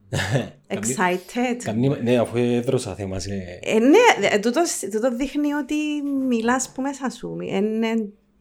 [0.68, 1.56] excited.
[1.64, 3.34] Καμνή- Ναι, αφού έδρωσα θέμα σε...
[3.62, 5.76] Ε, ναι, ε, τούτο, τούτο δείχνει ότι
[6.28, 7.38] μιλάς που μέσα σου.
[7.52, 7.94] Ε, ναι,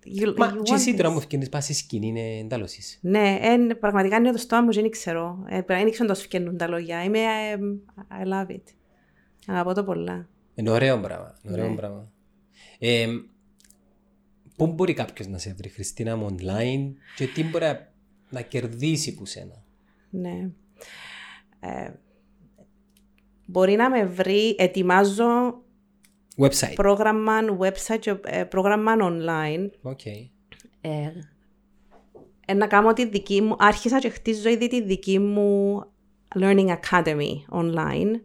[0.05, 0.97] you- Μα you και want εσύ this.
[0.97, 2.99] τώρα μου ευκαινείς πας στη σκηνή, είναι εντάλλος είσαι.
[3.01, 5.45] Ναι, ε, πραγματικά είναι το στόμα μου, δεν ξέρω.
[5.49, 7.05] Ε, δεν ξέρω τόσο φκαινούν τα λόγια.
[7.05, 7.57] Είμαι, ε,
[8.23, 8.63] I love it.
[9.47, 10.29] Αγαπώ το πολλά.
[10.55, 11.35] Είναι ωραίο πράγμα.
[11.43, 11.75] Είναι ωραίο Ναι.
[11.77, 12.11] πράγμα.
[12.79, 13.07] Ε,
[14.57, 17.93] πού μπορεί κάποιος να σε βρει, Χριστίνα, μου online και τι μπορεί να-
[18.31, 19.65] να κερδίσει που σένα;
[20.11, 20.51] Ναι.
[21.61, 21.91] Ε,
[23.47, 25.63] μπορεί να με βρει, ετοιμάζω
[26.39, 26.75] Website.
[26.75, 29.71] πρόγραμμα website, και, ε, πρόγραμμα online.
[29.83, 30.07] OK.
[30.07, 30.23] Ε,
[32.47, 35.81] ε, να κάνω τη δική μου, άρχισα και χτίζω ήδη τη δική μου
[36.41, 38.21] Learning Academy online.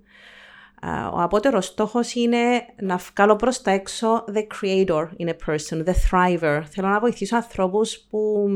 [0.82, 5.86] Ε, ο απώτερος στόχος είναι να βγάλω προς τα έξω the creator in a person,
[5.86, 6.62] the thriver.
[6.70, 8.48] Θέλω να βοηθήσω ανθρώπους που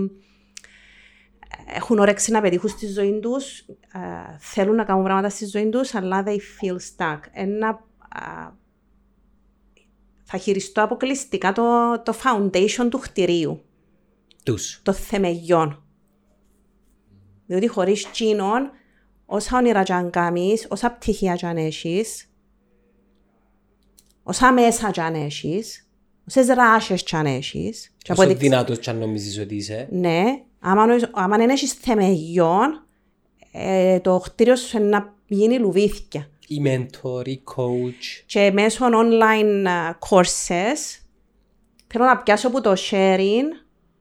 [1.76, 5.96] έχουν όρεξη να πετύχουν στη ζωή τους, ε, θέλουν να κάνουν πράγματα στη ζωή τους,
[5.96, 7.20] αλλά they feel stuck.
[7.32, 7.68] Ένα,
[8.10, 8.52] α,
[10.36, 11.64] θα χειριστώ αποκλειστικά το,
[12.06, 13.62] το foundation του κτηρίου,
[14.44, 14.80] Τους.
[14.84, 15.84] το θεμελιών.
[17.46, 18.72] Διότι χωρίς τσίνον,
[19.26, 22.30] όσα όνειρα κι αν κάνεις, όσα πτυχία κι αν έχεις,
[24.24, 25.90] όσα μέσα κι αν έχεις,
[26.28, 29.88] όσες ράχες κι αν έχεις, και από Όσο τη- δυνατός κι αν νομίζεις ότι είσαι.
[29.92, 30.24] ναι,
[30.60, 32.86] άμα, νοείς- άμα δεν έχεις θεμεγιών,
[33.52, 36.28] ε, το κτίριο σου είναι να γίνει λουβίθκια.
[36.48, 38.24] Ή mentor, ή coach.
[38.26, 41.02] Και μέσω online α, courses
[41.88, 43.46] θέλω να πιάσω από το sharing,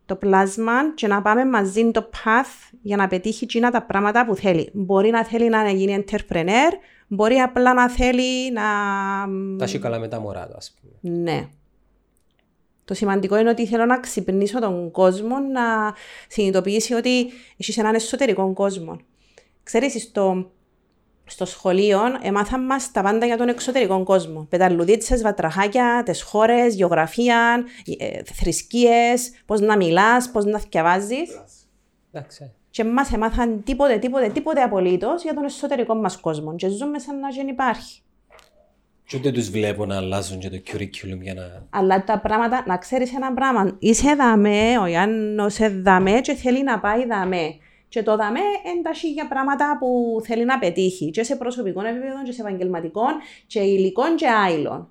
[0.06, 4.34] το πλάσμα και να πάμε μαζί το path για να πετύχει εκείνα τα πράγματα που
[4.34, 4.70] θέλει.
[4.72, 6.72] Μπορεί να θέλει να γίνει entrepreneur,
[7.08, 8.62] μπορεί απλά να θέλει να...
[9.58, 11.22] Τα έχει καλά με τα μωρά του, ας πούμε.
[11.22, 11.48] Ναι.
[12.84, 15.94] Το σημαντικό είναι ότι θέλω να ξυπνήσω τον κόσμο να
[16.28, 18.96] συνειδητοποιήσει ότι έχεις έναν εσωτερικό κόσμο.
[19.62, 20.50] Ξέρεις, στο,
[21.26, 24.46] στο σχολείο έμαθαν μας τα πάντα για τον εξωτερικό κόσμο.
[24.50, 27.64] Πεταλουδίτσες, βατραχάκια, τις χώρες, γεωγραφία,
[27.98, 31.30] ε, θρησκείες, πώς να μιλάς, πώς να θυκευάζεις.
[32.12, 32.52] Εντάξει.
[32.70, 36.54] Και μας έμαθαν τίποτε, τίποτε, τίποτε απολύτως για τον εσωτερικό μας κόσμο.
[36.54, 38.02] Και ζούμε σαν να δεν υπάρχει.
[39.06, 41.66] Και ούτε τους βλέπω να αλλάζουν και το curriculum για να...
[41.70, 46.62] Αλλά τα πράγματα, να ξέρεις ένα πράγμα, είσαι δαμέ, ο Ιάννος είναι δαμέ και θέλει
[46.62, 47.56] να πάει δαμέ.
[47.92, 48.40] Και το δαμέ
[48.76, 53.02] ένταχει για πράγματα που θέλει να πετύχει, και σε προσωπικό επίπεδο, και σε επαγγελματικό,
[53.46, 54.88] και υλικών και άειλων.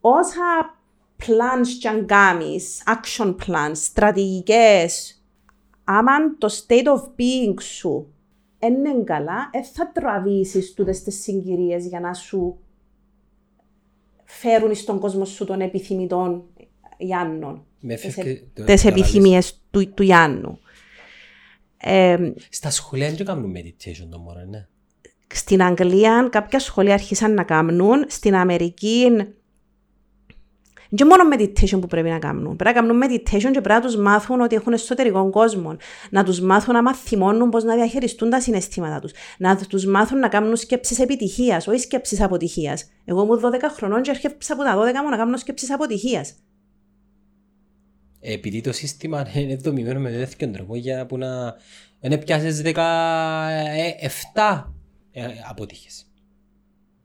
[0.00, 0.74] Όσα
[1.22, 5.22] plans και αν κάνεις, action plans, στρατηγικές,
[5.84, 8.12] άμα το state of being σου
[8.62, 12.58] είναι καλά, δεν θα τραβήσεις τούτες τις συγκυρίες για να σου
[14.24, 16.44] φέρουν στον κόσμο σου των επιθυμητών
[16.98, 17.64] Γιάννων.
[17.80, 20.58] Με Τις, έφευκε ε- το- τις το επιθυμίες του, του Γιάννου.
[21.82, 24.66] Ε, Στα σχολεία δεν κάνουν meditation το μωρό, ναι.
[25.34, 29.06] στην Αγγλία κάποια σχολεία άρχισαν να κάνουν, στην Αμερική
[30.94, 32.56] και μόνο meditation που πρέπει να κάνουν.
[32.56, 35.76] Πρέπει να κάνουν meditation και πρέπει να τους μάθουν ότι έχουν εσωτερικό κόσμο.
[36.10, 39.12] Να τους μάθουν να μαθημώνουν πώς να διαχειριστούν τα συναισθήματα τους.
[39.38, 42.90] Να τους μάθουν να κάνουν σκέψεις επιτυχίας, όχι σκέψεις αποτυχίας.
[43.04, 46.34] Εγώ ήμουν 12 χρονών και έρχεψα από τα 12 μου να κάνω σκέψεις αποτυχίας.
[48.20, 51.56] Επειδή το σύστημα είναι δομημένο με τέτοιο τρόπο για που να
[52.00, 52.70] δεν πιάσεις 17
[55.12, 56.06] ε, αποτύχες.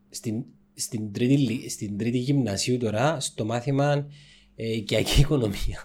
[0.10, 0.44] Στην,
[0.74, 4.08] στην, τρίτη, λυ- στην τρίτη γυμνασίου τώρα, στο μάθημα
[4.56, 5.84] ε, οικιακή οικονομία.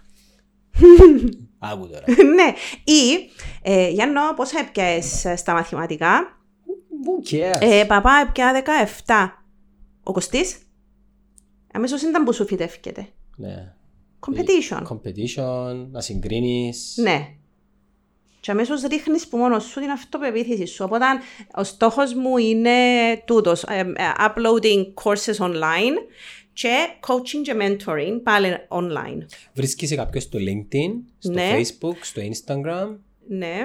[1.58, 2.04] Άκου τώρα.
[2.34, 2.52] ναι.
[2.84, 3.30] Ή,
[3.62, 6.38] ε, Γιάννο, πόσα έπιασες ε, στα μαθηματικά;
[7.04, 7.58] Who cares?
[7.60, 8.62] Ε, παπά έπια
[9.04, 9.28] 17.
[10.02, 10.58] Ο Κωστής;
[11.72, 13.08] Αμέσως ήταν που σου φυτεύκεται.
[13.36, 13.74] ναι.
[14.26, 14.82] Competition.
[14.88, 16.94] Competition, να συγκρίνεις.
[16.96, 17.28] Ναι.
[18.40, 20.84] Και αμέσως ρίχνεις που μόνος σου την αυτοπεποίθηση σου.
[20.84, 21.04] Οπότε
[21.54, 22.70] ο στόχος μου είναι
[23.24, 23.62] τούτος.
[23.62, 23.84] ε, ε,
[24.18, 25.96] uploading courses online
[26.52, 29.26] και coaching και mentoring πάλι online.
[29.54, 31.50] Βρίσκεις κάποιος στο LinkedIn, στο Ναι.
[31.54, 32.96] Facebook, στο Instagram.
[33.28, 33.56] Ναι.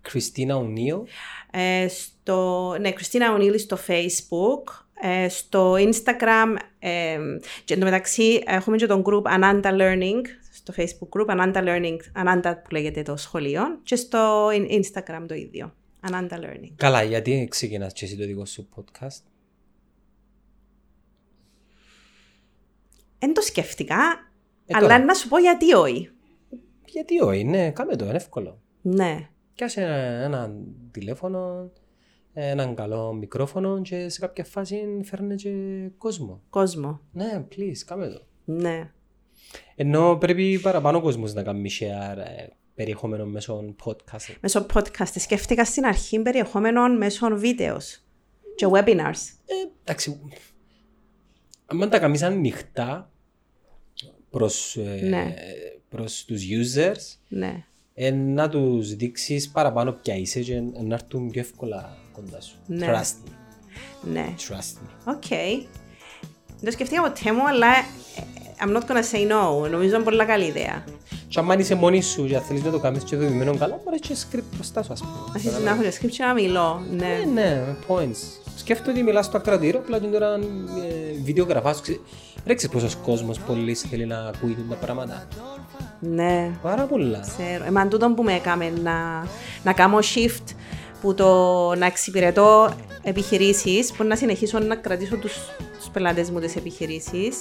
[0.00, 1.02] Κριστίνα O'Neill.
[1.50, 7.18] Ε, στο, ναι, Κριστίνα Ονίλη στο Facebook, ε, στο Instagram ε,
[7.64, 10.20] και εντωμεταξύ έχουμε και τον group Ananda Learning,
[10.52, 15.34] στο Facebook group Ananda Learning, Ananda που λέγεται το σχολείο και στο in- Instagram το
[15.34, 15.74] ίδιο,
[16.10, 16.72] Ananda Learning.
[16.76, 19.22] Καλά, γιατί ξεκινάς και εσύ το δικό σου podcast;
[23.18, 23.94] Δεν το σκέφτηκα,
[24.66, 25.04] Ε, αλλά τώρα.
[25.04, 26.10] να σου πω γιατί όχι.
[26.84, 28.60] Γιατί όχι, ναι, κάμε το, είναι εύκολο.
[28.82, 30.52] Ναι, Πιάσε ένα, ένα
[30.90, 31.70] τηλέφωνο,
[32.32, 35.52] έναν καλό μικρόφωνο και σε κάποια φάση φέρνε και
[35.98, 36.40] κόσμο.
[36.50, 37.00] κόσμο.
[37.12, 38.22] Ναι, please, κάμε το.
[38.44, 38.90] Ναι.
[39.74, 44.34] Ενώ πρέπει παραπάνω κόσμος να κάνει share ε, περιεχόμενο μέσω podcast.
[44.40, 48.04] Μέσω podcast σκέφτηκα στην αρχή περιεχόμενο μέσω βίντεος
[48.54, 49.22] και webinars.
[49.46, 49.54] Ε,
[49.84, 50.20] εντάξει,
[51.66, 53.10] αν τα κάνεις ανοιχτά
[54.30, 55.34] προς, ε, Ναι.
[55.88, 57.64] προς τους users, Ναι.
[57.94, 62.56] Ε, να τους δείξεις παραπάνω ποια είσαι και να έρθουν πιο εύκολα κοντά σου.
[62.66, 62.86] Ναι.
[62.86, 63.32] Trust me.
[64.02, 64.34] Ναι.
[64.48, 65.14] Trust me.
[65.14, 65.28] OK.
[66.46, 67.82] Δεν το σκεφτήκα ποτέ μου, αλλά ε,
[68.64, 69.70] I'm not gonna say no.
[69.70, 70.84] Νομίζω είναι πολύ καλή ιδέα.
[71.30, 74.16] Και αν είσαι μόνη σου και θέλεις να το κάνεις και δομημένο καλά, μπορείς και
[74.22, 75.12] script μπροστά σου, ας πούμε.
[75.34, 76.82] Αρχίζει να έχω και script και να μιλώ.
[76.90, 77.40] Ναι, Ναι.
[77.42, 78.40] ναι, points.
[78.56, 81.80] Σκέφτομαι ότι μιλάς στο ακροατήριο, απλά την τώρα ε, βιντεογραφάς.
[81.80, 82.00] Ξε-
[82.46, 85.28] Ρε ξέρεις πόσος κόσμος πολύς θέλει να ακούει τα πράγματα.
[86.00, 86.50] Ναι.
[86.62, 87.20] Πάρα πολλά.
[87.20, 87.64] Ξέρω.
[87.64, 89.26] Εμάν τούτο που με έκαμε να,
[89.64, 90.54] να κάνω shift
[91.00, 91.34] που το
[91.74, 92.70] να εξυπηρετώ
[93.02, 95.36] επιχειρήσεις που να συνεχίσω να κρατήσω τους,
[95.78, 97.36] τους πελάτες μου τις επιχειρήσεις.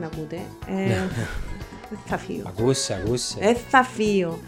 [0.00, 0.36] Να ακούτε.
[0.66, 0.94] Ε,
[1.90, 2.42] δεν θα φύγω.
[2.46, 3.36] Ακούσε, ακούσε.
[3.40, 4.38] Δεν θα φύγω.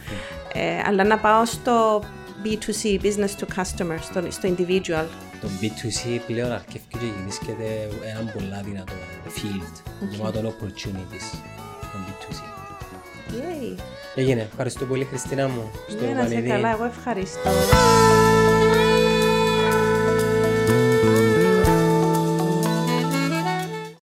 [0.53, 2.03] Ε, αλλά να πάω στο
[2.45, 5.05] B2C, business to customer, στο, στο individual.
[5.41, 7.89] Το B2C πλέον αρκεύει και γεννήσκεται
[8.19, 8.93] ένα πολλά δυνατό
[9.27, 9.83] field.
[10.11, 11.37] Γεμάτο opportunities.
[11.81, 12.41] Το B2C.
[13.33, 13.79] Yay.
[14.15, 14.41] Έγινε.
[14.51, 15.71] Ευχαριστώ πολύ Χριστίνα μου.
[15.89, 16.49] Στο Ναι, να σε Βανίδι.
[16.49, 17.51] καλά, εγώ ευχαριστώ.